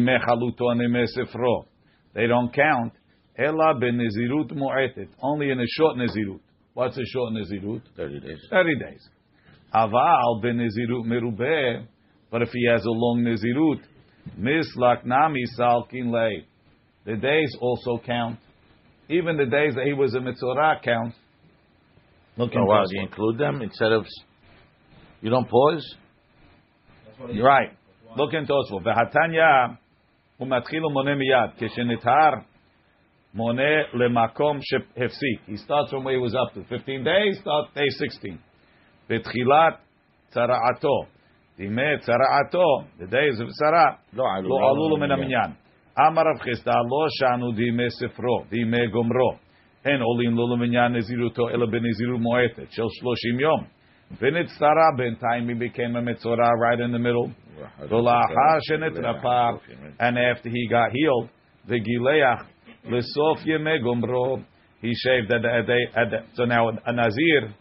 don't 2.27 2.55
count. 2.55 2.93
Ela 3.39 3.75
benezirut 3.75 4.53
mu'etet, 4.53 5.09
only 5.23 5.51
in 5.51 5.61
a 5.61 5.67
short 5.67 5.97
nezirut. 5.97 6.41
What's 6.75 6.99
a 6.99 7.05
short 7.07 7.33
nezirut? 7.33 7.83
Thirty 7.97 8.21
days. 8.21 8.47
30 8.51 8.79
days. 8.79 9.09
Aval 9.75 10.43
benezirut 10.43 11.07
merubeh, 11.07 11.87
but 12.31 12.43
if 12.43 12.51
he 12.53 12.67
has 12.71 12.85
a 12.85 12.91
long 12.91 13.23
nezirut, 13.23 13.81
mislak 14.39 15.05
nami 15.05 15.45
salkin 15.59 16.13
lay. 16.13 16.47
The 17.07 17.17
days 17.17 17.57
also 17.61 17.99
count. 18.05 18.39
Even 19.09 19.37
the 19.37 19.47
days 19.47 19.75
that 19.75 19.87
he 19.87 19.93
was 19.93 20.15
a 20.15 20.19
mitzorah 20.19 20.83
count. 20.83 21.15
Look 22.37 22.51
Oh 22.55 22.61
in 22.61 22.67
wow! 22.67 22.85
Do 22.89 22.97
you 22.97 23.03
include 23.03 23.39
them 23.39 23.63
instead 23.63 23.93
of? 23.93 24.05
You 25.21 25.31
don't 25.31 25.49
pause. 25.49 25.97
You're 27.33 27.45
right. 28.10 28.18
Look 28.18 28.34
in 28.34 28.46
Tosfot. 28.46 28.84
V'hatanya 28.84 29.78
umatchilu 30.40 30.92
mone 30.92 31.16
miyad 31.16 31.58
keshenitar 31.60 32.44
mone 33.34 33.86
lemakom 33.94 34.62
shehefsik. 34.62 35.40
He 35.48 35.58
starts 35.58 35.92
from 35.92 36.04
where 36.04 36.16
he 36.16 36.20
was 36.20 36.36
up 36.36 36.54
to 36.54 36.64
15 36.64 37.04
days. 37.04 37.40
Start 37.42 37.74
day 37.76 37.90
16. 37.90 38.40
Betchilat 39.10 39.78
tzara'ato. 40.34 41.08
Dime 41.58 42.00
tzara'ato. 42.00 42.86
The 43.00 43.08
days 43.08 43.40
of 43.40 43.48
tzara. 43.48 43.98
לא 44.14 44.24
עלו. 44.38 44.50
לא 44.50 44.70
עלו 44.70 44.90
לו 44.90 44.98
מן 44.98 45.12
המניין. 45.12 45.52
אמר 46.00 46.22
רב 46.22 46.42
חיסדא 46.42 46.72
לא 46.72 47.08
שענו 47.10 47.52
דימי 47.52 47.90
ספרו, 47.90 48.44
דימי 48.50 48.88
גומרו. 48.88 49.32
אין 49.86 50.02
עולים 50.02 50.36
לו 50.36 50.56
למניין 50.56 50.96
נזירותו, 50.96 51.50
אלא 51.50 51.66
בנזירות 51.66 52.20
מועטת 52.20 52.72
של 52.72 52.84
שלושים 52.90 53.40
יום. 53.40 53.64
Vinitzara, 54.19 55.21
time 55.21 55.49
he 55.49 55.55
became 55.55 55.95
a 55.97 56.03
mitzvah 56.03 56.37
right 56.37 56.81
in 56.81 56.93
the 56.93 56.99
middle. 56.99 57.33
And 59.99 60.19
after 60.19 60.49
he 60.49 60.69
got 60.69 60.91
healed, 60.93 61.29
the 61.69 61.81
gileach 61.81 62.47
lesof 62.87 63.45
yemegumro, 63.47 64.45
he 64.81 64.93
shaved 64.95 65.31
at 65.31 65.43
the, 65.43 65.87
at 65.95 66.11
the, 66.11 66.19
so 66.35 66.45
now 66.45 66.71
a 66.71 66.93
nazir, 66.93 67.55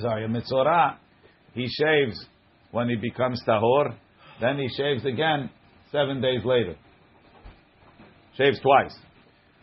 sorry 0.00 0.24
a 0.24 0.28
mitzvah, 0.28 0.98
he 1.54 1.66
shaves 1.68 2.24
when 2.70 2.88
he 2.88 2.96
becomes 2.96 3.42
tahor, 3.46 3.96
then 4.40 4.58
he 4.58 4.68
shaves 4.76 5.04
again 5.04 5.50
seven 5.90 6.20
days 6.20 6.44
later, 6.44 6.76
shaves 8.36 8.60
twice, 8.60 8.96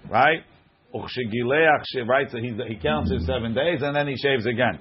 right? 0.09 0.41
Ukshegileach 0.95 1.83
she 1.91 1.99
right, 2.01 2.27
so 2.31 2.37
he, 2.37 2.53
he 2.67 2.75
counts 2.81 3.11
his 3.11 3.25
seven 3.25 3.53
days 3.53 3.81
and 3.81 3.95
then 3.95 4.07
he 4.07 4.15
shaves 4.15 4.45
again. 4.45 4.79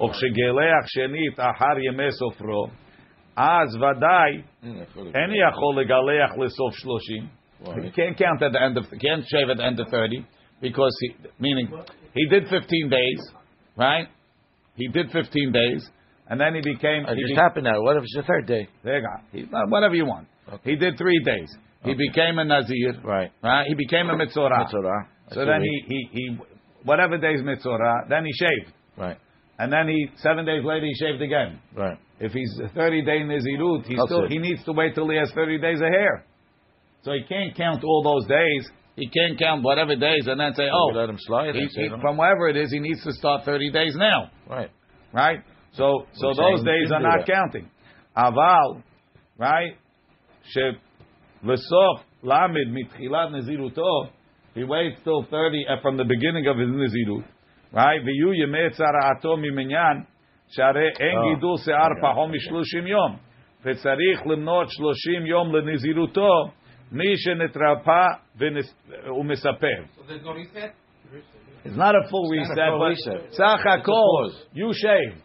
Ukshegileach 0.00 0.86
shenit 0.96 1.38
ahar 1.38 1.78
yemei 1.78 2.10
sofro, 2.20 2.70
az 3.36 3.76
vadai 3.80 4.44
en 4.64 5.30
yachol 5.30 5.74
legaleach 5.76 6.36
lesof 6.36 6.72
shloshim. 6.84 7.28
He 7.82 7.90
can't 7.92 8.18
count 8.18 8.42
at 8.42 8.52
the 8.52 8.60
end 8.60 8.76
of, 8.76 8.84
can't 8.90 9.24
shave 9.26 9.48
at 9.50 9.56
the 9.58 9.64
end 9.64 9.80
of 9.80 9.88
thirty 9.88 10.26
because 10.60 10.94
he, 11.00 11.14
meaning 11.38 11.68
he 12.14 12.26
did 12.28 12.48
fifteen 12.48 12.90
days, 12.90 13.20
right? 13.76 14.08
He 14.74 14.88
did 14.88 15.10
fifteen 15.12 15.52
days, 15.52 15.88
and 16.28 16.40
then 16.40 16.54
he 16.54 16.60
became. 16.60 17.06
It 17.06 17.16
just 17.28 17.38
happened 17.38 17.64
now. 17.64 17.80
What 17.80 17.96
if 17.96 18.02
it's 18.02 18.16
the 18.16 18.22
third 18.22 18.46
day? 18.46 18.68
there 18.82 18.98
you 18.98 19.06
go. 19.06 19.38
He, 19.38 19.44
whatever 19.68 19.94
you 19.94 20.04
want. 20.04 20.26
He 20.62 20.76
did 20.76 20.98
three 20.98 21.22
days. 21.24 21.56
He 21.84 21.94
became 21.94 22.38
a 22.38 22.44
Nazir. 22.44 22.94
Right. 23.02 23.30
Right. 23.42 23.66
He 23.68 23.74
became 23.74 24.08
a 24.08 24.14
Mitzorah. 24.20 24.66
Mitzorah. 24.66 25.06
So 25.34 25.44
then 25.44 25.62
he, 25.62 25.84
he, 25.88 26.08
he, 26.12 26.38
whatever 26.84 27.18
days 27.18 27.40
Mitzorah, 27.40 28.08
then 28.08 28.24
he 28.24 28.32
shaved. 28.32 28.72
Right. 28.96 29.18
And 29.58 29.72
then 29.72 29.88
he, 29.88 30.08
seven 30.16 30.44
days 30.44 30.64
later, 30.64 30.86
he 30.86 30.94
shaved 30.94 31.22
again. 31.22 31.60
Right. 31.76 31.98
If 32.20 32.32
he's 32.32 32.60
a 32.64 32.68
30 32.68 33.02
day 33.04 33.20
Nazirut, 33.20 33.86
he 33.86 33.96
That's 33.96 34.06
still, 34.08 34.24
it. 34.24 34.30
he 34.32 34.38
needs 34.38 34.64
to 34.64 34.72
wait 34.72 34.94
till 34.94 35.08
he 35.08 35.16
has 35.16 35.30
30 35.34 35.58
days 35.58 35.76
of 35.80 35.88
hair. 35.88 36.24
So 37.02 37.12
he 37.12 37.22
can't 37.28 37.54
count 37.56 37.84
all 37.84 38.02
those 38.02 38.26
days. 38.28 38.68
He 38.96 39.08
can't 39.10 39.38
count 39.38 39.62
whatever 39.64 39.96
days 39.96 40.26
and 40.26 40.38
then 40.40 40.54
say, 40.54 40.64
Oh, 40.72 40.90
oh, 40.92 40.96
let 40.96 41.08
him 41.10 41.16
slide. 41.18 41.54
he, 41.54 41.66
he- 41.66 41.88
from 42.00 42.16
wherever 42.16 42.48
it 42.48 42.56
is, 42.56 42.70
he 42.72 42.78
needs 42.78 43.02
to 43.04 43.12
start 43.12 43.44
30 43.44 43.70
days 43.72 43.94
now. 43.96 44.30
Right. 44.48 44.70
Right? 45.12 45.40
So 45.72 46.06
so 46.14 46.28
We're 46.28 46.34
those 46.56 46.64
days 46.64 46.92
are 46.92 47.00
not 47.00 47.26
that. 47.26 47.32
counting. 47.32 47.68
Aval, 48.16 48.82
right? 49.38 49.72
She 50.50 50.60
lesof 51.44 52.00
lamed 52.22 52.56
mitchilat 52.76 53.30
neziruto. 53.32 54.08
He 54.55 54.63
waits 54.63 54.99
till 55.03 55.23
thirty 55.29 55.63
uh, 55.67 55.81
from 55.81 55.97
the 55.97 56.03
beginning 56.03 56.45
of 56.47 56.57
his 56.57 56.69
nezirut, 56.69 57.23
right? 57.73 58.01
V'yu 58.01 58.33
yemei 58.41 58.69
tzara'ato 58.75 59.37
miminyan 59.37 60.05
שהרי 60.55 60.89
אין 60.99 61.17
Oh. 61.17 61.35
גידול 61.35 61.57
שיער 61.57 61.89
פחות 62.01 62.29
משלושים 62.29 62.87
יום, 62.87 63.17
וצריך 63.65 64.27
למנות 64.27 64.67
שלושים 64.69 65.25
יום 65.25 65.55
לנזירותו, 65.55 66.49
מי 66.91 67.17
שנתרפא 67.17 68.07
ונס- 68.39 68.75
ומספר. 69.19 69.79
So 69.97 70.01
there's 70.07 70.23
no 70.25 70.33
reset? 70.33 70.73
It's 71.65 71.75
not 71.75 71.93
a 71.95 72.07
full 72.09 72.25
It's 72.33 72.49
reset, 72.49 72.55
not 72.57 72.67
a 72.67 72.71
full 72.71 72.79
but 72.79 72.89
reset. 72.89 73.31
סך 73.31 73.59
It's 73.59 73.65
a 73.65 73.77
הכל, 73.77 73.91
pause. 73.91 74.45
you 74.55 74.73
shaved, 74.73 75.21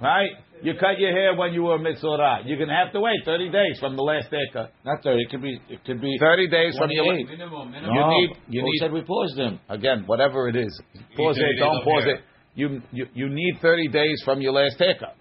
right? 0.00 0.32
You 0.63 0.73
cut 0.79 0.97
your 0.97 1.11
hair 1.11 1.35
when 1.35 1.53
you 1.53 1.63
were 1.63 1.77
mitzorah. 1.77 2.41
You're 2.45 2.57
going 2.57 2.69
to 2.69 2.75
have 2.75 2.91
to 2.93 2.99
wait 2.99 3.19
30 3.25 3.49
days 3.51 3.79
from 3.79 3.95
the 3.95 4.01
last 4.01 4.27
haircut. 4.31 4.73
Not 4.85 5.03
thirty. 5.03 5.21
It 5.21 5.29
could 5.29 5.41
be. 5.41 5.61
It 5.69 5.83
could 5.85 6.01
be. 6.01 6.17
30 6.19 6.47
days 6.49 6.77
from 6.77 6.89
your... 6.89 7.05
28. 7.05 7.27
Minimum, 7.29 7.51
No, 7.51 7.65
minimum. 7.65 7.93
You 7.95 8.03
need- 8.09 8.37
you 8.49 8.61
who 8.61 8.67
need- 8.67 8.79
said 8.79 8.91
we 8.91 9.01
paused 9.03 9.37
him. 9.37 9.59
Again, 9.69 10.03
whatever 10.07 10.49
it 10.49 10.55
is. 10.55 10.73
Pause 11.15 11.37
it, 11.37 11.59
don't 11.59 11.83
pause 11.83 12.03
hair. 12.05 12.15
it. 12.15 12.21
You, 12.55 12.81
you, 12.91 13.05
you 13.13 13.29
need 13.29 13.59
30 13.61 13.87
days 13.89 14.21
from 14.25 14.41
your 14.41 14.53
last 14.53 14.77
haircut. 14.79 15.15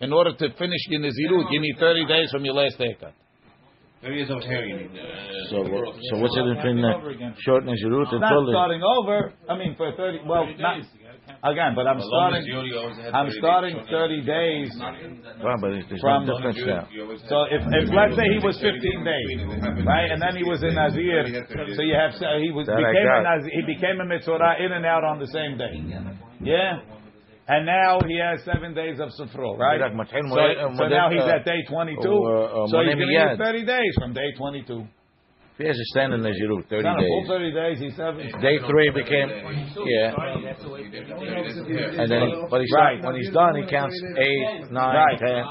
In 0.00 0.12
order 0.12 0.32
to 0.32 0.46
finish 0.56 0.80
your 0.88 1.00
Nazirut, 1.02 1.50
you 1.50 1.60
need 1.60 1.76
30 1.78 2.06
days 2.06 2.30
from 2.30 2.44
your 2.46 2.54
last 2.54 2.76
haircut. 2.78 3.12
Thirty 4.00 4.14
years 4.14 4.30
of 4.30 4.40
hair 4.44 4.64
you 4.64 4.76
need. 4.76 4.90
So, 5.50 5.58
what- 5.62 5.94
so 6.10 6.16
what's 6.22 6.34
the 6.34 6.54
difference 6.54 6.62
between 6.62 6.84
Over 6.86 7.10
again. 7.10 7.34
the 7.36 7.42
short 7.42 7.64
Nazirut 7.64 8.04
It's 8.04 8.12
and 8.12 8.20
not 8.22 8.46
starting 8.48 8.80
over. 8.82 9.32
I 9.50 9.58
mean, 9.58 9.74
for 9.76 9.90
30, 9.92 10.20
well, 10.24 10.46
not, 10.58 10.80
again, 11.44 11.74
but 11.74 11.86
I'm 11.86 12.00
starting, 12.02 12.42
I'm 13.14 13.30
starting 13.38 13.76
30 13.90 14.20
days 14.22 14.68
Well, 15.42 15.54
but 15.60 15.70
there's 15.88 16.00
From- 16.00 16.26
no 16.26 16.36
difference 16.38 16.58
now. 16.66 16.88
So 17.28 17.36
if, 17.50 17.62
if 17.62 17.86
let's 17.94 18.16
say 18.16 18.26
he 18.34 18.40
was 18.42 18.58
15 18.58 19.04
days, 19.04 19.28
right, 19.86 20.10
and 20.10 20.20
then 20.20 20.34
he 20.36 20.44
was 20.44 20.62
in 20.62 20.74
Nazir, 20.74 21.24
so 21.76 21.82
you 21.82 21.94
have 21.94 22.12
he 22.42 22.50
was 22.50 22.66
became 22.66 23.06
a. 23.06 23.22
Nazir, 23.22 23.50
he 23.54 23.62
became 23.62 24.00
a 24.00 24.06
mitzvah 24.06 24.58
in 24.58 24.72
and 24.72 24.84
out 24.86 25.04
on 25.04 25.18
the 25.18 25.28
same 25.30 25.56
day, 25.58 25.74
yeah, 26.42 26.80
and 27.48 27.64
now 27.64 28.00
he 28.06 28.18
has 28.18 28.44
seven 28.44 28.74
days 28.74 28.98
of 29.00 29.08
sufro, 29.18 29.56
right? 29.56 29.80
So, 30.28 30.76
so 30.76 30.84
now 30.90 31.08
he's 31.10 31.22
at 31.24 31.44
day 31.44 31.62
22, 31.68 31.96
uh, 32.02 32.66
so 32.68 32.82
he's 32.84 32.92
going 32.92 32.98
to 32.98 33.04
Miyad. 33.06 33.38
need 33.38 33.64
30 33.64 33.64
days 33.64 33.92
from 33.98 34.12
day 34.12 34.32
22. 34.36 34.84
He 35.58 35.66
has 35.66 35.76
a 35.76 35.84
standard 35.90 36.20
Nazirut, 36.20 36.60
It's 36.60 36.68
thirty 36.70 36.84
not 36.84 36.98
a 36.98 37.02
full 37.02 37.22
days. 37.22 37.52
30 37.52 37.52
days. 37.52 37.78
He's 37.80 37.96
seven. 37.96 38.18
Day 38.40 38.58
three 38.64 38.90
became 38.94 39.28
yeah, 39.28 40.14
and 41.98 42.06
then 42.10 42.22
he, 42.22 42.34
but 42.48 42.60
he's 42.60 42.72
Right. 42.72 43.02
when 43.02 43.16
he's 43.16 43.30
done, 43.30 43.56
he 43.56 43.66
counts 43.66 44.00
eight, 44.18 44.70
nine, 44.70 44.94
Right. 44.94 45.18
ten. 45.18 45.44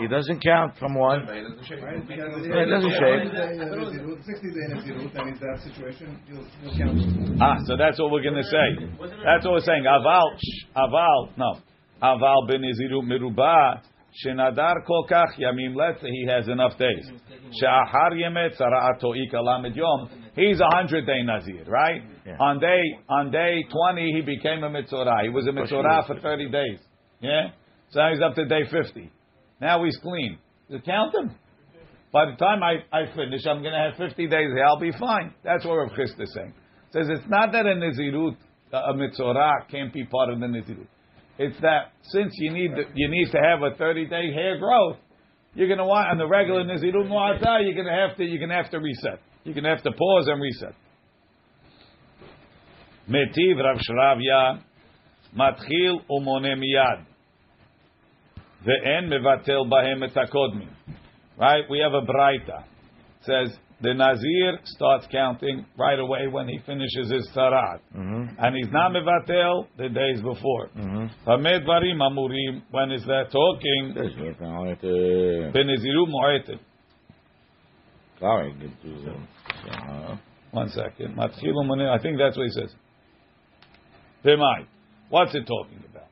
He 0.00 0.08
doesn't 0.08 0.40
count 0.42 0.74
from 0.78 0.94
one. 0.94 1.26
Right? 1.26 1.44
Yeah, 1.44 2.64
it 2.64 2.66
doesn't 2.66 2.90
shave. 2.90 3.30
Sixty 4.24 4.50
day 4.50 4.66
Nazirut, 4.74 5.12
that 5.12 5.26
means 5.26 5.38
that 5.38 5.58
situation, 5.62 6.18
you'll, 6.26 6.44
you'll 6.64 6.76
count. 6.76 7.40
Ah, 7.40 7.56
so 7.66 7.76
that's 7.76 8.00
what 8.00 8.10
we're 8.10 8.22
going 8.22 8.34
to 8.34 8.42
say. 8.42 8.66
That's 9.24 9.44
what 9.44 9.52
we're 9.54 9.60
saying. 9.60 9.84
Aval, 9.84 10.34
aval, 10.76 11.28
no. 11.36 11.58
Aval 12.02 12.48
ben 12.48 12.62
Naziru 12.62 13.02
miruba, 13.04 13.80
shenadar 14.24 14.84
kol 14.86 15.06
kach 15.10 15.38
yamim, 15.38 15.74
let's 15.76 16.00
say 16.00 16.08
he 16.08 16.26
has 16.28 16.48
enough 16.48 16.78
days. 16.78 17.06
She'achar 17.52 18.12
yemet 18.12 18.58
tzara'ato 18.58 19.14
ika 19.16 19.72
yom. 19.74 20.10
He's 20.34 20.60
a 20.60 20.68
hundred 20.74 21.06
day 21.06 21.22
Nazir, 21.22 21.64
right? 21.66 22.02
Yeah. 22.26 22.36
On 22.40 22.58
day, 22.58 22.82
on 23.08 23.30
day 23.30 23.64
20, 23.70 24.12
he 24.12 24.20
became 24.20 24.64
a 24.64 24.70
mitzorah. 24.70 25.22
He 25.22 25.28
was 25.30 25.46
a 25.46 25.50
mitzorah 25.50 26.06
for 26.06 26.20
30 26.20 26.50
days. 26.50 26.78
Yeah? 27.20 27.48
So 27.90 28.00
now 28.00 28.12
he's 28.12 28.22
up 28.22 28.34
to 28.34 28.44
day 28.44 28.62
50. 28.70 29.10
Now 29.60 29.84
he's 29.84 29.96
clean. 30.02 30.38
You 30.68 30.80
count 30.80 31.14
him. 31.14 31.34
By 32.12 32.26
the 32.30 32.36
time 32.36 32.62
I, 32.62 32.84
I 32.92 33.06
finish, 33.14 33.46
I'm 33.46 33.62
going 33.62 33.72
to 33.72 33.90
have 33.90 33.96
50 33.96 34.26
days 34.26 34.48
here. 34.54 34.64
I'll 34.64 34.80
be 34.80 34.92
fine. 34.92 35.34
That's 35.44 35.64
what 35.64 35.74
Rav 35.74 35.90
Chisda 35.90 36.22
is 36.22 36.32
saying. 36.34 36.54
Says 36.92 37.08
it's 37.10 37.28
not 37.28 37.52
that 37.52 37.66
a 37.66 37.74
Nazirut, 37.74 38.36
a 38.72 38.94
mitzorah, 38.94 39.68
can't 39.70 39.92
be 39.92 40.04
part 40.04 40.30
of 40.30 40.40
the 40.40 40.46
Nazirut. 40.46 40.86
It's 41.38 41.60
that 41.60 41.92
since 42.02 42.32
you 42.36 42.52
need 42.52 42.70
to, 42.76 42.84
you 42.94 43.08
need 43.08 43.30
to 43.32 43.38
have 43.38 43.62
a 43.62 43.76
30 43.76 44.06
day 44.06 44.32
hair 44.32 44.58
growth, 44.58 44.96
you're 45.54 45.68
going 45.68 45.78
to 45.78 45.84
want 45.84 46.10
on 46.10 46.18
the 46.18 46.26
regular 46.26 46.64
nizirut 46.64 47.08
mu'ata, 47.08 47.64
you're 47.64 47.74
going 47.74 47.86
to 47.86 47.92
have 47.92 48.16
to 48.16 48.24
you're 48.24 48.38
going 48.38 48.50
to 48.50 48.56
have 48.56 48.70
to 48.70 48.78
reset. 48.78 49.20
You're 49.44 49.54
going 49.54 49.64
to 49.64 49.70
have 49.70 49.82
to 49.82 49.92
pause 49.92 50.28
and 50.28 50.40
reset. 50.40 50.74
Metiv 53.08 53.62
Rav 53.62 53.78
Shravya 53.78 54.62
matchil 55.36 56.00
umone 56.10 56.56
miyad 56.56 57.04
ve'en 58.66 59.08
mevatel 59.08 59.70
bahem 59.70 60.02
etakodmim. 60.02 60.70
Right, 61.38 61.64
we 61.70 61.80
have 61.80 61.92
a 61.92 62.00
braita. 62.00 62.64
It 62.64 63.24
says 63.24 63.58
the 63.82 63.92
Nazir 63.92 64.58
starts 64.64 65.06
counting 65.12 65.66
right 65.78 65.98
away 65.98 66.28
when 66.30 66.48
he 66.48 66.58
finishes 66.64 67.10
his 67.10 67.28
sarat. 67.36 67.80
Mm-hmm. 67.94 68.38
And 68.38 68.56
he's 68.56 68.70
not 68.72 68.92
mevatel 68.92 69.66
the 69.76 69.88
days 69.90 70.22
before. 70.22 70.70
Famed 71.26 71.66
varim 71.66 72.00
amurim, 72.00 72.62
when 72.70 72.90
is 72.90 73.04
that 73.04 73.30
talking? 73.30 73.94
Beneziru 75.52 76.06
mu'etim. 76.08 76.58
One 80.52 80.68
second. 80.70 81.18
I 81.20 81.28
think 81.98 82.16
that's 82.18 82.36
what 82.36 82.44
he 82.44 82.50
says. 82.52 82.74
Bemai. 84.24 84.66
What's 85.10 85.34
it 85.34 85.46
talking 85.46 85.84
about? 85.90 86.08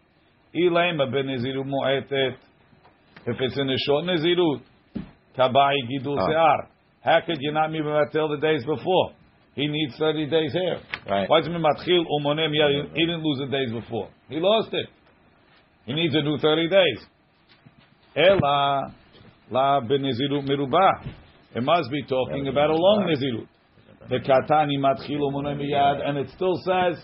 Ilema 0.54 1.06
beneziru 1.10 1.64
mu'etet. 1.64 2.36
If 3.26 3.40
it's 3.40 3.56
in 3.58 3.70
a 3.70 3.78
short 3.78 4.04
nezirut, 4.04 4.60
kabai 5.38 5.74
gidul 5.90 6.18
se'ar. 6.18 6.68
How 7.04 7.20
could 7.24 7.36
you 7.40 7.52
not 7.52 7.70
be 7.70 7.80
matil 7.80 8.34
the 8.34 8.38
days 8.40 8.64
before? 8.64 9.12
He 9.54 9.66
needs 9.68 9.94
30 9.98 10.26
days 10.30 10.52
here. 10.52 10.80
Right. 11.08 11.28
Why 11.28 11.40
is 11.40 11.46
Mimatil 11.46 12.02
Umonem 12.18 12.50
He 12.94 13.00
didn't 13.00 13.22
lose 13.22 13.38
the 13.38 13.46
days 13.46 13.70
before. 13.70 14.08
He 14.28 14.40
lost 14.40 14.72
it. 14.72 14.86
He 15.84 15.92
needs 15.92 16.14
to 16.14 16.22
do 16.22 16.38
30 16.38 16.68
days. 16.68 17.06
Ela 18.16 18.94
la 19.50 19.80
benezirut 19.80 20.48
miruba. 20.48 20.90
It 21.54 21.62
must 21.62 21.90
be 21.90 22.02
talking 22.04 22.48
about 22.48 22.70
a 22.70 22.74
long 22.74 23.06
nezirut. 23.06 23.46
The 24.08 24.18
katani 24.18 24.78
matchilu 24.78 25.30
miyad, 25.30 26.08
and 26.08 26.18
it 26.18 26.28
still 26.34 26.56
says 26.64 27.02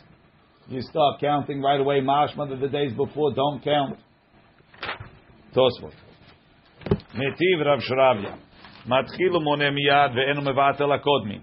you 0.68 0.80
start 0.82 1.20
counting 1.20 1.60
right 1.60 1.80
away. 1.80 2.00
Mashma 2.00 2.48
that 2.48 2.60
the 2.60 2.68
days 2.68 2.92
before 2.94 3.34
don't 3.34 3.62
count. 3.62 3.98
Tosfot. 5.54 5.92
Netiv 7.14 7.66
Rav 7.66 7.80
Shravya. 7.80 8.38
מתחיל 8.87 9.35
ומונה 9.35 9.71
מיד 9.71 10.11
ואינו 10.15 10.41
מבטל 10.41 10.91
הקודמים. 10.91 11.41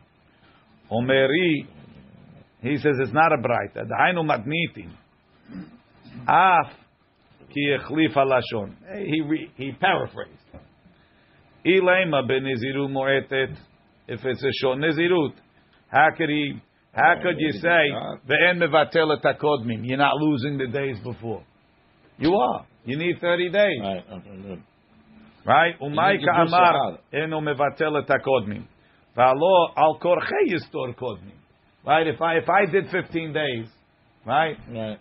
אומרי, 0.90 1.64
he 2.62 2.76
says 2.78 3.08
it's 3.08 3.12
not 3.12 3.32
a 3.32 3.42
brighta. 3.42 3.84
דהיינו 3.84 4.24
מתניתים. 4.24 4.88
אף 6.24 6.74
כי 7.48 7.74
החליף 7.76 8.16
הלשון. 8.16 8.70
He, 8.86 9.20
re- 9.30 9.50
he 9.58 9.84
paraphrased. 9.84 10.56
אילמה 11.64 12.22
בנזירות 12.22 12.90
מועטת, 12.90 13.48
if 14.08 14.20
it's 14.24 14.42
a 14.42 14.52
short 14.62 14.78
נזירות, 14.78 15.32
how 15.92 16.10
could 16.16 16.28
he, 16.30 16.54
how 16.94 17.14
could 17.22 17.38
you 17.38 17.52
say, 17.60 17.84
ואין 18.26 18.58
מבטל 18.58 19.12
את 19.20 19.26
הקודמים, 19.26 19.84
you're 19.84 19.96
not 19.96 20.14
losing 20.16 20.58
the 20.58 20.72
days 20.72 21.00
before. 21.04 21.42
You 22.18 22.30
are. 22.34 22.64
You 22.86 22.96
need 22.98 23.20
30 23.20 23.50
days. 23.50 23.80
Right. 23.82 24.58
Right? 25.47 25.79
umayka 25.79 26.25
ka'amar 26.25 26.99
eno 27.13 27.39
mevatel 27.39 27.97
et 27.99 28.07
v'alo 28.07 28.63
Va'alo 29.15 29.71
al 29.77 29.97
korchei 29.99 30.51
yistor 30.51 30.93
kodmim. 30.95 31.37
Right? 31.85 32.07
If 32.07 32.21
I, 32.21 32.35
if 32.35 32.49
I 32.49 32.65
did 32.69 32.91
15 32.91 33.33
days, 33.33 33.67
right? 34.25 34.57
Right. 34.69 34.99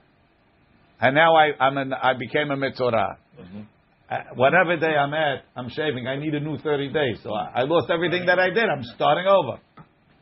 And 1.01 1.14
now 1.16 1.34
I, 1.34 1.51
I'm 1.61 1.76
an, 1.76 1.92
I 1.92 2.12
became 2.14 2.53
a 2.53 2.57
mitzorah. 2.57 3.16
Mm-hmm. 3.40 3.61
Uh, 4.09 4.16
whatever 4.36 4.76
day 4.76 4.94
I'm 4.97 5.12
at, 5.12 5.44
I'm 5.57 5.68
shaving. 5.68 6.07
I 6.07 6.16
need 6.16 6.32
a 6.34 6.40
new 6.40 6.59
30 6.59 6.92
days. 6.92 7.18
So 7.24 7.34
I, 7.34 7.62
I 7.62 7.62
lost 7.64 7.90
everything 7.90 8.26
that 8.26 8.38
I 8.38 8.51
did. 8.51 8.64
I'm 8.64 8.84
starting 8.94 9.26
over. 9.26 9.59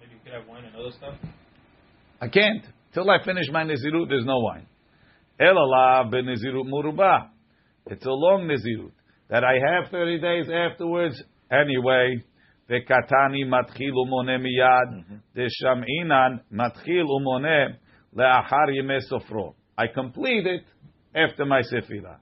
Maybe 0.00 0.14
you 0.14 0.20
could 0.24 0.32
have 0.32 0.48
wine 0.48 0.64
and 0.64 0.74
other 0.74 0.90
stuff? 0.96 1.14
I 2.20 2.28
can't. 2.28 2.64
Till 2.94 3.08
I 3.10 3.22
finish 3.22 3.44
my 3.52 3.64
Nezirut, 3.64 4.08
there's 4.08 4.24
no 4.24 4.38
wine. 4.38 4.66
Elala 5.38 6.10
ben 6.10 6.24
Nezirut 6.24 6.66
Muruba. 6.66 7.28
It's 7.86 8.06
a 8.06 8.10
long 8.10 8.48
Nezirut. 8.48 8.92
That 9.30 9.44
I 9.44 9.54
have 9.54 9.90
30 9.90 10.20
days 10.20 10.46
afterwards. 10.52 11.22
Anyway, 11.50 12.22
vekatani 12.70 13.46
matchil 13.46 13.94
umone 13.94 14.38
miyad. 14.38 14.92
Mm-hmm. 14.92 15.16
Desham'inan 15.36 16.40
matchil 16.52 17.06
umone 17.08 17.76
le'achar 18.16 18.68
yemei 18.70 19.00
sofro. 19.10 19.54
I 19.76 19.86
complete 19.88 20.46
it 20.46 20.64
after 21.14 21.44
my 21.44 21.62
sefira. 21.62 22.18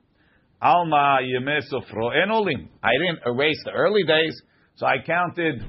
Alma 0.61 1.19
yemei 1.23 1.61
sofro 1.73 2.11
en 2.11 2.31
olim. 2.31 2.69
I 2.83 2.93
didn't 2.93 3.21
erase 3.27 3.61
the 3.65 3.73
early 3.73 4.05
days, 4.05 4.41
so 4.77 4.87
I 4.87 4.97
counted 5.05 5.63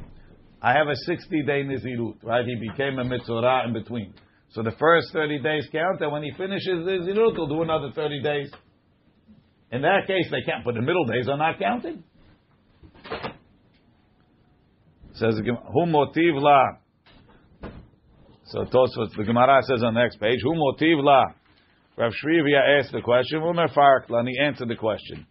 I 0.63 0.71
have 0.71 0.87
a 0.87 0.95
60 0.95 1.43
day 1.43 1.61
Nizirut, 1.63 2.23
right? 2.23 2.45
He 2.45 2.55
became 2.55 2.97
a 2.97 3.03
Mitzorah 3.03 3.67
in 3.67 3.73
between. 3.73 4.13
So 4.51 4.63
the 4.63 4.71
first 4.79 5.11
30 5.11 5.39
days 5.39 5.67
count, 5.73 5.99
and 5.99 6.09
when 6.09 6.23
he 6.23 6.31
finishes 6.37 6.85
the 6.85 6.91
Nizirut, 6.91 7.35
he'll 7.35 7.47
do 7.47 7.63
another 7.63 7.91
30 7.93 8.21
days. 8.21 8.49
In 9.73 9.81
that 9.81 10.05
case, 10.05 10.27
they 10.29 10.41
can't. 10.45 10.63
But 10.63 10.75
the 10.75 10.81
middle 10.81 11.03
days 11.05 11.27
are 11.27 11.35
not 11.35 11.57
counted. 11.57 12.03
Says 15.15 15.35
the 15.35 15.41
Gem- 15.43 15.57
who 15.73 15.87
motiv 15.87 16.35
la. 16.35 16.77
So 18.45 18.65
Tosfos, 18.65 19.15
the 19.17 19.23
Gemara 19.25 19.63
says 19.63 19.81
on 19.83 19.95
the 19.95 20.01
next 20.01 20.19
page, 20.19 20.41
who 20.43 20.53
motiv 20.53 21.03
la. 21.03 21.25
Rav 21.97 22.11
Shrivia 22.11 22.79
asked 22.79 22.91
the 22.91 23.01
question. 23.01 23.41
Umer 23.41 23.67
Farkla, 23.73 24.19
and 24.19 24.29
he 24.29 24.39
answered 24.39 24.67
the 24.67 24.75
question. 24.75 25.25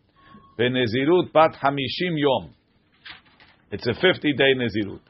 Benezirut 0.59 1.32
bat 1.32 1.57
hamishim 1.62 2.16
yom. 2.16 2.53
It's 3.70 3.86
a 3.86 3.95
50 3.95 4.32
day 4.34 4.55
Nazirut. 4.57 5.01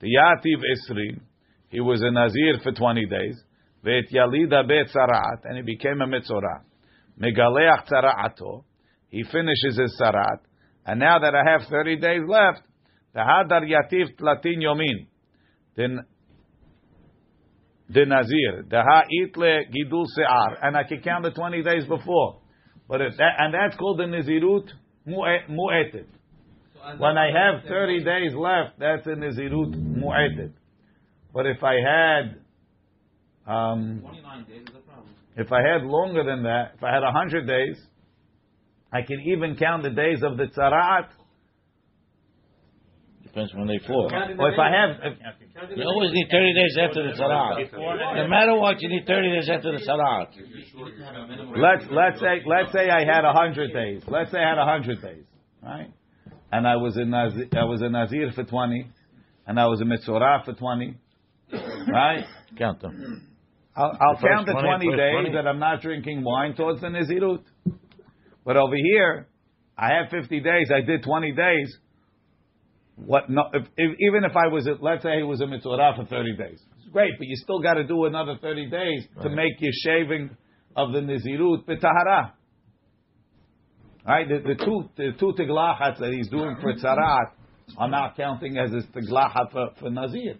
The 0.00 0.08
Yativ 0.08 0.60
Isri, 0.74 1.20
he 1.68 1.80
was 1.80 2.00
a 2.02 2.10
Nazir 2.10 2.54
for 2.62 2.72
20 2.72 3.06
days. 3.06 3.38
Ve'et 3.84 4.10
Yalida 4.12 4.66
bet 4.66 4.94
Sarat, 4.94 5.44
and 5.44 5.56
he 5.58 5.62
became 5.62 6.00
a 6.00 6.06
Mitzorah. 6.06 6.62
Megaleach 7.20 7.88
Tzara'ato, 7.88 8.64
he 9.08 9.22
finishes 9.24 9.78
his 9.78 10.00
Sarat. 10.00 10.40
And 10.86 11.00
now 11.00 11.18
that 11.18 11.34
I 11.34 11.50
have 11.50 11.68
30 11.68 11.96
days 11.96 12.22
left, 12.26 12.62
the 13.14 13.20
Hadar 13.20 13.62
Yativ 13.62 14.16
Tlatin 14.18 14.62
Yomin, 14.62 15.06
then 15.76 16.00
the 17.88 18.06
Nazir, 18.06 18.64
the 18.68 18.82
Ha'itle 18.82 19.64
Gidul 19.70 20.06
Se'ar, 20.16 20.56
and 20.62 20.76
I 20.76 20.84
can 20.84 21.00
count 21.02 21.24
the 21.24 21.30
20 21.30 21.62
days 21.62 21.86
before. 21.86 22.40
But 22.88 22.98
that, 22.98 23.32
and 23.38 23.54
that's 23.54 23.76
called 23.76 23.98
the 23.98 24.04
Nazirut 24.04 24.68
Mu'etet. 25.06 26.06
When 26.98 27.16
I 27.16 27.28
have 27.30 27.64
30 27.68 28.04
days 28.04 28.32
left, 28.34 28.78
that's 28.78 29.06
a 29.06 29.10
Nazirut 29.10 29.74
Mu'etet. 29.74 30.52
But 31.32 31.46
if 31.46 31.62
I 31.62 31.74
had, 31.74 32.40
um, 33.46 34.00
29 34.02 34.44
days 34.44 34.62
is 34.62 34.68
a 34.68 34.70
problem. 34.70 34.81
If 35.36 35.50
I 35.52 35.60
had 35.62 35.82
longer 35.82 36.24
than 36.24 36.42
that, 36.44 36.72
if 36.76 36.84
I 36.84 36.92
had 36.92 37.02
a 37.02 37.12
100 37.12 37.46
days, 37.46 37.76
I 38.92 39.02
can 39.02 39.20
even 39.20 39.56
count 39.56 39.82
the 39.82 39.90
days 39.90 40.22
of 40.22 40.36
the 40.36 40.44
Tzara'at. 40.44 41.08
Depends 43.22 43.54
when 43.54 43.66
they 43.66 43.78
fall. 43.86 44.10
Or 44.12 44.52
if 44.52 44.58
I 44.58 44.70
have, 44.70 44.90
if, 45.02 45.78
You 45.78 45.84
always 45.84 46.12
need 46.12 46.28
30 46.30 46.52
days 46.52 46.76
after 46.78 47.08
the 47.08 47.16
salat. 47.16 47.72
No 47.72 48.28
matter 48.28 48.54
what, 48.56 48.82
you 48.82 48.90
need 48.90 49.06
30 49.06 49.30
days 49.30 49.48
after 49.48 49.72
the 49.72 49.78
salat. 49.78 50.28
let's 51.56 51.84
let's 51.90 52.20
say 52.20 52.42
let's 52.46 52.72
say 52.72 52.90
I 52.90 53.00
had 53.06 53.24
a 53.24 53.32
100 53.32 53.72
days. 53.72 54.02
Let's 54.06 54.30
say 54.30 54.38
I 54.38 54.50
had 54.50 54.58
a 54.58 54.66
100 54.66 55.00
days, 55.00 55.24
right? 55.62 55.90
And 56.52 56.68
I 56.68 56.76
was 56.76 56.98
a 56.98 57.06
Nazir, 57.06 57.48
I 57.56 57.64
was 57.64 57.80
a 57.80 57.88
Nazir 57.88 58.32
for 58.34 58.44
20, 58.44 58.86
and 59.46 59.58
I 59.58 59.66
was 59.66 59.80
a 59.80 59.84
Mitzorah 59.84 60.44
for 60.44 60.52
20, 60.52 60.98
right? 61.90 62.26
Count 62.58 62.82
them. 62.82 63.31
I'll, 63.74 63.96
I'll 64.00 64.20
count 64.20 64.46
the 64.46 64.52
20, 64.52 64.86
20 64.86 64.96
days 64.96 65.12
20. 65.22 65.32
that 65.32 65.46
I'm 65.46 65.58
not 65.58 65.80
drinking 65.80 66.22
wine 66.24 66.54
towards 66.54 66.80
the 66.80 66.88
Nazirut. 66.88 67.42
But 68.44 68.56
over 68.56 68.76
here, 68.76 69.28
I 69.78 69.94
have 69.94 70.10
50 70.10 70.40
days. 70.40 70.70
I 70.74 70.82
did 70.82 71.02
20 71.02 71.32
days. 71.32 71.78
What? 72.96 73.30
No, 73.30 73.44
if, 73.54 73.66
if, 73.76 73.96
even 74.00 74.24
if 74.24 74.36
I 74.36 74.48
was, 74.48 74.66
a, 74.66 74.76
let's 74.80 75.02
say, 75.02 75.20
it 75.20 75.26
was 75.26 75.40
a 75.40 75.46
mitzvah 75.46 75.94
for 75.96 76.04
30 76.04 76.36
days, 76.36 76.60
it's 76.76 76.88
great. 76.92 77.12
But 77.18 77.26
you 77.26 77.36
still 77.36 77.60
got 77.60 77.74
to 77.74 77.84
do 77.84 78.04
another 78.04 78.36
30 78.40 78.68
days 78.68 79.06
to 79.22 79.30
make 79.30 79.60
your 79.60 79.72
shaving 79.84 80.36
of 80.76 80.92
the 80.92 81.00
Nazirut 81.00 81.64
b'tahara. 81.64 82.32
Right? 84.06 84.28
The, 84.28 84.54
the 84.54 84.64
two 84.64 84.88
the 84.96 85.12
two 85.18 85.32
tiglachats 85.38 85.98
that 86.00 86.12
he's 86.12 86.28
doing 86.28 86.56
for 86.60 86.74
tzarat 86.74 87.32
are 87.78 87.88
not 87.88 88.16
counting 88.16 88.58
as 88.58 88.72
his 88.72 88.84
tiglachat 88.86 89.52
for, 89.52 89.68
for 89.78 89.90
Nazir. 89.90 90.38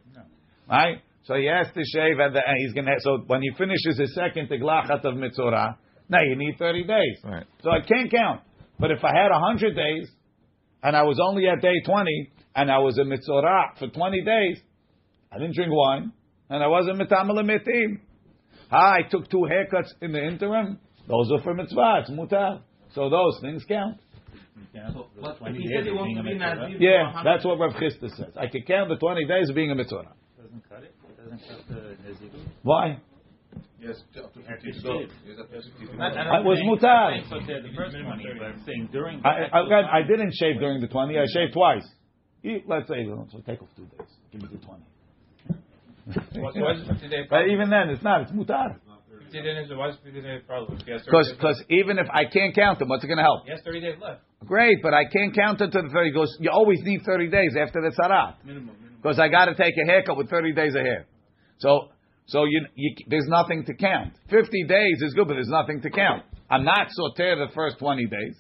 Right? 0.69 1.01
So 1.25 1.35
he 1.35 1.47
has 1.47 1.67
to 1.75 1.83
shave 1.95 2.19
at 2.19 2.33
the 2.33 2.43
end. 2.47 2.59
He's 2.59 2.73
gonna. 2.73 2.95
So 3.01 3.25
when 3.27 3.43
he 3.43 3.51
finishes 3.57 3.99
his 3.99 4.15
second 4.15 4.49
tiglachat 4.49 5.05
of 5.05 5.17
mitzvah, 5.17 5.79
now 6.09 6.23
you 6.23 6.37
need 6.37 6.57
30 6.59 6.85
days. 6.85 7.19
Right. 7.25 7.47
So 7.63 7.71
I 7.71 7.81
can't 7.81 8.11
count. 8.11 8.43
But 8.79 8.91
if 8.91 9.05
I 9.05 9.13
had 9.15 9.31
100 9.31 9.77
days, 9.77 10.09
and 10.83 10.97
I 10.97 11.03
was 11.03 11.21
only 11.23 11.49
at 11.49 11.61
day 11.61 11.81
20, 11.87 12.33
and 12.57 12.71
I 12.71 12.79
was 12.79 12.99
a 12.99 13.05
mitzvah 13.05 13.79
for 13.79 13.89
20 13.89 14.25
days, 14.25 14.59
I 15.31 15.39
didn't 15.39 15.55
drink 15.55 15.71
wine, 15.73 16.13
and 16.51 16.63
I 16.63 16.67
wasn't 16.67 16.99
mitamel 16.99 17.39
mitim. 17.45 18.01
Ah, 18.71 18.95
I 18.95 19.03
took 19.09 19.31
two 19.31 19.47
haircuts 19.49 19.91
in 20.01 20.13
the 20.13 20.25
interim. 20.25 20.79
Those 21.09 21.31
are 21.33 21.43
for 21.43 21.55
mitzvah. 21.55 22.01
It's 22.01 22.11
mutar. 22.11 22.61
So 22.95 23.09
those 23.09 23.39
things 23.41 23.65
count. 23.69 23.99
So, 24.93 25.07
but 25.21 25.37
he 25.53 25.69
said 25.75 25.85
he 25.85 25.93
wants 25.93 26.17
to 26.17 26.23
be 26.23 26.39
Nazir 26.39 26.77
for 26.77 26.83
Yeah, 26.83 27.23
that's 27.25 27.45
what 27.45 27.59
Rav 27.59 27.73
Chisda 27.73 28.09
says. 28.17 28.35
I 28.37 28.47
can 28.47 28.63
count 28.63 28.89
the 28.89 28.97
20 28.97 29.27
days 29.27 29.49
of 29.49 29.55
being 29.55 29.71
a 29.71 29.75
mitzvah. 29.75 30.15
Doesn't 30.41 30.69
cut 30.69 30.83
it. 30.83 30.95
It 31.33 31.41
doesn't 31.41 31.67
cut 31.67 31.69
the 31.69 31.97
Nazirut. 32.05 32.47
Why? 32.63 32.99
Yes, 33.81 33.97
up 34.23 34.33
to 34.35 34.41
fifty 34.41 34.69
It's 34.71 34.79
days. 34.79 34.85
good. 34.85 35.09
Yes, 35.27 35.39
up 35.41 35.51
to 35.51 35.61
50 35.61 35.93
I'm 35.93 36.01
I 36.01 36.41
not 36.41 36.45
was 36.45 36.59
saying- 36.59 36.71
mutar. 36.71 37.13
I'm 37.13 37.25
saying 37.29 37.45
so 37.47 37.69
the 37.69 37.75
first 37.77 37.97
20, 37.97 38.39
but 38.39 38.47
I'm 38.47 38.63
saying 38.65 38.89
during 38.93 39.21
the 39.21 39.29
I, 39.29 39.31
I, 39.33 39.41
actual 39.45 39.75
I, 39.75 39.81
I 39.81 39.83
time- 39.83 40.09
didn't 40.09 40.33
shave 40.39 40.57
during 40.61 40.81
the 40.81 40.89
20. 40.89 41.19
I 41.19 41.27
shaved 41.33 41.53
twice. 41.53 41.85
Let's 42.67 42.89
say, 42.89 43.05
so 43.07 43.39
take 43.47 43.63
off 43.63 43.69
two 43.77 43.87
days. 43.97 44.09
Give 44.33 44.43
me 44.43 44.49
the 44.53 44.59
20. 44.59 44.83
Why 46.43 46.51
why 46.59 46.73
is 46.75 46.83
it 46.83 46.89
50 46.89 47.09
day 47.09 47.23
But 47.31 47.47
even 47.49 47.71
then, 47.71 47.89
it's 47.91 48.03
not. 48.03 48.23
It's 48.23 48.33
mutar. 48.33 48.77
50 49.31 49.43
days, 49.43 49.71
why 49.75 49.89
is 49.91 49.97
it 49.97 50.05
50 50.05 50.21
day 50.23 50.39
problem? 50.47 50.79
If 50.81 50.87
he 50.87 50.93
has 50.93 51.03
30 51.03 51.11
Because 51.11 51.29
because 51.39 51.59
even 51.71 51.99
if 51.99 52.07
I 52.13 52.25
can't 52.27 52.55
count 52.55 52.79
them, 52.81 52.89
what's 52.89 53.05
it 53.05 53.07
going 53.07 53.19
to 53.19 53.23
help? 53.23 53.45
He 53.45 53.51
has 53.53 53.61
30 53.65 53.81
days 53.81 53.97
left. 54.03 54.21
Great, 54.47 54.79
but 54.83 54.93
I 54.95 55.05
can't 55.07 55.35
count 55.35 55.61
it 55.61 55.71
to 55.71 55.83
the 55.83 55.89
30. 55.89 56.09
He 56.11 56.15
goes, 56.15 56.35
you 56.41 56.51
always 56.51 56.81
need 56.83 57.03
30 57.07 57.29
days 57.31 57.55
after 57.59 57.81
the 57.81 57.91
sarat. 57.95 58.35
Minimum, 58.45 58.75
minimum. 58.81 58.99
Because 59.03 59.19
I 59.21 59.29
got 59.29 59.47
to 59.47 59.55
take 59.55 59.75
a 59.83 59.87
haircut 59.87 60.17
with 60.17 60.29
30 60.31 60.53
days 60.53 60.75
of 60.75 60.83
hair. 60.83 61.07
So, 61.63 61.89
so 62.27 62.45
you, 62.45 62.67
you, 62.75 62.95
there's 63.07 63.29
nothing 63.29 63.65
to 63.67 63.75
count. 63.75 64.15
50 64.31 64.65
days 64.65 65.01
is 65.01 65.15
good, 65.15 65.29
but 65.29 65.35
there's 65.35 65.49
nothing 65.49 65.81
to 65.83 65.91
count. 65.91 66.25
I'm 66.51 66.65
not 66.65 66.89
soter 66.91 67.37
the 67.37 67.55
first 67.55 67.79
20 67.79 68.05
days. 68.07 68.37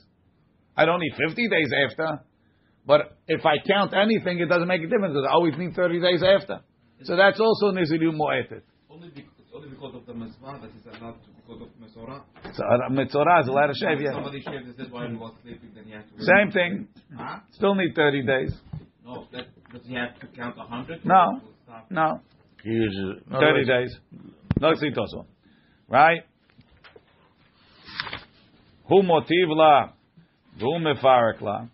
I 0.76 0.84
don't 0.84 0.98
need 0.98 1.14
50 1.28 1.48
days 1.48 1.70
after. 1.88 2.20
But 2.84 3.16
if 3.28 3.46
I 3.46 3.62
count 3.64 3.94
anything, 3.94 4.40
it 4.40 4.46
doesn't 4.46 4.66
make 4.66 4.82
a 4.82 4.88
difference. 4.88 5.16
I 5.16 5.32
always 5.32 5.54
need 5.56 5.74
30 5.76 6.00
days 6.00 6.22
after. 6.22 6.60
So 7.04 7.16
that's 7.16 7.38
also 7.38 7.70
Niziru 7.70 8.12
Mo'etet. 8.12 8.62
Only 8.90 9.10
because, 9.10 9.30
it's 9.38 9.50
only 9.54 9.68
because 9.68 9.94
of 9.94 10.06
the 10.06 10.14
mitzvah 10.14 10.58
that 10.60 10.70
he's 10.74 10.86
allowed 10.86 11.22
to, 11.22 11.30
because 11.38 11.62
of 11.62 11.68
Mesorah. 11.78 12.22
So 12.54 12.64
uh, 12.64 12.90
Mitzorah 12.90 13.42
is 13.42 13.48
allowed 13.48 13.68
to 13.68 13.74
shave, 13.74 14.00
yeah. 14.00 14.12
Somebody 14.12 14.42
shaved 14.42 14.66
his 14.66 14.76
head 14.76 14.90
while 14.90 15.08
he 15.08 15.14
was 15.14 15.34
sleeping, 15.42 15.70
then 15.74 15.84
he 15.84 15.92
had 15.92 16.04
to. 16.10 16.24
Same 16.24 16.50
thing. 16.50 16.88
Huh? 17.16 17.38
Still 17.52 17.74
need 17.76 17.94
30 17.94 18.26
days. 18.26 18.52
No, 19.04 19.26
that, 19.32 19.46
does 19.72 19.82
he 19.86 19.94
have 19.94 20.18
to 20.18 20.26
count 20.36 20.56
100? 20.56 21.04
No. 21.04 21.40
No. 21.90 22.20
He 22.62 22.70
uses 22.70 23.22
30 23.30 23.64
days. 23.64 23.98
No 24.60 24.68
on. 24.68 25.26
Right? 25.88 26.22
Who 28.88 29.02
motiv 29.02 29.48
la, 29.48 29.90
v'hu 30.60 30.78
mefarek 30.78 31.40
la, 31.40 31.66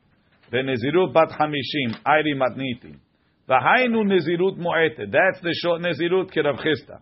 v'nezirut 0.53 1.13
bat 1.13 1.31
hamishim, 1.31 1.95
ayri 2.07 2.35
matniti. 2.35 2.97
The 3.47 3.55
hainu 3.55 4.05
nezirut 4.05 4.57
mo'etet. 4.57 5.11
That's 5.11 5.41
the 5.43 5.55
short 5.63 5.83
nezirut 5.83 6.33
k'rav 6.33 6.59
chisda. 6.59 7.01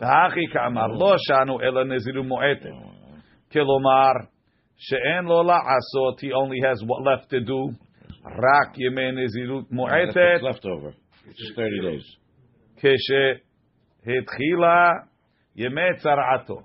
V'hachi 0.00 0.52
ka'amar 0.52 0.90
lo 0.90 1.16
shanu 1.28 1.62
ela 1.62 1.84
nezirut 1.84 2.26
mo'etet. 2.26 2.72
Kilomar, 3.52 4.28
she'en 4.76 5.26
lo 5.26 5.42
la'asot, 5.44 6.20
he 6.20 6.32
only 6.32 6.60
has 6.64 6.82
what 6.84 7.02
left 7.02 7.30
to 7.30 7.40
do. 7.40 7.74
Rak 8.24 8.76
yemei 8.76 9.12
nezirut 9.14 9.70
mo'etet. 9.70 10.42
Left 10.42 10.64
over. 10.64 10.94
It's 11.28 11.52
30 11.56 11.80
days. 11.82 12.16
כשהתחילה 12.75 14.89
ימי 15.55 15.95
צרעתו. 15.97 16.61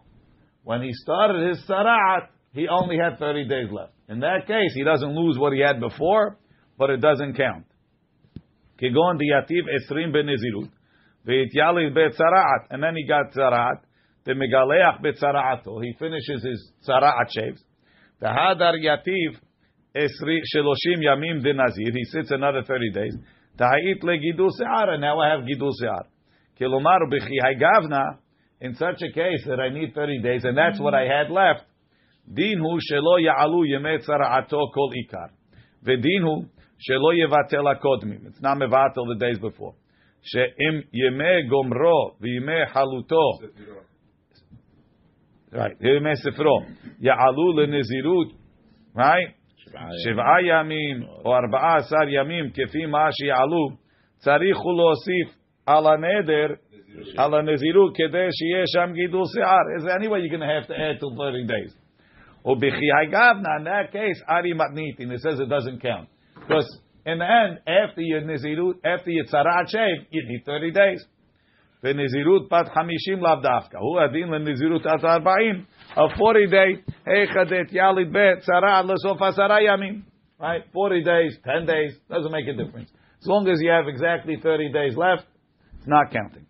When 0.65 0.83
he 0.83 0.93
started 1.05 1.49
his 1.49 1.65
tzara'at, 1.69 2.29
he 2.53 2.69
only 2.69 2.99
had 2.99 3.19
30 3.19 3.49
days 3.49 3.71
left. 3.71 3.93
In 4.09 4.21
that 4.21 4.47
case, 4.47 4.73
he 4.75 4.83
doesn't 4.83 5.15
lose 5.15 5.39
what 5.39 5.53
he 5.53 5.61
had 5.61 5.79
before, 5.81 6.39
but 6.79 6.91
it 6.91 7.01
doesn't 7.01 7.35
count. 7.35 7.65
כגון 8.79 9.17
דיאטיב 9.19 9.69
20 9.87 10.13
בנזירות, 10.13 10.69
והתיילל 11.25 11.91
בצרעת, 11.91 12.71
and 12.71 12.83
then 12.83 12.95
he 12.95 13.05
got 13.09 13.31
צרעת, 13.31 13.87
ומגלח 14.27 15.01
בצרעתו, 15.03 15.81
he 15.81 15.93
finishes 15.99 16.45
his 16.45 16.73
צרעת 16.81 17.31
shaves, 17.31 17.63
והדר 18.21 18.77
יתיב 18.77 19.41
30 19.95 21.03
ימים 21.03 21.39
דנזיר, 21.39 21.95
he 21.95 22.05
sits 22.13 22.31
another 22.31 22.63
30 22.63 22.91
days, 22.93 23.17
Tahait 23.58 24.02
le 24.02 24.18
gidu 24.18 24.50
seara. 24.60 25.00
Now 25.00 25.20
I 25.20 25.30
have 25.30 25.42
gidu 25.42 25.72
seara. 25.82 26.08
Kilomar 26.60 27.00
b'chi 27.10 27.38
gavna. 27.60 28.18
In 28.62 28.76
such 28.76 29.02
a 29.02 29.12
case 29.12 29.44
that 29.48 29.60
I 29.60 29.70
need 29.70 29.96
30 29.96 30.22
days, 30.22 30.44
and 30.44 30.56
that's 30.56 30.80
what 30.80 30.94
I 30.94 31.02
had 31.02 31.32
left. 31.32 31.66
Din 32.32 32.60
hu 32.60 32.78
shelo 32.78 33.20
ya'alu 33.20 33.66
yemet 33.68 34.06
sara'ato 34.08 34.72
kol 34.72 34.92
ikar. 34.94 35.30
V'din 35.84 36.22
hu 36.22 36.46
shelo 36.78 37.12
yevatel 37.12 37.66
akodmim. 37.66 38.28
It's 38.28 38.40
not 38.40 38.58
mevatel 38.58 39.08
the 39.08 39.16
days 39.20 39.40
before. 39.40 39.74
She'im 40.22 40.84
yeme 40.94 41.50
gomro 41.50 42.16
v'yeme 42.22 42.68
haluto. 42.72 43.40
Right. 45.52 45.80
Yeme 45.82 46.14
sefro. 46.24 46.66
Ya'alu 47.02 47.56
le'nezirut. 47.56 48.34
Right? 48.94 49.36
שבעה 50.05 50.43
ימים 50.43 51.03
או 51.25 51.37
ארבעה 51.37 51.77
עשר 51.77 52.09
ימים 52.09 52.51
כפי 52.51 52.87
מה 52.87 53.09
שיעלו, 53.13 53.69
צריך 54.17 54.57
הוא 54.57 54.77
להוסיף 54.77 55.39
על 55.67 55.87
הנדר, 55.87 56.55
על 57.19 57.35
הנזירות, 57.35 57.97
כדי 57.97 58.29
שיהיה 58.37 58.65
שם 58.67 58.93
גידול 58.93 59.23
שיער. 59.35 59.67
Is 59.79 59.85
there 59.85 59.99
any 60.01 60.09
way 60.09 60.19
you're 60.21 60.37
going 60.37 60.49
to 60.49 60.55
have 60.59 60.67
to 60.67 60.75
add 60.75 61.01
till 61.01 61.15
30 61.17 61.47
days? 61.47 61.87
Ubichiyai 62.47 63.11
gavna. 63.11 63.59
In 63.59 63.65
that 63.65 63.91
case, 63.93 64.23
ari 64.29 64.55
matnitin. 64.55 65.11
It 65.11 65.21
says 65.21 65.41
it 65.41 65.49
doesn't 65.49 65.81
count 65.81 66.09
because 66.35 66.69
in 67.05 67.19
the 67.19 67.29
end, 67.43 67.59
after 67.67 68.01
your 68.01 68.23
nizirut, 68.23 68.77
after 68.85 69.11
your 69.11 69.25
tzarat 69.25 69.67
shave, 69.69 70.07
you 70.11 70.23
need 70.29 70.45
thirty 70.45 70.71
days. 70.71 71.03
ונזירות 71.85 72.49
בת 72.53 72.69
חמישים 72.69 73.19
לאו 73.21 73.35
דווקא. 73.43 73.79
הוא 73.79 74.01
הדין 74.01 74.29
לנזירות 74.29 74.87
עד 74.87 75.05
ארבעים. 75.05 75.65
A 75.97 76.01
40 76.01 76.51
day, 76.51 76.93
היכא 77.07 77.45
דית 77.45 77.73
יליד 77.73 78.09
בצרה 78.13 78.83
לסוף 78.83 79.23
עשרה 79.23 79.63
ימים. 79.63 80.03
Right? 80.41 80.65
40 80.77 81.03
days, 81.05 81.39
10 81.45 81.67
days, 81.67 81.93
doesn't 82.11 82.31
make 82.31 82.47
a 82.49 82.53
difference. 82.53 82.91
As 83.23 83.27
long 83.27 83.49
as 83.49 83.59
you 83.63 83.71
have 83.71 83.89
exactly 83.89 84.37
30 84.37 84.73
days 84.73 84.97
left, 84.97 85.27
it's 85.79 85.87
not 85.87 86.13
counting. 86.13 86.47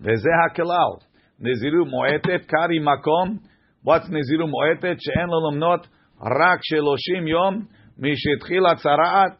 וזה 0.00 0.30
הכלל. 0.46 0.92
נזירות 1.40 1.88
מועטת, 1.88 2.46
קרי 2.46 2.78
מקום. 2.78 3.38
What's 3.86 4.08
נזירות 4.10 4.50
מועטת? 4.50 4.96
שאין 5.00 5.26
לו 5.26 5.50
למנות 5.50 5.86
רק 6.22 6.60
30 6.62 7.26
יום 7.26 7.64
משהתחיל 7.98 8.66
הצרעת. 8.66 9.32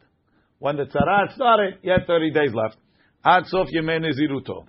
When 0.63 0.75
the 0.75 0.85
tzaraat 0.85 1.31
started, 1.35 1.83
you 1.83 1.91
had 1.91 2.05
30 2.07 2.31
days 2.31 2.53
left. 2.53 2.77
עד 3.23 3.43
סוף 3.43 3.67
ימי 3.73 3.99
נזירותו. 3.99 4.63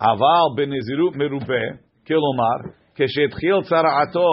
אבל 0.00 0.44
בנזירות 0.56 1.16
מרובה, 1.16 1.64
כלומר, 2.06 2.72
כשהתחיל 2.94 3.62
צרעתו, 3.62 4.28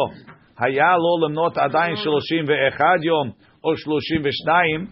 היה 0.60 0.98
לו 0.98 1.28
למנות 1.28 1.58
עדיין 1.58 1.96
31 1.96 2.86
יום 3.04 3.32
או 3.64 3.78
32 3.78 4.86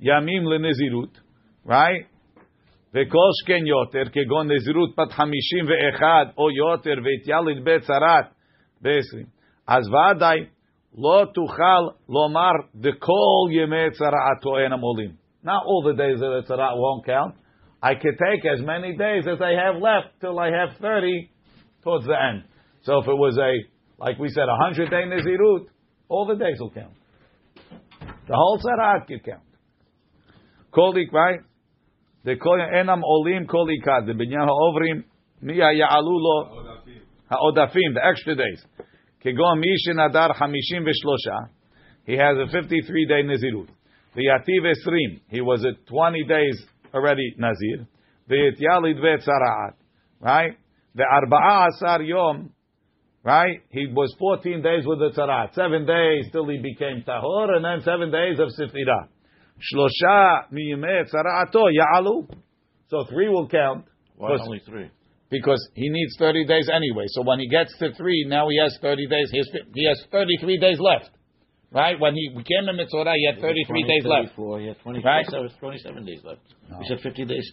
ימים 0.00 0.46
לנזירות, 0.46 1.20
right? 1.66 2.16
וכל 2.94 3.30
שכן 3.42 3.66
יותר, 3.66 4.10
כגון 4.12 4.52
נזירות 4.52 4.90
בת 4.98 5.12
51 5.12 6.06
או 6.38 6.50
יותר, 6.50 6.94
והתיילד 7.04 7.64
בצרת 7.64 8.26
ב-20. 8.82 9.26
אז 9.68 9.84
ודאי 9.88 10.38
לא 10.98 11.24
תוכל 11.34 11.82
לומר 12.08 12.52
דכל 12.74 13.46
ימי 13.50 13.90
צרעתו 13.90 14.58
אינם 14.58 14.80
עולים. 14.80 15.10
Not 15.44 15.62
all 15.68 15.82
the 15.84 15.96
days 15.96 16.20
of 16.22 16.30
the 16.36 16.42
tzara 16.48 16.70
won't 16.74 17.04
count. 17.06 17.34
I 17.82 17.94
could 17.94 18.18
take 18.18 18.44
as 18.54 18.60
many 18.64 18.96
days 18.96 19.24
as 19.28 19.40
I 19.40 19.52
have 19.62 19.76
left 19.80 20.08
till 20.20 20.40
I 20.40 20.48
have 20.58 20.70
30 20.80 21.28
towards 21.83 22.05
the 22.05 22.15
end. 22.15 22.43
So 22.83 22.99
if 22.99 23.07
it 23.07 23.17
was 23.17 23.37
a, 23.37 24.03
like 24.03 24.17
we 24.19 24.29
said, 24.29 24.43
a 24.43 24.57
100 24.57 24.89
day 24.89 25.03
Nizirut, 25.05 25.65
all 26.09 26.25
the 26.25 26.35
days 26.35 26.57
will 26.59 26.71
count. 26.71 26.93
The 28.27 28.35
whole 28.35 28.59
Sarat 28.59 29.07
could 29.07 29.23
count. 29.23 29.43
Kolik, 30.73 31.11
right? 31.11 31.39
The 32.23 32.35
enam 32.35 33.01
olim 33.03 33.47
kolikad, 33.47 34.05
the 34.05 34.13
binyan 34.13 34.47
ha'ovrim, 34.47 35.03
miya 35.41 35.73
ya'alu 35.73 36.03
lo 36.03 36.63
ha'odafim, 37.29 37.93
the 37.95 38.01
extra 38.05 38.35
days. 38.35 38.63
Kegon 39.25 39.61
mishin 39.61 40.03
adar 40.03 40.33
hamishim 40.35 40.83
v'shlosha, 40.83 41.49
he 42.05 42.13
has 42.13 42.37
a 42.37 42.51
53 42.51 43.05
day 43.07 43.23
Nizirut. 43.23 43.67
The 44.15 44.23
yativ 44.25 44.65
esrim, 44.65 45.21
he 45.29 45.41
was 45.41 45.65
at 45.65 45.85
20 45.87 46.23
days 46.25 46.65
already 46.93 47.35
Nazir. 47.37 47.87
The 48.27 48.35
V'yityalid 48.35 48.99
ve'tzaraat. 48.99 49.73
Right? 50.19 50.57
The 50.95 51.03
arba'a 51.03 51.69
asar 51.69 52.01
yom. 52.01 52.51
Right? 53.23 53.59
He 53.69 53.85
was 53.87 54.13
14 54.17 54.61
days 54.63 54.83
with 54.85 54.97
the 54.99 55.11
tzarat. 55.11 55.53
Seven 55.53 55.85
days 55.85 56.25
till 56.31 56.47
he 56.47 56.57
became 56.57 57.03
tahor, 57.07 57.55
and 57.55 57.63
then 57.63 57.81
seven 57.85 58.09
days 58.11 58.39
of 58.39 58.49
sifira. 58.57 59.07
Shlosha 59.61 60.45
miyimeh 60.51 61.05
tzaraato 61.11 61.69
ya'alu. 61.69 62.27
So 62.89 63.05
three 63.09 63.29
will 63.29 63.47
count. 63.47 63.85
Why 64.17 64.29
Because- 64.33 64.47
only 64.47 64.59
three? 64.65 64.89
Because 65.29 65.61
he 65.75 65.87
needs 65.89 66.17
30 66.19 66.45
days 66.45 66.67
anyway. 66.67 67.05
So 67.07 67.21
when 67.21 67.39
he 67.39 67.47
gets 67.47 67.77
to 67.77 67.93
three, 67.93 68.25
now 68.27 68.49
he 68.49 68.57
has 68.57 68.77
30 68.81 69.07
days. 69.07 69.29
He 69.31 69.37
has, 69.37 69.49
he 69.73 69.85
has 69.87 70.03
33 70.11 70.57
days 70.57 70.77
left. 70.79 71.09
Right? 71.71 71.97
When 71.97 72.15
he 72.15 72.27
became 72.35 72.67
a 72.67 72.73
mitzvah, 72.73 73.13
he 73.15 73.25
had 73.31 73.39
33 73.39 73.83
days 73.83 74.03
left. 74.03 74.35
34, 74.35 74.59
he 74.59 74.67
had 74.67 74.79
24, 74.81 75.09
Right? 75.09 75.25
so 75.29 75.43
it's 75.45 75.55
27 75.55 76.03
days 76.05 76.19
left. 76.25 76.41
No. 76.69 76.79
You 76.79 76.85
said 76.89 76.99
50 76.99 77.23
days. 77.25 77.49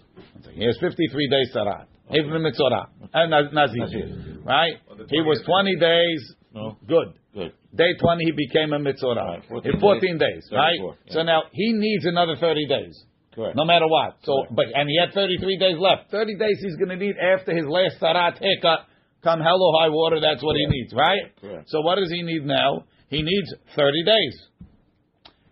He 0.55 0.65
has 0.65 0.77
53 0.81 1.29
days 1.29 1.55
tzara. 1.55 1.85
Even 2.11 2.33
the 2.33 2.41
mitzvah. 2.41 2.89
And 3.15 3.31
Naz- 3.31 3.53
Nazir. 3.53 3.81
Nazir. 3.81 4.39
Right? 4.45 4.73
He 5.11 5.21
was 5.21 5.41
20 5.45 5.77
days. 5.77 6.35
No. 6.55 6.77
Good. 6.87 7.15
Good. 7.35 7.53
Day 7.75 7.93
20, 8.01 8.25
he 8.25 8.33
became 8.33 8.73
a 8.73 8.79
mitzvah. 8.79 9.15
Right, 9.15 9.43
14 9.49 9.75
In 9.75 9.81
14 9.81 10.19
days, 10.19 10.49
right? 10.53 10.79
yeah. 10.81 11.13
So 11.13 11.23
now 11.23 11.43
he 11.53 11.73
needs 11.73 12.07
another 12.07 12.37
30 12.41 12.67
days. 12.67 13.05
Correct. 13.35 13.55
No 13.57 13.65
matter 13.65 13.87
what. 13.87 14.17
So, 14.25 14.33
Correct. 14.49 14.57
but 14.57 14.67
and 14.75 14.89
he 14.89 14.97
had 14.99 15.13
33 15.15 15.59
days 15.59 15.77
left. 15.79 16.11
30 16.11 16.37
days 16.39 16.57
he's 16.63 16.77
going 16.77 16.89
to 16.89 16.97
need 16.97 17.17
after 17.19 17.55
his 17.55 17.67
last 17.67 18.01
sarat 18.01 18.39
haircut. 18.43 18.87
Come 19.23 19.41
hell 19.41 19.61
or 19.61 19.81
high 19.83 19.91
water, 19.91 20.21
that's 20.21 20.43
what 20.43 20.57
he 20.57 20.65
needs, 20.67 20.93
right? 20.95 21.35
Correct. 21.41 21.69
So 21.69 21.81
what 21.83 21.97
does 21.97 22.11
he 22.11 22.23
need 22.23 22.45
now? 22.47 22.85
He 23.11 23.23
needs 23.23 23.53
30 23.77 24.05
days. 24.05 24.35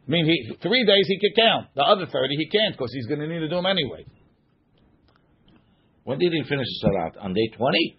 I 0.07 0.11
mean, 0.11 0.25
he, 0.25 0.55
three 0.63 0.85
days 0.87 1.05
he 1.09 1.19
could 1.19 1.35
count. 1.37 1.67
The 1.75 1.83
other 1.83 2.07
30 2.07 2.37
he 2.37 2.49
can't 2.49 2.75
because 2.77 2.93
he's 2.93 3.07
going 3.07 3.21
to 3.21 3.27
need 3.27 3.41
to 3.41 3.49
do 3.49 3.57
them 3.57 3.67
anyway. 3.67 4.07
When 6.07 6.19
did 6.23 6.31
he 6.33 6.43
finish 6.47 6.67
the 6.71 6.87
Sarat? 6.87 7.19
On 7.19 7.35
day 7.35 7.49
20? 7.51 7.99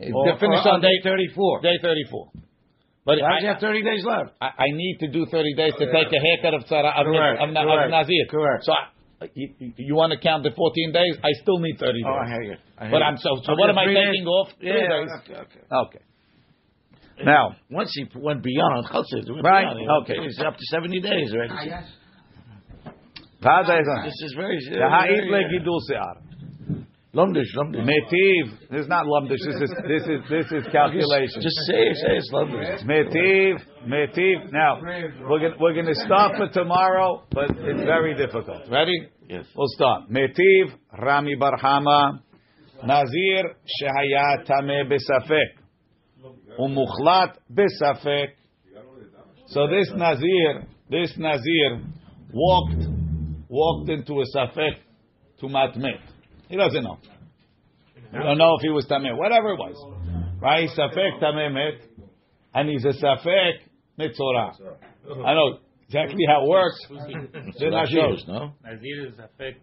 He 0.00 0.10
finished 0.10 0.66
or 0.66 0.74
on 0.74 0.80
day, 0.82 0.98
34. 1.02 1.60
day 1.62 1.78
34. 1.80 2.28
But 3.06 3.18
Why 3.22 3.38
does 3.38 3.42
he 3.42 3.46
I, 3.46 3.52
have 3.52 3.60
30 3.60 3.82
days 3.84 4.02
left? 4.04 4.34
I, 4.42 4.46
I 4.58 4.68
need 4.74 4.96
to 5.00 5.08
do 5.08 5.24
30 5.30 5.54
days 5.54 5.72
to 5.78 5.86
take 5.86 6.10
a 6.10 6.18
haircut 6.18 6.54
of, 6.58 6.62
tzara, 6.66 6.90
of, 6.98 7.06
Correct, 7.06 7.38
of, 7.40 7.48
of, 7.50 7.54
correct, 7.54 7.90
Nazir. 7.94 8.26
correct. 8.28 8.64
So 8.64 8.72
I, 8.74 9.30
you, 9.34 9.54
you 9.78 9.94
want 9.94 10.10
to 10.12 10.18
count 10.18 10.42
the 10.42 10.50
14 10.50 10.92
days? 10.92 11.14
I 11.22 11.30
still 11.42 11.60
need 11.60 11.78
30 11.78 11.92
days. 11.92 12.02
Oh, 12.10 12.18
I 12.18 12.26
hear 12.26 12.42
you. 12.42 12.56
I 12.76 12.82
hear 12.84 12.90
But 12.90 12.98
you. 12.98 13.04
I'm 13.06 13.16
so. 13.18 13.30
So 13.44 13.52
Okay, 13.52 13.60
what 13.60 13.70
am 13.70 13.78
I 13.78 13.84
three 13.86 13.94
days. 13.94 14.04
taking 14.10 14.26
off? 14.26 14.48
Three 14.58 14.68
Yeah, 14.74 14.88
days. 14.90 15.10
okay, 15.22 15.34
okay. 15.46 15.62
Okay. 15.70 16.02
Now, 17.24 17.54
Once 17.70 17.92
he 17.94 18.02
went 18.18 18.42
beyond 18.42 18.86
Chutz, 18.90 19.06
he 19.14 19.20
Right, 19.30 19.62
beyond, 19.62 19.78
he 19.78 19.86
went- 19.86 20.02
okay. 20.10 20.18
He's 20.26 20.40
up 20.42 20.56
to 20.58 20.64
70 20.74 20.98
days 21.00 21.30
already. 21.32 21.54
This 23.44 24.18
is 24.24 24.34
very... 24.36 24.58
Ha'it 24.80 25.24
legidul 25.30 25.78
se'ar. 25.88 26.16
Lumdish, 27.14 27.46
lumdish. 27.56 27.84
Metiv. 27.84 28.70
This 28.70 28.82
is 28.82 28.88
not 28.88 29.06
lumdish. 29.06 29.38
This 29.38 29.54
is 29.54 29.70
this 29.86 30.02
is 30.02 30.20
this 30.28 30.46
is 30.50 30.64
calculation. 30.72 31.40
Just 31.40 31.56
say 31.66 31.78
it, 31.78 31.96
say 31.96 32.16
it's 32.16 32.30
lumdish. 32.32 32.82
Metiv, 32.84 33.60
metiv. 33.86 34.52
Now 34.52 34.80
we're 34.82 35.38
gonna 35.38 35.54
we're 35.60 35.74
gonna 35.74 35.94
start 35.94 36.32
for 36.36 36.48
tomorrow, 36.48 37.22
but 37.30 37.50
it's 37.50 37.84
very 37.84 38.16
difficult. 38.16 38.68
Ready? 38.68 39.08
Yes. 39.28 39.46
We'll 39.56 39.68
start. 39.68 40.10
Metiv, 40.10 40.74
Rami 41.00 41.36
Barhama, 41.36 42.20
Nazir 42.84 43.44
shehaya 43.64 44.44
tameh 44.44 44.90
besafek, 44.90 45.54
umuchlat 46.58 47.36
besafek. 47.52 48.30
So 49.46 49.68
this 49.68 49.92
Nazir, 49.94 50.66
this 50.90 51.14
Nazir 51.16 51.80
walked 52.32 52.88
walked 53.48 53.88
into 53.88 54.14
a 54.14 54.24
safek 54.36 54.78
to 55.38 55.46
matmet. 55.46 56.00
He 56.54 56.58
doesn't 56.58 56.84
know. 56.84 56.98
We 58.12 58.18
don't 58.20 58.38
know 58.38 58.54
if 58.54 58.62
he 58.62 58.68
was 58.70 58.86
tameh, 58.86 59.16
whatever 59.18 59.54
it 59.54 59.58
was. 59.58 59.74
Right? 60.40 60.68
Safek 60.70 61.20
tameh 61.20 61.52
met, 61.52 61.82
and 62.54 62.68
he's 62.68 62.84
a 62.84 62.92
safek 62.92 63.54
mitzorah. 63.98 64.52
I 65.26 65.34
know 65.34 65.58
exactly 65.88 66.24
how 66.28 66.44
it 66.44 66.48
works. 66.48 66.78
So 67.58 67.70
that 67.70 67.88
shows, 67.90 68.24
no? 68.28 68.52
Nazir 68.62 69.08
is 69.08 69.18
affect. 69.18 69.58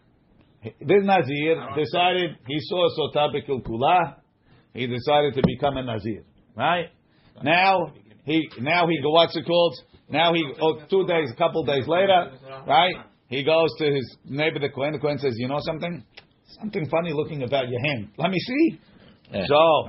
This 0.64 1.04
Nazir 1.04 1.56
decided 1.78 2.32
he 2.46 2.58
saw 2.60 2.90
Sota 3.00 3.30
Kula. 3.48 4.16
He 4.74 4.86
decided 4.86 5.36
to 5.36 5.42
become 5.46 5.78
a 5.78 5.84
Nazir. 5.84 6.26
Right 6.58 6.90
now 7.42 7.94
he 8.26 8.50
now 8.60 8.86
he 8.88 9.02
go 9.02 9.12
what's 9.12 9.36
it 9.38 9.46
called? 9.46 9.76
Now 10.10 10.34
he 10.34 10.44
oh, 10.62 10.82
two 10.90 11.08
days, 11.08 11.30
a 11.32 11.38
couple 11.38 11.64
days 11.64 11.88
later, 11.88 12.34
right? 12.68 12.96
He 13.28 13.46
goes 13.46 13.70
to 13.78 13.86
his 13.86 14.18
neighbor 14.26 14.60
the 14.60 14.68
Kohen. 14.68 14.92
The 14.92 15.00
Kohen 15.00 15.20
says, 15.20 15.36
"You 15.38 15.48
know 15.48 15.60
something? 15.62 16.04
Something 16.60 16.88
funny 16.90 17.12
looking 17.14 17.44
about 17.44 17.70
your 17.70 17.80
hand. 17.86 18.10
Let 18.18 18.32
me 18.32 18.40
see." 18.40 18.80
Yeah. 19.32 19.46
So 19.48 19.88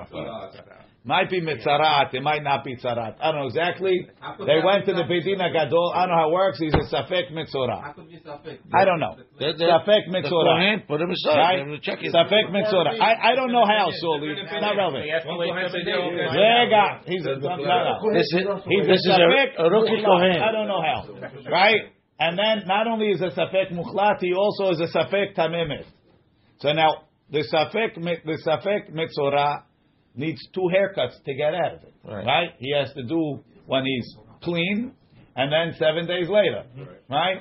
might 1.04 1.28
be 1.30 1.40
mitzarat, 1.40 2.14
it 2.14 2.22
might 2.22 2.44
not 2.44 2.62
be 2.62 2.76
tzarat. 2.76 3.16
I 3.20 3.32
don't 3.32 3.40
know 3.42 3.46
exactly. 3.50 4.06
They 4.38 4.62
went 4.62 4.86
to 4.86 4.94
the 4.94 5.02
Bedina 5.02 5.50
Gadol. 5.52 5.92
I 5.96 6.06
don't 6.06 6.14
know 6.14 6.22
how 6.22 6.28
it 6.30 6.32
works. 6.32 6.58
He's 6.60 6.72
a 6.74 6.86
safek 6.94 7.32
mitzorah. 7.34 7.82
How 7.82 7.92
could 7.92 8.08
be 8.08 8.18
Safek? 8.22 8.58
I 8.72 8.84
don't 8.84 9.00
know. 9.00 9.16
The- 9.38 9.52
the- 9.58 9.64
Safek 9.66 10.06
The 10.06 10.22
mitzorah. 10.22 10.62
Kohen 10.62 10.82
put 10.86 11.00
him 11.00 11.10
aside. 11.10 11.36
Right? 11.36 11.58
Let 11.58 11.66
him 11.74 11.80
check 11.82 11.98
it. 12.02 12.14
Safek 12.14 12.52
mitzvah. 12.52 13.02
I, 13.02 13.32
I 13.32 13.34
don't 13.34 13.50
know 13.50 13.66
how, 13.66 13.90
Sully. 13.90 14.30
It's 14.30 14.52
not 14.52 14.76
relevant. 14.76 15.04
He 15.04 15.10
has 15.10 15.24
to 15.24 15.34
wait 15.34 15.50
seven 15.50 15.82
days. 15.82 16.30
Rega. 16.38 16.86
He's 17.06 17.26
a, 17.26 17.34
no, 17.42 17.56
no. 17.58 17.98
This 18.14 18.30
is, 18.30 18.46
He's 18.70 18.86
this 18.86 19.00
is 19.02 19.10
a 19.10 19.18
safek 19.18 19.58
a, 19.58 19.64
a 19.66 19.70
rookie 19.70 20.02
muchlat. 20.06 20.38
I 20.40 20.52
don't 20.52 20.68
know 20.68 20.82
how. 20.86 21.50
Right? 21.50 21.82
And 22.20 22.38
then 22.38 22.62
not 22.70 22.86
only 22.86 23.08
is 23.10 23.20
a 23.20 23.30
safek 23.34 23.72
muchlat, 23.74 24.18
he 24.20 24.32
also 24.34 24.70
is 24.70 24.78
a 24.80 24.86
safek 24.86 25.34
tamemet. 25.34 25.82
So 26.62 26.72
now 26.72 26.90
the 27.30 27.44
safek 27.52 27.98
mit- 27.98 28.24
the 28.24 28.38
safek 28.46 28.92
mitzvah 28.92 29.64
needs 30.14 30.40
two 30.54 30.68
haircuts 30.72 31.22
to 31.24 31.34
get 31.34 31.54
out 31.54 31.74
of 31.74 31.82
it. 31.82 31.94
Right. 32.04 32.50
He 32.58 32.72
has 32.78 32.92
to 32.94 33.02
do 33.02 33.40
when 33.66 33.84
he's 33.84 34.16
clean, 34.42 34.92
and 35.34 35.52
then 35.52 35.76
seven 35.78 36.06
days 36.06 36.28
later. 36.28 36.64
Right? 37.10 37.38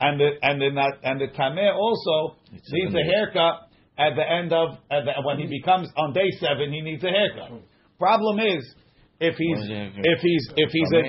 And 0.00 0.18
the 0.18 0.30
and 0.42 0.60
the 0.60 0.70
and 1.04 1.20
the 1.20 1.28
tameh 1.28 1.74
also 1.74 2.36
It's 2.52 2.72
needs 2.72 2.94
a 2.94 2.98
days. 2.98 3.12
haircut 3.14 3.68
at 3.98 4.16
the 4.16 4.24
end 4.28 4.52
of 4.52 4.78
at 4.90 5.04
the, 5.04 5.12
when 5.24 5.36
he 5.36 5.44
mm-hmm. 5.44 5.50
becomes 5.50 5.88
on 5.96 6.12
day 6.12 6.30
seven. 6.40 6.72
He 6.72 6.80
needs 6.80 7.04
a 7.04 7.10
haircut. 7.10 7.60
Problem 7.98 8.40
is, 8.40 8.74
if 9.20 9.36
he's 9.36 9.58
if 9.68 10.18
he's 10.20 10.48
if 10.56 10.70
he's 10.72 10.92
a 10.92 11.02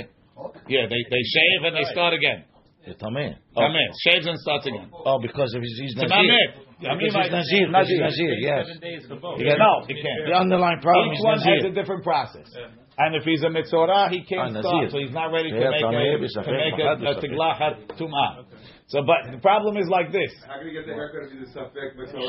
yeah 0.68 0.86
they 0.90 1.02
they 1.10 1.24
shave 1.24 1.64
and 1.64 1.76
they 1.78 1.92
start 1.92 2.14
again. 2.14 2.44
The 2.86 2.96
tameh. 2.96 3.38
Tameh 3.56 3.88
shaves 4.06 4.28
and 4.28 4.38
starts 4.40 4.68
again. 4.68 4.92
Oh, 5.06 5.18
because 5.22 5.54
of 5.56 5.62
his 5.62 5.80
he's 5.80 5.94
It's 5.94 6.02
nazir. 6.02 6.18
tameh. 6.18 6.64
I 6.86 6.96
mean, 6.96 7.08
Because 7.08 7.32
like- 7.32 7.46
he's 7.50 7.68
nazir. 7.70 8.02
nazir. 8.02 8.34
Yes. 8.40 8.68
Seven 8.68 8.82
days 8.82 9.06
for 9.08 9.16
both. 9.16 9.40
He 9.40 9.46
got- 9.46 9.58
No, 9.60 9.82
he 9.88 9.96
can't. 9.96 10.26
The 10.28 10.34
underlying 10.36 10.80
problem 10.82 11.14
Each 11.14 11.20
is 11.20 11.26
one 11.26 11.40
has 11.40 11.64
a 11.66 11.70
different 11.72 12.04
process. 12.04 12.50
And 12.98 13.16
if 13.16 13.24
he's 13.24 13.42
a 13.44 13.48
mitzorah, 13.50 14.10
he 14.12 14.22
can't 14.22 14.56
Ah, 14.56 14.62
start, 14.62 14.92
so 14.92 15.00
he's 15.00 15.12
not 15.12 15.32
ready 15.32 15.50
to 15.50 15.58
Yeah, 15.58 15.72
make 15.72 15.82
tameh 15.84 16.14
a, 16.14 16.18
b'safek, 16.20 16.46
to 16.46 16.52
make 16.54 16.74
a, 16.74 16.78
mahad 16.78 17.02
a 17.02 17.16
b'safek. 17.16 17.24
tiglachat 17.26 17.88
tumah. 17.98 18.46
So, 18.86 19.02
but 19.02 19.32
the 19.32 19.40
problem 19.40 19.78
is 19.78 19.90
like 19.90 20.12
this. 20.12 20.30
How 20.46 20.60
can 20.60 20.68
you 20.68 20.74
get 20.74 20.86
the 20.86 20.94
haircut 20.94 21.24
if 21.26 21.32
he's 21.32 21.50
a 21.50 21.52
suffix 21.54 21.98
mitzvah? 21.98 22.22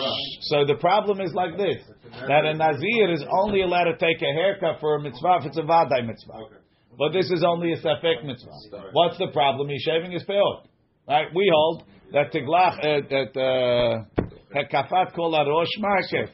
So 0.48 0.64
the 0.64 0.76
problem 0.76 1.20
is 1.20 1.34
like 1.34 1.58
this: 1.58 1.84
that 2.26 2.46
a 2.46 2.54
nazir 2.54 3.10
is 3.12 3.22
only 3.42 3.60
allowed 3.60 3.84
to 3.92 3.96
take 3.96 4.22
a 4.22 4.32
haircut 4.32 4.80
for 4.80 4.96
a 4.96 5.00
mitzvah 5.02 5.38
if 5.40 5.46
it's 5.46 5.58
a 5.58 5.62
vadai 5.62 6.06
mitzvah. 6.06 6.32
Okay. 6.32 6.54
But 6.96 7.12
this 7.12 7.30
is 7.30 7.44
only 7.44 7.72
a 7.72 7.76
safek 7.76 8.24
mitzvah. 8.24 8.88
What's 8.92 9.18
the 9.18 9.28
problem? 9.28 9.68
He's 9.68 9.82
shaving 9.82 10.12
his 10.12 10.22
peot. 10.24 10.62
Right? 11.06 11.26
We 11.34 11.50
hold 11.52 11.82
that 12.12 12.32
tiglach 12.32 12.78
uh, 12.78 13.02
that 13.10 13.36
uh, 13.36 14.23
hekafat 14.54 15.14
kol 15.14 15.32
arosh 15.32 15.66
ma'akef. 15.80 16.28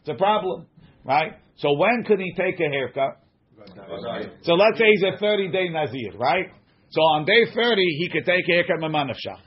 It's 0.00 0.08
a 0.08 0.14
problem, 0.14 0.66
right? 1.04 1.32
So 1.56 1.72
when 1.76 2.04
could 2.06 2.18
he 2.20 2.32
take 2.36 2.58
a 2.60 2.68
haircut? 2.70 3.18
So 4.42 4.54
let's 4.54 4.78
say 4.78 4.84
he's 4.92 5.04
a 5.14 5.18
30 5.18 5.50
day 5.50 5.68
nazir, 5.68 6.12
right? 6.16 6.46
So 6.90 7.00
on 7.00 7.24
day 7.24 7.44
30 7.54 7.82
he 7.98 8.08
could 8.12 8.24
take 8.26 8.44
a 8.48 8.52
haircut 8.52 8.78
memanafshah. 8.80 9.38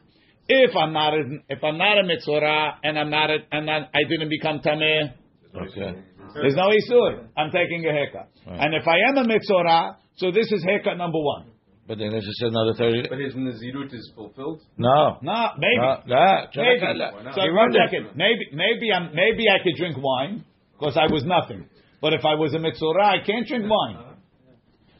If 0.47 0.75
I'm 0.75 0.93
not 0.93 1.13
a, 1.13 1.21
if 1.49 1.63
I'm 1.63 1.77
not 1.77 1.97
a 1.99 2.03
mitzvah 2.03 2.79
and 2.83 2.99
I'm 2.99 3.09
not 3.09 3.29
a, 3.31 3.37
and 3.51 3.69
I 3.69 3.77
I 3.93 4.01
didn't 4.09 4.29
become 4.29 4.59
tameh, 4.59 5.13
Okay. 5.55 5.99
there's 6.35 6.55
no 6.55 6.69
isur. 6.69 7.27
I'm 7.37 7.49
taking 7.51 7.85
a 7.85 7.91
haircut. 7.91 8.27
Right. 8.45 8.59
And 8.61 8.75
if 8.75 8.85
I 8.87 8.97
am 9.09 9.17
a 9.17 9.27
mitzvah, 9.27 9.97
so 10.17 10.31
this 10.31 10.51
is 10.51 10.63
haircut 10.63 10.97
number 10.97 11.17
one. 11.19 11.47
But 11.87 11.99
then 11.99 12.09
there's 12.09 12.25
just 12.25 12.41
another 12.41 12.73
thirty. 12.77 13.07
But 13.07 13.19
his 13.19 13.35
nazirut 13.35 13.93
is 13.93 14.11
fulfilled. 14.15 14.61
No. 14.77 15.17
No, 15.21 15.49
maybe. 15.57 15.77
No, 15.77 16.01
no. 16.07 16.45
Maybe. 16.55 16.81
Why 16.81 17.31
So 17.35 17.41
He 17.41 17.49
one 17.49 17.55
runs 17.55 17.75
it. 17.75 17.81
second. 17.85 18.09
Maybe 18.15 18.49
maybe 18.53 18.91
I'm 18.91 19.13
maybe 19.13 19.45
I 19.49 19.61
could 19.63 19.75
drink 19.77 19.95
wine 19.97 20.43
because 20.79 20.97
I 20.97 21.11
was 21.11 21.23
nothing. 21.25 21.69
But 22.01 22.13
if 22.13 22.25
I 22.25 22.33
was 22.35 22.53
a 22.55 22.59
mitzvah, 22.59 22.97
I 23.01 23.17
can't 23.25 23.47
drink 23.47 23.65
wine 23.69 24.17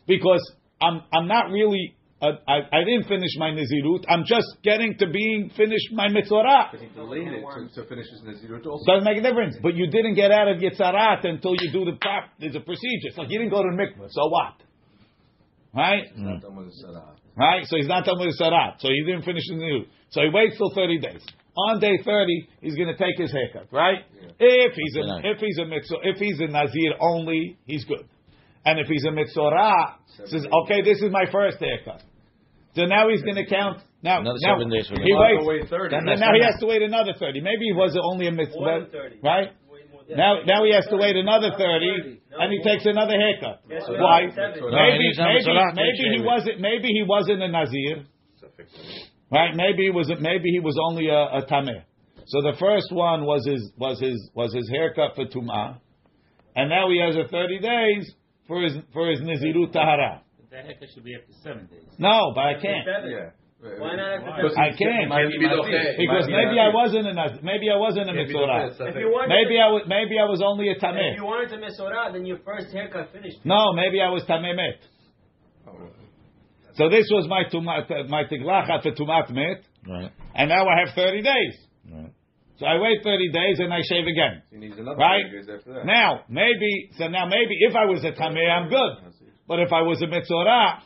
because 0.08 0.42
I'm 0.82 1.02
I'm 1.12 1.28
not 1.28 1.50
really. 1.52 1.96
Uh, 2.22 2.32
I, 2.48 2.60
I 2.72 2.84
didn't 2.86 3.10
finish 3.10 3.30
my 3.38 3.50
nazirut. 3.52 4.06
I'm 4.08 4.24
just 4.26 4.48
getting 4.64 4.96
to 5.00 5.08
being 5.10 5.52
finished 5.58 5.92
my 5.92 6.08
mitzvah. 6.08 6.70
But 6.72 6.80
he 6.80 6.88
delayed 6.96 7.28
it 7.28 7.44
to, 7.44 7.82
to 7.82 7.90
finish 7.90 8.06
his 8.10 8.22
nazirut 8.22 8.66
also. 8.66 8.86
Doesn't 8.88 9.04
make 9.04 9.18
a 9.18 9.22
difference. 9.22 9.58
But 9.62 9.76
you 9.76 9.88
didn't 9.92 10.16
get 10.16 10.32
out 10.32 10.48
of 10.48 10.58
Yitzarat 10.58 11.28
until 11.28 11.56
you 11.60 11.72
do 11.74 11.84
the 11.84 11.98
prop. 12.00 12.30
There's 12.40 12.56
a 12.56 12.62
procedure. 12.62 13.10
It's 13.10 13.18
like 13.18 13.30
you 13.30 13.38
didn't 13.38 13.52
go 13.52 13.62
to 13.64 13.70
the 13.70 13.76
mikveh. 13.76 14.08
So 14.12 14.28
what? 14.30 14.54
Right? 15.76 16.04
He's 16.14 16.24
not 16.24 16.42
done 16.42 16.56
with. 16.56 16.72
Right? 17.38 17.66
So 17.68 17.76
he's 17.78 17.88
not 17.88 18.06
done 18.06 18.18
with 18.20 18.28
his 18.28 18.40
sarat. 18.40 18.80
So 18.80 18.88
he 18.90 19.04
didn't 19.06 19.24
finish 19.24 19.44
the 19.50 19.56
new. 19.56 19.84
So 20.12 20.22
he 20.22 20.30
waits 20.30 20.58
till 20.58 20.72
30 20.74 21.00
days. 21.00 21.22
On 21.58 21.80
day 21.80 21.98
30, 22.04 22.48
he's 22.62 22.76
going 22.76 22.88
to 22.88 22.98
take 22.98 23.18
his 23.18 23.32
haircut, 23.32 23.68
right? 23.72 24.00
If 24.40 24.74
he's 24.76 24.96
a, 24.98 25.00
Right. 25.08 25.24
if 25.26 25.40
he's 25.40 25.58
a 25.58 25.66
mitzvah, 25.66 25.98
if 26.04 26.18
he's 26.18 26.40
a 26.42 26.48
nazir 26.48 26.94
only, 27.00 27.58
he's 27.66 27.86
good. 27.86 28.04
And 28.66 28.80
if 28.80 28.88
he's 28.88 29.06
a 29.06 29.12
mitzvah, 29.12 29.96
says, 30.26 30.46
okay, 30.64 30.82
this 30.82 30.98
is 31.02 31.12
my 31.12 31.26
first 31.32 31.60
haircut. 31.60 32.04
So 32.76 32.84
now 32.86 33.08
he's 33.10 33.22
going 33.22 33.36
to 33.38 33.46
count. 33.46 33.80
Now, 34.04 34.20
Another 34.20 34.38
now 34.42 34.56
seven 34.60 34.70
days 34.70 34.88
for 34.88 34.96
he 35.02 35.10
him. 35.10 35.18
waits. 35.18 35.48
wait 35.48 35.70
30. 35.70 35.96
Then 35.96 36.20
now 36.20 36.34
he 36.36 36.44
has 36.44 36.60
to 36.60 36.66
wait 36.68 36.82
another 36.82 37.14
30. 37.18 37.40
Maybe 37.40 37.66
he 37.68 37.74
was 37.74 37.98
only 38.04 38.28
a 38.28 38.32
mitzvah, 38.32 38.88
30. 38.92 39.20
right? 39.24 39.50
Yeah. 40.08 40.18
Now, 40.18 40.32
now 40.46 40.64
he 40.66 40.74
has 40.74 40.86
to 40.88 40.98
wait 40.98 41.16
another 41.16 41.50
30, 41.58 41.58
30. 41.58 42.22
And 42.38 42.52
he 42.54 42.62
takes 42.62 42.86
another 42.86 43.18
haircut. 43.18 43.62
Yes, 43.70 43.84
Why? 43.90 44.30
Maybe, 44.30 45.10
maybe, 45.18 45.50
maybe 45.74 46.06
he 46.14 46.22
wasn't. 46.22 46.60
Maybe 46.62 46.88
he 46.90 47.04
wasn't 47.08 47.42
a 47.42 47.48
nazir, 47.48 48.06
right? 49.32 49.56
Maybe 49.56 49.84
he 49.84 49.90
was. 49.90 50.12
Maybe 50.20 50.50
he 50.52 50.60
was 50.60 50.78
only 50.90 51.08
a, 51.08 51.42
a 51.42 51.46
tameh. 51.50 51.84
So 52.28 52.42
the 52.42 52.54
first 52.60 52.92
one 52.92 53.26
was 53.26 53.46
his 53.48 53.72
was 53.78 54.00
his 54.00 54.30
was 54.34 54.54
his 54.54 54.70
haircut 54.70 55.16
for 55.16 55.26
tumah, 55.26 55.78
and 56.56 56.70
now 56.70 56.90
he 56.90 57.00
has 57.00 57.16
a 57.16 57.28
thirty 57.30 57.60
days 57.60 58.12
for 58.48 58.62
his 58.62 58.74
for 58.94 59.10
his 59.10 59.22
nizirut 59.22 59.72
tahara. 59.72 60.22
The 60.52 60.58
haircut 60.58 60.90
should 60.94 61.04
be 61.04 61.16
after 61.16 61.34
seven 61.44 61.68
days. 61.68 61.84
No, 61.98 62.32
but 62.36 62.42
I 62.42 62.54
can't. 62.62 62.86
Seven. 63.62 63.80
Why 63.80 63.96
not 63.96 64.20
I 64.20 64.76
seven? 64.76 64.78
can't 64.78 65.10
Might 65.10 65.32
be 65.32 65.40
Nazir. 65.40 65.96
because 65.98 66.28
Might 66.28 66.28
be 66.28 66.46
maybe 66.46 66.60
I 66.60 66.70
wasn't 66.76 67.08
a. 67.08 67.14
Maybe 67.42 67.68
I 67.72 67.78
wasn't 67.80 68.10
a 68.10 68.14
mitzvah. 68.14 68.76
If 68.92 68.96
you 69.00 69.10
wanted 69.10 69.32
Maybe 69.32 69.56
I 69.58 69.68
was. 69.72 69.84
Maybe 69.88 70.20
I 70.20 70.26
was 70.28 70.42
only 70.44 70.70
a 70.70 70.76
tameh. 70.76 71.16
if 71.16 71.18
you 71.18 71.26
wanted 71.26 71.50
to 71.56 71.58
miss 71.58 71.80
Orah, 71.80 72.12
then 72.12 72.26
your 72.26 72.40
first 72.44 72.72
haircut 72.74 73.12
finished. 73.14 73.40
No, 73.46 73.74
maybe 73.74 74.02
I 74.02 74.10
was 74.10 74.24
tameh 74.28 74.56
met. 74.56 74.80
Oh, 75.68 75.72
so 76.76 76.90
this 76.90 77.08
was 77.10 77.28
my 77.32 77.44
tumat, 77.48 77.88
my 78.10 78.24
tiglachat 78.28 78.84
for 78.84 78.92
tumat 78.92 79.30
met, 79.32 79.64
Right. 79.88 80.12
and 80.36 80.50
now 80.50 80.68
I 80.68 80.80
have 80.86 80.94
thirty 80.94 81.22
days. 81.24 81.56
Right. 81.90 82.12
So 82.60 82.66
I 82.68 82.78
wait 82.80 83.04
thirty 83.04 83.32
days 83.32 83.60
and 83.60 83.74
I 83.74 83.80
shave 83.88 84.06
again. 84.06 84.44
He 84.52 84.58
needs 84.58 84.78
another 84.78 84.98
Right? 84.98 85.24
30 85.32 85.38
days 85.38 85.50
after 85.60 85.74
that. 85.74 85.86
Now 85.86 86.22
maybe 86.30 86.92
so 86.98 87.08
now 87.08 87.26
maybe 87.26 87.56
if 87.68 87.74
I 87.76 87.86
was 87.86 88.04
a 88.04 88.12
tameh, 88.12 88.50
I'm 88.52 88.70
good. 88.70 89.12
But 89.48 89.60
if 89.60 89.72
I 89.72 89.82
was 89.82 90.02
a 90.02 90.08
mitzorah, 90.08 90.82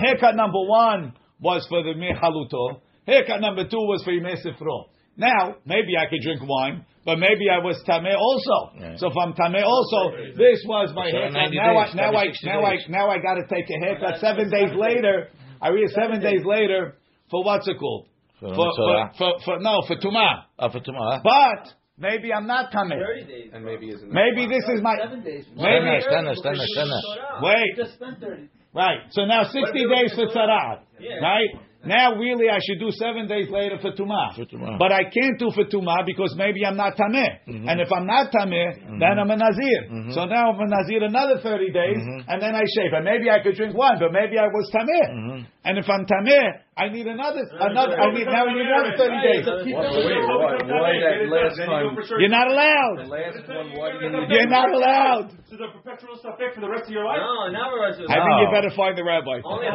haircut 0.00 0.34
number 0.36 0.58
one 0.66 1.12
was 1.44 1.66
for 1.68 1.82
the 1.84 1.92
mihaluto. 1.92 2.80
Haircut 3.06 3.40
number 3.40 3.68
two 3.68 3.76
was 3.84 4.02
for 4.02 4.12
yimesifro. 4.12 4.88
Now 5.16 5.56
maybe 5.64 5.92
I 6.00 6.08
could 6.10 6.22
drink 6.24 6.40
wine, 6.42 6.84
but 7.04 7.18
maybe 7.18 7.46
I 7.52 7.58
was 7.62 7.76
tameh 7.86 8.16
also. 8.16 8.74
Yeah. 8.80 8.96
So 8.96 9.08
if 9.08 9.16
I'm 9.16 9.32
tameh 9.34 9.62
also, 9.62 10.16
this 10.34 10.64
was 10.66 10.90
my 10.96 11.10
So 11.12 11.18
haircut. 11.18 11.52
90 11.52 11.56
Now 11.56 11.76
I 11.78 11.94
now 11.94 12.10
I 12.16 12.26
now 12.42 12.64
I 12.64 12.76
now 12.88 13.10
I 13.10 13.18
got 13.18 13.34
to 13.34 13.44
take 13.46 13.68
a 13.70 13.78
haircut 13.84 14.18
seven 14.20 14.50
days 14.50 14.70
later. 14.74 15.28
I 15.62 15.68
read 15.68 15.88
seven 15.90 16.20
days 16.20 16.42
later 16.44 16.96
for 17.30 17.44
what's 17.44 17.68
it 17.68 17.78
called? 17.78 18.08
For 18.40 18.48
For, 18.48 18.70
for, 18.74 19.10
for, 19.18 19.32
for 19.44 19.58
no 19.60 19.82
for 19.86 19.96
tumah. 19.96 20.44
Oh, 20.58 20.68
for 20.70 20.80
tomorrow. 20.80 21.20
But 21.22 21.72
maybe 21.96 22.32
I'm 22.32 22.46
not 22.48 22.72
tameh. 22.72 22.98
Thirty 22.98 23.24
days. 23.24 23.50
And 23.54 23.64
maybe 23.64 23.86
his 23.86 24.00
Maybe 24.02 24.48
this 24.48 24.64
is 24.74 24.82
my 24.82 24.96
Seven 25.00 25.22
days. 25.22 25.44
Maybe- 25.54 26.00
Stand 26.02 26.26
there, 26.26 26.34
stand 26.34 26.58
there, 26.58 26.66
stand 26.74 26.90
there. 26.90 27.40
wait. 27.42 27.70
Just 27.76 27.94
spend 27.94 28.18
thirty. 28.18 28.48
Right. 28.74 29.00
So 29.10 29.24
now 29.24 29.44
60 29.44 29.72
days 29.72 30.12
for 30.14 30.26
Tzara'at. 30.26 30.80
Yeah. 30.98 31.20
Right? 31.22 31.50
Now 31.86 32.16
really 32.16 32.48
I 32.48 32.58
should 32.64 32.80
do 32.80 32.90
seven 32.90 33.28
days 33.28 33.50
later 33.50 33.76
for 33.78 33.92
Tumah. 33.92 34.34
For 34.34 34.46
Tumah. 34.46 34.78
But 34.78 34.90
I 34.90 35.04
can't 35.04 35.38
do 35.38 35.50
for 35.54 35.64
Tumah 35.64 36.06
because 36.06 36.34
maybe 36.36 36.64
I'm 36.64 36.76
not 36.76 36.96
Tameh. 36.96 37.44
Mhm. 37.46 37.68
And 37.68 37.80
if 37.80 37.92
I'm 37.92 38.06
not 38.06 38.32
Tameh, 38.32 38.98
then 38.98 39.18
I'm 39.18 39.30
a 39.30 39.36
Nazir. 39.36 39.82
Mhm. 39.90 40.12
So 40.14 40.24
now 40.24 40.50
I'm 40.50 40.60
a 40.60 40.66
Nazir 40.66 41.04
another 41.04 41.38
30 41.38 41.70
days 41.70 41.98
Mhm. 41.98 42.24
and 42.26 42.40
then 42.40 42.54
I 42.54 42.64
shave. 42.74 42.92
And 42.94 43.04
maybe 43.04 43.30
I 43.30 43.40
could 43.40 43.54
drink 43.54 43.76
wine, 43.76 43.98
but 44.00 44.12
maybe 44.12 44.38
I 44.38 44.46
was 44.46 44.70
Tameh. 44.72 45.10
Mhm. 45.10 45.46
And 45.66 45.78
if 45.78 45.88
I'm 45.90 46.06
Tameh, 46.06 46.60
I 46.76 46.88
need 46.90 47.06
another, 47.06 47.46
another, 47.54 47.94
I 47.94 48.10
need, 48.10 48.26
now 48.26 48.50
I 48.50 48.52
need 48.52 48.66
another 48.66 48.98
30 48.98 49.14
days. 49.22 49.46
Why, 49.46 49.62
wait, 49.62 50.26
why, 50.26 50.58
why 50.58 50.90
that 51.06 51.22
last 51.30 51.54
time? 51.62 51.94
You're 52.18 52.34
not 52.34 52.50
The 52.50 52.54
allowed. 52.58 52.98
last 53.14 53.46
one, 53.46 53.78
why 53.78 53.94
do 53.94 54.02
you 54.02 54.10
need 54.10 54.26
You're 54.34 54.50
not 54.50 54.74
allowed. 54.74 55.30
This 55.46 55.54
is 55.54 55.62
a 55.62 55.70
perpetual 55.70 56.18
suffix 56.18 56.58
for 56.58 56.66
the 56.66 56.70
rest 56.70 56.90
of 56.90 56.94
your 56.98 57.06
life. 57.06 57.22
No, 57.22 57.46
never. 57.54 57.78
was- 57.78 58.02
I 58.10 58.18
think 58.18 58.34
you 58.42 58.48
better 58.50 58.74
find 58.74 58.98
the 58.98 59.06
rabbi. 59.06 59.38
Only 59.46 59.70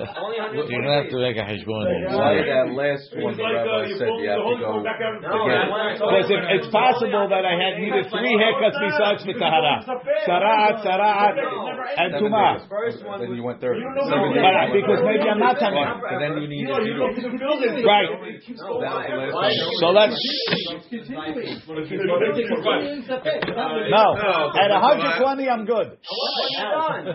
Only 0.00 0.36
You're 0.56 0.64
gonna 0.64 0.88
uh, 0.88 1.02
have 1.04 1.10
to 1.12 1.18
make 1.20 1.36
a 1.36 1.44
heshbon. 1.44 1.84
Why 2.16 2.40
that 2.40 2.72
last 2.72 3.12
one 3.20 3.36
the 3.36 3.44
rabbi 3.44 3.92
said 4.00 4.08
pull 4.08 4.24
you 4.24 4.32
have 4.32 4.40
to 4.40 4.56
go 4.56 4.80
going 4.80 4.84
back 4.88 5.00
out. 5.04 5.20
No, 5.20 5.44
again? 5.44 5.60
I 5.60 5.68
wanna 5.68 6.00
talk 6.00 6.08
Because 6.16 6.30
it, 6.32 6.40
about- 6.40 6.56
it's 6.56 6.68
possible 6.72 7.24
that 7.28 7.44
I 7.44 7.54
had 7.60 7.76
needed 7.76 8.08
three 8.08 8.34
haircuts 8.40 8.78
besides 8.80 9.20
for 9.28 9.36
Tahara. 9.36 9.84
Sara'at, 10.24 10.80
Sara'at, 10.80 11.34
and 12.00 12.08
Seven 12.16 12.32
Tumah. 12.32 12.64
First 12.72 13.04
one 13.04 13.20
Then 13.20 13.36
you 13.36 13.44
went 13.44 13.60
thirty. 13.60 13.80
You 13.80 13.88
don't 13.92 14.00
know 14.00 14.08
Seven 14.08 14.32
what 14.32 14.40
days. 14.40 14.56
But 14.56 14.72
because 14.80 15.00
maybe 15.10 15.26
I'm 15.28 15.38
not 15.38 15.58
Fine, 15.58 15.74
Tameh. 15.74 16.00
But 16.00 16.18
then 16.22 16.32
you 16.42 16.48
need 16.48 16.60
You 16.62 16.68
know, 16.70 16.78
don't 16.78 16.86
nazirut. 16.86 17.16
need 17.16 17.26
to 17.26 17.34
build. 17.34 17.84
Right. 17.84 18.06
No, 18.06 18.80
That 18.80 18.94
was 18.94 19.04
the 19.06 19.14
why? 19.14 19.18
last 19.18 19.34
Why? 19.34 19.50
time. 19.50 19.74
So 19.82 19.88
let's 19.90 20.16
no 23.90 24.04
at 24.56 24.70
120 24.70 25.48
I'm 25.48 25.64
good. 25.66 25.98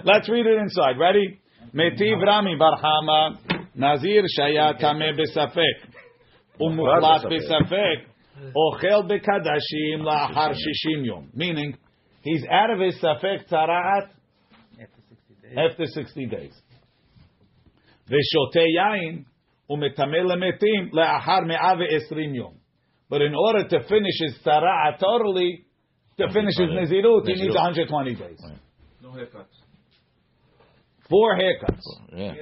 Let's 0.04 0.30
read 0.30 0.46
it 0.46 0.58
inside. 0.60 0.98
Ready? 1.00 1.40
Metiv 1.74 2.22
Rami 2.26 2.56
Barhama 2.60 3.38
Nazir 3.76 4.24
Shaya 4.40 4.80
Tameh 4.82 5.12
Besafek 5.18 5.78
Umuchlat 6.62 7.26
Besafek 7.26 8.06
Ochel 8.56 9.10
Bekadashim 9.10 10.02
La'achar 10.02 10.54
Shishim 10.54 11.06
Yom. 11.06 11.30
Meaning 11.34 11.76
he's 12.22 12.44
out 12.50 12.70
of 12.72 12.80
his 12.80 12.96
Safek 13.02 13.48
Tzara'at 13.52 14.10
After 15.58 15.86
60 15.86 16.26
days. 16.28 16.54
After 18.06 18.18
60 18.18 18.54
days. 18.54 18.56
Veshote 18.56 18.66
yain 18.78 19.26
umetameh 19.70 20.24
lemetim 20.26 20.92
le'achar 20.94 21.46
me'ah 21.46 21.76
ve'esrim 21.76 22.36
yom. 22.36 22.54
But 23.10 23.22
in 23.22 23.36
order 23.36 23.68
to 23.68 23.80
finish 23.88 24.20
his 24.20 24.38
tzara'at 24.46 25.00
totally, 25.00 25.66
to 26.18 26.28
finish 26.34 26.56
his 26.58 26.70
nezirut, 26.70 27.28
he 27.28 27.34
needs 27.36 27.56
120 27.56 28.16
days. 28.16 28.42
No 29.02 29.10
haircuts. 29.10 29.54
Four 31.08 31.36
haircuts. 31.38 31.84
Yeah. 32.16 32.34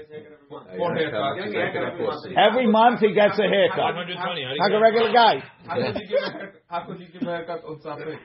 Four 0.50 0.96
haircuts. 0.96 2.38
Every 2.38 2.68
month 2.68 3.02
he 3.02 3.14
gets 3.14 3.38
a 3.38 3.44
haircut. 3.44 3.96
Like 3.96 4.72
a 4.72 4.80
regular 4.80 5.12
guy. 5.12 5.44
How 5.68 5.76
could 5.76 6.00
you 6.00 6.08
give 6.08 6.22
a 6.24 6.32
haircut? 6.32 6.62
How 6.68 6.86
could 6.86 7.00
you 7.00 7.08
give 7.12 7.22
a 7.24 7.26
haircut 7.26 7.64
on 7.66 7.80
Safek? 7.80 8.20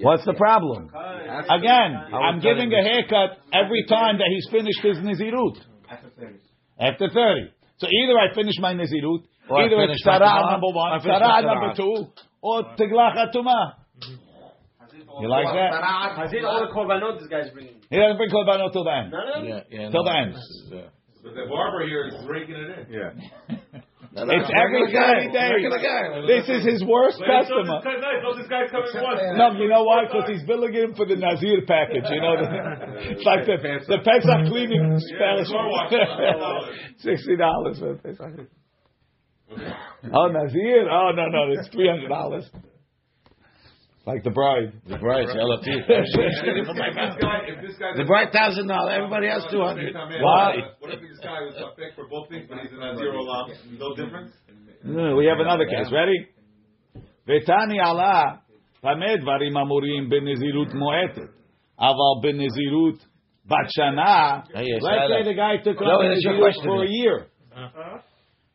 What's 0.00 0.24
the 0.26 0.34
problem? 0.34 0.88
Again, 0.88 1.96
I'm 2.12 2.40
giving 2.40 2.72
a 2.72 2.82
haircut 2.82 3.38
every 3.54 3.84
time 3.88 4.18
that 4.18 4.28
he's 4.28 4.46
finished 4.50 4.82
his 4.82 4.98
Nizirut. 4.98 5.56
After 5.90 6.08
30. 6.18 6.34
After 6.80 7.08
30. 7.08 7.52
So 7.78 7.86
either 7.86 8.18
I 8.18 8.34
finish 8.34 8.54
my 8.60 8.74
Nizirut, 8.74 9.24
Or 9.48 9.62
either 9.62 9.76
finish 9.76 9.96
it's 9.96 10.06
my 10.06 10.18
Sarah 10.18 10.50
number 10.50 10.70
one, 10.74 11.00
finish 11.00 11.18
Sarah 11.18 11.42
number 11.42 11.74
two, 11.74 12.06
or 12.42 12.62
Tiglach 12.76 13.32
Tumah. 13.34 13.74
You 15.20 15.28
like 15.28 15.46
that? 15.46 15.72
Hazir 16.16 16.46
all 16.46 16.60
the 16.60 16.72
korbanot 16.72 17.18
this 17.18 17.28
guy's 17.28 17.50
bringing. 17.50 17.74
He 17.90 17.96
doesn't 17.96 18.16
bring 18.16 18.30
Korbanot 18.30 18.72
till 18.72 18.84
the 18.84 18.94
end. 18.94 19.10
None 19.10 19.28
of 19.28 19.34
them? 19.34 19.44
Yeah, 19.46 19.60
yeah. 19.70 19.90
Till 19.90 20.04
no, 20.04 20.10
the 20.10 20.16
end. 20.16 20.34
this 20.34 20.72
uh, 20.72 20.90
But 21.22 21.34
the 21.34 21.46
barber 21.48 21.86
here 21.86 22.06
is 22.06 22.14
raking 22.28 22.54
it 22.54 22.88
in. 22.88 22.92
Yeah. 22.92 23.80
It's 24.10 24.50
every 24.56 24.88
every 24.88 25.28
day. 25.32 25.52
This 26.26 26.48
is 26.48 26.64
his 26.64 26.84
worst 26.84 27.20
Wait, 27.20 27.28
customer. 27.28 27.80
guy. 27.84 28.00
No, 28.24 28.34
this 28.34 28.48
guy's 28.48 28.70
coming 28.70 28.88
once. 28.94 29.20
No, 29.36 29.52
you 29.60 29.68
know 29.68 29.84
why? 29.84 30.04
Because 30.06 30.28
he's 30.28 30.42
billing 30.44 30.72
him 30.72 30.94
for 30.94 31.04
the 31.04 31.16
Nazir 31.16 31.62
package. 31.66 32.08
You 32.08 32.20
know, 32.20 32.34
it's 33.12 33.24
like 33.24 33.44
the 33.44 33.60
the 33.60 34.00
Pesach 34.00 34.48
cleaning 34.48 34.96
Spanish. 35.12 35.48
Sixty 37.04 37.36
dollars 37.36 37.78
for 37.78 37.94
the 37.94 38.00
Pesach. 38.00 38.48
Oh, 40.12 40.28
Nazir? 40.28 40.88
Oh 40.90 41.12
no, 41.12 41.26
no, 41.28 41.52
it's 41.52 41.68
three 41.68 41.88
hundred 41.88 42.08
dollars. 42.08 42.48
Like 44.07 44.23
the 44.23 44.31
bride. 44.31 44.73
The 44.87 44.97
bride, 44.97 45.27
LFT. 45.27 45.67
If 45.67 45.87
this 45.87 47.15
guy, 47.23 47.39
if 47.47 47.57
this 47.63 47.77
guy, 47.79 47.91
The 47.95 48.03
bride 48.03 48.31
thousand 48.33 48.67
dollars. 48.67 48.93
Everybody 48.99 49.27
else 49.29 49.45
two 49.49 49.61
hundred. 49.63 49.93
Why? 49.95 50.55
What 50.79 50.91
if 50.93 50.99
this 50.99 51.19
guy 51.23 51.39
was 51.47 51.55
a 51.55 51.71
pick 51.79 51.95
for 51.95 52.07
both 52.09 52.27
things, 52.29 52.45
but 52.49 52.57
he's 52.59 52.71
in 52.71 52.83
a 52.83 52.97
zero 52.97 53.23
olam? 53.23 53.47
No 53.79 53.95
difference. 53.95 54.31
No, 54.83 55.15
we 55.15 55.25
have 55.27 55.39
another 55.39 55.65
case. 55.65 55.89
Ready? 55.91 56.27
ותני 57.27 57.79
עלה 57.81 58.23
במה 58.83 59.15
דברים 59.21 59.57
אמורים 59.57 60.09
בנזירות 60.09 60.73
מועטת, 60.73 61.31
אבל 61.79 62.13
בנזירות 62.21 62.99
בת 63.45 63.69
שנה, 63.69 64.39
Hey, 64.53 64.63
yes, 64.67 64.83
let's 64.83 65.07
say 65.07 65.23
Alex. 65.23 65.27
the 65.27 65.33
guy 65.33 65.57
took 65.63 65.79
No, 65.81 65.87
on 65.87 66.09
that's 66.09 66.23
your 66.23 66.33
Nizirut 66.33 66.39
question. 66.41 66.63
for 66.65 66.83
a 66.83 66.87
year, 66.87 67.17
Uh-huh. 67.55 67.97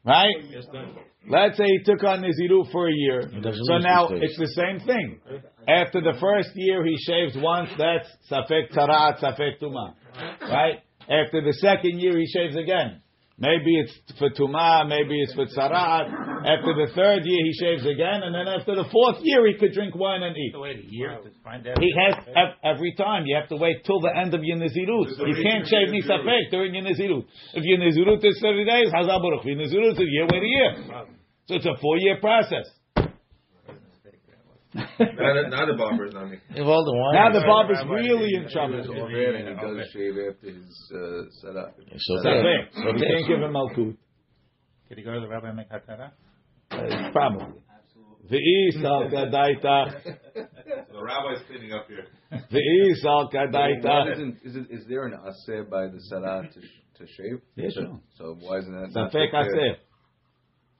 right? 0.05 0.37
Let's 1.30 1.58
say 1.58 1.66
he 1.66 1.84
took 1.84 2.04
on 2.04 2.22
Niziru 2.22 2.70
for 2.72 2.90
a 2.90 2.94
year. 2.94 3.22
So 3.22 3.78
now 3.78 4.10
it's 4.10 4.38
the 4.38 4.48
same 4.48 4.80
thing. 4.86 5.20
After 5.68 6.02
the 6.02 6.18
first 6.20 6.50
year 6.56 6.86
he 6.86 6.98
shaves 6.98 7.36
once, 7.38 7.70
that's 7.78 8.10
Safek 8.30 8.72
Tarat, 8.72 9.20
Safek 9.22 9.60
Tuma. 9.62 9.94
Right? 10.42 10.80
After 11.02 11.42
the 11.42 11.54
second 11.54 12.00
year 12.00 12.18
he 12.18 12.26
shaves 12.28 12.56
again. 12.56 13.03
Maybe 13.38 13.80
it's 13.82 13.92
for 14.20 14.30
Tuma, 14.30 14.88
maybe 14.88 15.20
it's 15.22 15.34
for 15.34 15.46
Tzarat. 15.50 16.06
After 16.46 16.72
the 16.78 16.88
third 16.94 17.26
year 17.26 17.42
he 17.44 17.54
shaves 17.58 17.82
again, 17.82 18.22
and 18.22 18.30
then 18.34 18.48
after 18.48 18.76
the 18.76 18.86
fourth 18.94 19.18
year 19.26 19.48
he 19.48 19.58
could 19.58 19.74
drink 19.74 19.96
wine 19.96 20.22
and 20.22 20.38
eat. 20.38 20.54
Wait 20.56 20.86
a 20.86 20.86
year 20.86 21.18
to 21.18 21.30
find 21.44 21.66
out. 21.68 21.80
He 21.82 21.92
has 21.98 22.14
ev- 22.30 22.58
every 22.64 22.94
time. 22.94 23.26
You 23.26 23.36
have 23.36 23.50
to 23.50 23.58
wait 23.58 23.84
till 23.86 24.00
the 24.02 24.14
end 24.16 24.34
of 24.36 24.44
your 24.44 24.58
Nizirut. 24.58 25.18
You 25.18 25.44
can't 25.44 25.66
shave 25.68 25.90
Nisafek 25.90 26.52
during 26.52 26.76
your 26.76 26.84
Nizirut. 26.84 27.26
If 27.56 27.64
your 27.66 27.80
Nizirut 27.80 28.24
is 28.24 28.40
30 28.40 28.66
days, 28.66 28.88
Hazal 28.94 29.20
Baruch. 29.20 29.42
If 29.42 29.46
your 29.46 29.58
Nizirut 29.58 29.94
is 29.94 30.00
a 30.00 30.06
year, 30.06 30.28
wait 30.32 30.44
a 30.44 30.46
year. 30.46 30.72
So 31.48 31.56
it's 31.56 31.66
a 31.66 31.76
four 31.82 31.98
year 31.98 32.18
process. 32.22 32.70
Now 34.76 35.34
the, 35.34 35.44
now 35.50 35.66
the 35.66 35.76
barber 35.78 36.06
is 36.08 36.14
not 36.14 36.30
me. 36.30 36.38
If 36.50 36.66
all 36.66 36.84
the 36.86 36.96
wine. 36.98 37.14
Now 37.16 37.32
the 37.32 37.46
barber's 37.46 37.84
really 37.90 38.34
in 38.36 38.50
trouble. 38.50 38.80
It's 38.80 38.90
all 38.90 39.08
red 39.08 39.36
and 39.36 39.48
he 39.50 39.56
does 39.56 39.90
shave 39.94 40.16
after 40.18 40.48
his 40.48 40.92
uh, 40.94 41.24
setup. 41.42 41.76
So 41.98 42.14
Safek. 42.26 42.74
So 42.74 42.88
You 42.90 43.06
can't 43.06 43.28
give 43.28 43.42
him 43.42 43.54
Malkut. 43.54 43.98
Could 44.88 44.98
he 44.98 45.04
go 45.04 45.14
to 45.14 45.20
the 45.22 45.28
rabbi 45.28 45.48
and 45.50 45.58
make 45.58 45.70
hatara? 45.70 46.12
Uh, 46.72 47.12
Probably. 47.12 47.60
Ve'is 48.32 48.84
al 48.84 49.10
kadaitach. 49.10 50.04
So 50.04 50.12
the 50.94 51.04
rabbi's 51.04 51.42
cleaning 51.48 51.74
up 51.74 51.88
here. 51.88 52.06
Ve'is 52.32 53.06
al 53.06 53.30
Why 53.32 53.46
kadaitach. 53.48 54.14
isn't- 54.44 54.72
Is, 54.72 54.86
there 54.88 55.06
an 55.06 55.14
aseh 55.14 55.70
by 55.70 55.88
the 55.88 56.00
salah 56.10 56.44
to, 56.44 56.60
to 56.62 57.12
shave? 57.12 57.42
Yes, 57.56 57.74
sure. 57.74 58.00
So 58.18 58.36
why 58.42 58.58
isn't 58.60 58.72
that? 58.74 58.90
not 58.96 59.12
Safek 59.12 59.32
there? 59.32 59.44
aseh. 59.44 59.76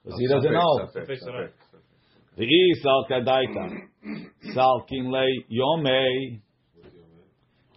Because 0.04 0.18
he 0.20 0.26
doesn't 0.28 0.50
Safek, 0.52 1.26
know. 1.26 1.48
Safek, 2.38 2.40
Safek. 2.40 2.48
Ve'is 2.48 2.84
al 2.86 3.06
kadaitach. 3.10 3.74
Salkin 4.54 5.10
le 5.10 5.26
yomei. 5.50 6.40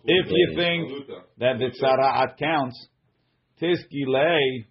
If 0.10 0.28
you 0.30 0.53
think 0.55 0.91
that 1.38 1.58
the 1.60 1.72
tzara'at 1.82 2.38
counts, 2.38 2.88
tiski 3.62 4.05
le 4.05 4.64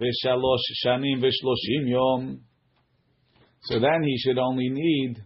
v'shalosh 0.00 0.86
shanim 0.86 1.22
v'shloshim 1.22 1.88
yom. 1.88 2.40
So 3.62 3.78
then 3.78 4.02
he 4.02 4.18
should 4.18 4.38
only 4.38 4.68
need 4.68 5.16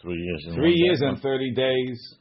Three 0.00 0.16
years. 0.16 0.44
and 0.46 0.54
three 0.56 0.74
years 0.74 1.00
and 1.02 1.20
thirty 1.20 1.52
days, 1.52 2.16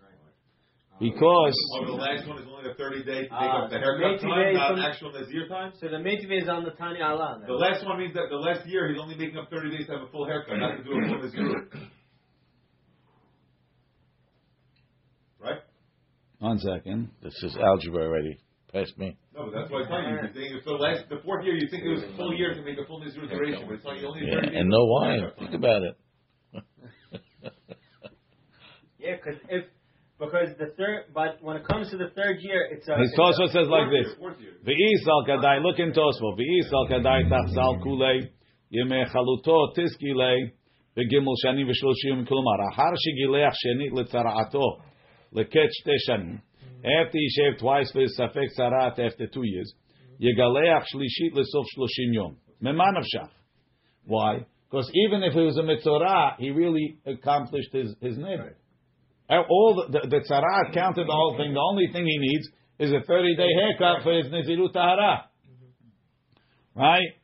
because 0.99 1.55
Oh, 1.79 1.85
the 1.85 1.91
last 1.93 2.27
one 2.27 2.37
is 2.39 2.47
only 2.47 2.69
a 2.69 2.73
30 2.75 3.03
day 3.03 3.13
to 3.13 3.21
take 3.23 3.31
Ah, 3.31 3.63
up 3.65 3.69
the 3.69 3.75
so 3.75 3.79
haircut 3.81 3.99
maybe 4.01 4.21
time, 4.21 4.45
they- 4.45 4.53
not 4.53 4.67
some- 4.69 4.79
actual 4.79 5.11
Nazir 5.11 5.47
time. 5.47 5.73
So 5.79 5.87
the 5.89 5.99
Metive 5.99 6.31
is 6.31 6.47
on 6.47 6.63
the 6.63 6.71
Tani 6.71 7.01
Allah. 7.01 7.37
then. 7.39 7.47
The 7.47 7.53
last 7.55 7.85
one 7.85 7.97
means 7.99 8.13
that 8.13 8.29
the 8.29 8.37
last 8.37 8.65
year 8.67 8.87
he's 8.89 8.99
only 9.01 9.15
making 9.15 9.37
up 9.37 9.49
30 9.49 9.69
days 9.75 9.87
to 9.87 9.93
have 9.93 10.01
a 10.03 10.07
full 10.07 10.25
haircut, 10.25 10.57
not 10.59 10.77
to 10.77 10.83
do 10.83 10.91
a 10.91 11.07
full 11.07 11.17
Nazir. 11.23 11.67
Right? 15.39 15.59
one 16.39 16.57
second. 16.59 17.09
This 17.21 17.33
is 17.43 17.55
algebra 17.57 18.03
already. 18.05 18.37
Past 18.71 18.97
me. 18.97 19.17
No, 19.35 19.45
but 19.45 19.53
that's 19.59 19.71
what 19.71 19.83
I'm 19.83 19.87
telling 19.87 20.05
you. 20.05 20.15
You're 20.21 20.33
saying 20.33 20.57
if 20.57 20.63
the 20.65 20.71
last, 20.71 21.07
the 21.09 21.19
fourth 21.23 21.45
year, 21.45 21.55
you 21.55 21.67
think 21.69 21.83
it 21.83 21.89
was 21.89 22.03
a 22.03 22.15
full 22.17 22.33
year 22.33 22.53
to 22.55 22.61
make 22.63 22.77
a 22.79 22.85
full 22.85 22.99
Nazir 22.99 23.27
duration, 23.27 23.65
but 23.67 23.75
it's 23.75 23.85
only 23.85 24.03
only 24.05 24.21
30 24.21 24.31
Yeah, 24.31 24.41
days. 24.41 24.51
and 24.55 24.69
no 24.69 24.83
wine. 24.85 25.31
Think 25.39 25.53
about 25.53 25.83
it. 25.83 25.95
Yeah, 28.99 29.17
because 29.17 29.37
if 29.49 29.65
because 30.19 30.49
the 30.57 30.73
third, 30.77 31.05
but 31.13 31.37
when 31.41 31.57
it 31.57 31.65
comes 31.67 31.89
to 31.91 31.97
the 31.97 32.09
third 32.15 32.37
year, 32.39 32.69
it's 32.71 32.87
a. 32.87 32.97
His 32.97 33.09
it's 33.11 33.17
a- 33.17 33.21
Tosfos 33.21 33.51
says 33.51 33.67
like 33.67 33.89
this. 33.89 34.07
year, 34.07 34.15
Fourth 34.19 34.39
year. 34.39 34.53
Ve'is 34.65 35.07
al 35.07 35.25
kadai. 35.27 35.61
Look 35.63 35.79
in 35.79 35.91
Tosfos. 35.91 36.37
Ve'is 36.39 36.71
al 36.71 36.87
kadai 36.87 37.29
tachsal 37.29 37.83
kulei 37.83 38.29
yemei 38.71 39.05
chaluto 39.11 39.75
tiski 39.75 40.13
lei 40.15 40.53
v'gimel 40.97 41.35
shani 41.45 41.65
v'shloshim 41.65 42.27
kulmar. 42.27 42.59
Ahar 42.71 42.93
shegileach 42.93 43.53
shenit 43.65 43.91
letzara'ato 43.91 44.81
leket 45.35 45.69
shte 45.69 45.95
shanim. 46.09 46.41
After 46.85 47.17
he 47.17 47.29
shaved 47.29 47.59
twice 47.59 47.91
for 47.91 48.01
his 48.01 48.17
safek 48.19 48.49
sarat 48.59 48.99
after 48.99 49.27
two 49.27 49.43
years, 49.43 49.73
yegaleach 50.21 50.83
shlishit 50.93 51.33
lesof 51.33 51.65
shloshim 51.77 52.13
yom. 52.13 52.37
Meman 52.61 52.95
avshach. 52.97 53.29
Why? 54.05 54.45
Because 54.69 54.89
even 55.05 55.23
if 55.23 55.35
it 55.35 55.41
was 55.41 55.57
a 55.57 55.61
mitzorah, 55.61 56.35
he 56.37 56.51
really 56.51 56.97
accomplished 57.05 57.71
his 57.71 57.95
his 58.01 58.17
neighbor. 58.17 58.57
All 59.30 59.86
the, 59.90 60.00
the, 60.00 60.08
the 60.08 60.20
tzara 60.28 60.72
counted 60.72 61.06
the 61.06 61.12
whole 61.12 61.36
thing. 61.36 61.52
The 61.52 61.60
only 61.60 61.88
thing 61.92 62.06
he 62.06 62.18
needs 62.18 62.48
is 62.78 62.92
a 62.92 63.04
30 63.06 63.36
day 63.36 63.48
haircut 63.54 64.02
for 64.02 64.16
his 64.16 64.26
Nazirut 64.26 64.72
Tahara. 64.72 65.26
Right? 66.74 67.18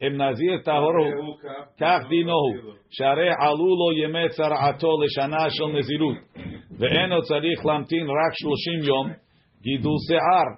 Im 0.00 0.16
Nazir 0.16 0.62
Tahoru, 0.66 1.36
כך 1.80 1.98
דינו, 2.08 2.74
שהרי 2.90 3.28
עלו 3.40 3.76
לו 3.76 4.04
ימי 4.04 4.28
צרעתו 4.28 5.02
לשנה 5.02 5.50
של 5.50 5.66
נזירות, 5.66 6.16
ואינו 6.78 7.22
צריך 7.22 7.66
להמתין 7.66 8.06
רק 8.06 8.32
30 8.34 8.88
יום, 8.88 9.12
גידול 9.62 9.96
שיער, 10.08 10.48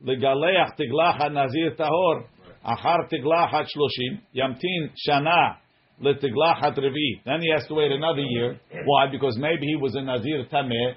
לגלח 0.00 0.70
תגלחת 0.70 1.30
נזיר 1.30 1.74
טהור, 1.76 2.14
אחר 2.62 2.96
תגלחת 3.08 3.68
30, 3.68 4.16
ימתין 4.34 4.88
שנה 4.96 5.59
then 6.03 7.41
he 7.41 7.51
has 7.51 7.67
to 7.67 7.73
wait 7.73 7.91
another 7.91 8.21
year. 8.21 8.59
Why? 8.85 9.07
Because 9.11 9.37
maybe 9.37 9.65
he 9.67 9.75
was 9.75 9.95
a 9.95 10.01
nazir 10.01 10.45
tameh, 10.51 10.95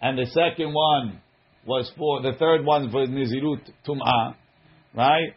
and 0.00 0.18
the 0.18 0.26
second 0.26 0.72
one 0.72 1.20
was 1.66 1.90
for 1.98 2.22
the 2.22 2.32
third 2.38 2.64
one 2.64 2.90
for 2.90 3.06
nizirut 3.06 3.60
tumah, 3.86 4.34
right? 4.94 5.34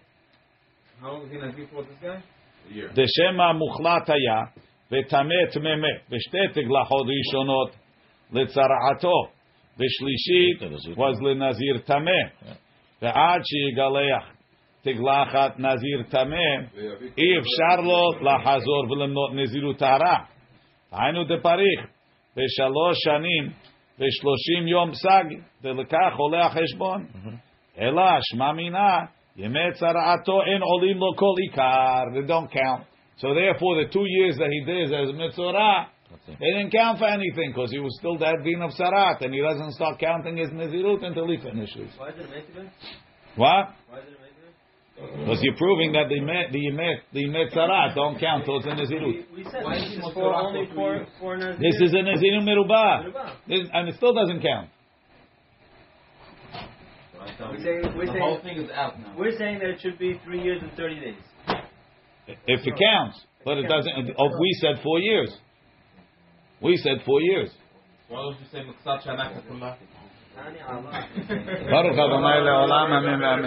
How 1.02 1.12
long 1.14 1.22
was 1.24 1.32
he 1.32 1.38
nazir 1.38 1.68
for 1.72 1.84
this 1.84 1.98
guy? 2.02 2.22
A 2.70 2.74
year. 2.74 2.90
Deshema 2.90 3.54
muchlat 3.60 4.08
haya 4.08 4.52
v'tameh 4.92 5.56
tmemeh 5.56 6.02
v'shtei 6.12 6.54
teglachot 6.56 7.08
rishonot 7.08 7.72
letzara'ato. 8.34 9.30
The 9.78 10.96
was 10.98 11.18
lenazir 11.22 11.84
tameh. 11.88 12.32
The 13.00 13.08
Achi 13.08 13.74
Galeach. 13.78 14.39
תגלחת 14.83 15.59
נזיר 15.59 16.03
טמא, 16.11 16.37
אי 17.19 17.39
אפשר 17.39 17.81
לו 17.81 18.11
לחזור 18.21 18.91
ולמנות 18.91 19.31
נזירות 19.35 19.79
טהרה. 19.79 20.17
היינו 20.93 21.25
דפריך, 21.25 21.81
בשלוש 22.37 22.99
שנים 23.05 23.51
ושלושים 23.99 24.69
יום 24.69 24.91
סג, 24.95 25.25
ולכך 25.63 26.17
עולה 26.17 26.47
החשבון. 26.47 27.07
אלא 27.79 28.03
שמע 28.21 28.53
מינה, 28.53 28.99
ימי 29.37 29.73
צרעתו 29.73 30.43
אין 30.43 30.63
עולים 30.63 30.99
לו 30.99 31.13
כל 31.17 31.35
עיקר, 31.43 32.03
they 32.15 32.29
don't 32.29 32.53
count. 32.53 32.85
So 33.17 33.29
therefore 33.35 33.77
the 33.83 33.89
two 33.93 34.07
years 34.07 34.37
that 34.39 34.51
he 34.51 34.61
did 34.65 34.93
as 34.93 35.09
mitzorah, 35.15 35.87
they 36.27 36.51
didn't 36.57 36.71
count 36.71 36.99
for 36.99 37.07
anything 37.07 37.53
because 37.55 37.71
he 37.71 37.79
was 37.79 37.97
still 37.99 38.19
that 38.19 38.37
din 38.45 38.63
of 38.63 38.71
sarat 38.71 39.23
and 39.25 39.33
he 39.33 39.41
doesn't 39.41 39.73
start 39.73 39.99
counting 39.99 40.37
his 40.37 40.51
nizirut 40.51 41.05
until 41.05 41.29
he 41.29 41.39
finishes. 41.39 41.91
Why 41.97 42.09
is 42.09 42.15
it 42.19 42.27
a 42.27 42.29
Metive? 42.29 42.71
What? 43.37 43.65
Why 43.89 43.99
is 43.99 44.05
it 44.05 44.17
a 44.17 44.18
Metive? 44.18 44.18
because 45.00 45.40
you're 45.42 45.56
proving 45.56 45.94
that 45.94 46.10
the 46.10 46.20
met, 46.20 46.52
the 46.52 46.72
met, 46.72 47.08
the 47.14 47.24
metzarat 47.30 47.96
don't 47.96 48.20
count 48.20 48.46
towards 48.46 48.66
the 48.66 48.72
nazirut. 48.72 49.24
We 49.36 49.44
said 49.46 49.64
Why 49.64 49.80
this 49.80 49.92
is 49.92 49.98
is 49.98 50.14
for 50.14 50.34
only 50.34 50.66
for 50.68 50.76
for 50.76 51.08
for 51.20 51.38
Nazir. 51.38 51.58
This 51.60 51.76
is 51.80 51.94
a 51.94 52.04
naziru 52.04 52.44
merubah, 52.44 53.06
Merubah. 53.06 53.70
And 53.74 53.88
it 53.88 53.96
still 53.96 54.14
doesn't 54.14 54.42
count. 54.42 54.70
We're 57.40 57.64
saying 57.64 57.94
we're 57.96 58.06
The 58.14 58.20
whole 58.20 58.42
thing 58.42 58.58
is 58.58 58.70
out 58.72 59.00
now. 59.00 59.16
we're 59.18 59.38
saying 59.38 59.60
that 59.60 59.70
it 59.70 59.82
should 59.82 59.98
be 59.98 60.20
three 60.26 60.42
years 60.42 60.62
and 60.62 60.72
thirty 60.74 61.00
days. 61.00 61.22
If 62.28 62.68
it 62.68 62.74
counts, 62.78 63.24
but 63.46 63.58
it 63.58 63.68
doesn't. 63.68 63.94
Oh, 64.18 64.30
we 64.40 64.58
said 64.60 64.84
four 64.84 65.00
years. 65.00 65.34
We 66.62 66.76
said 66.78 66.98
four 67.06 67.22
years. 67.22 67.50
Why 68.10 68.18
don't 68.18 68.40
you 68.40 68.46
say 68.52 68.60
Muksat 68.60 69.04
Shanak 69.04 69.48
Baruch 69.48 69.80
Baruch 71.70 71.98
Adonai 72.00 72.40
leolam, 72.48 72.90
amen, 72.98 73.22
amen. 73.22 73.40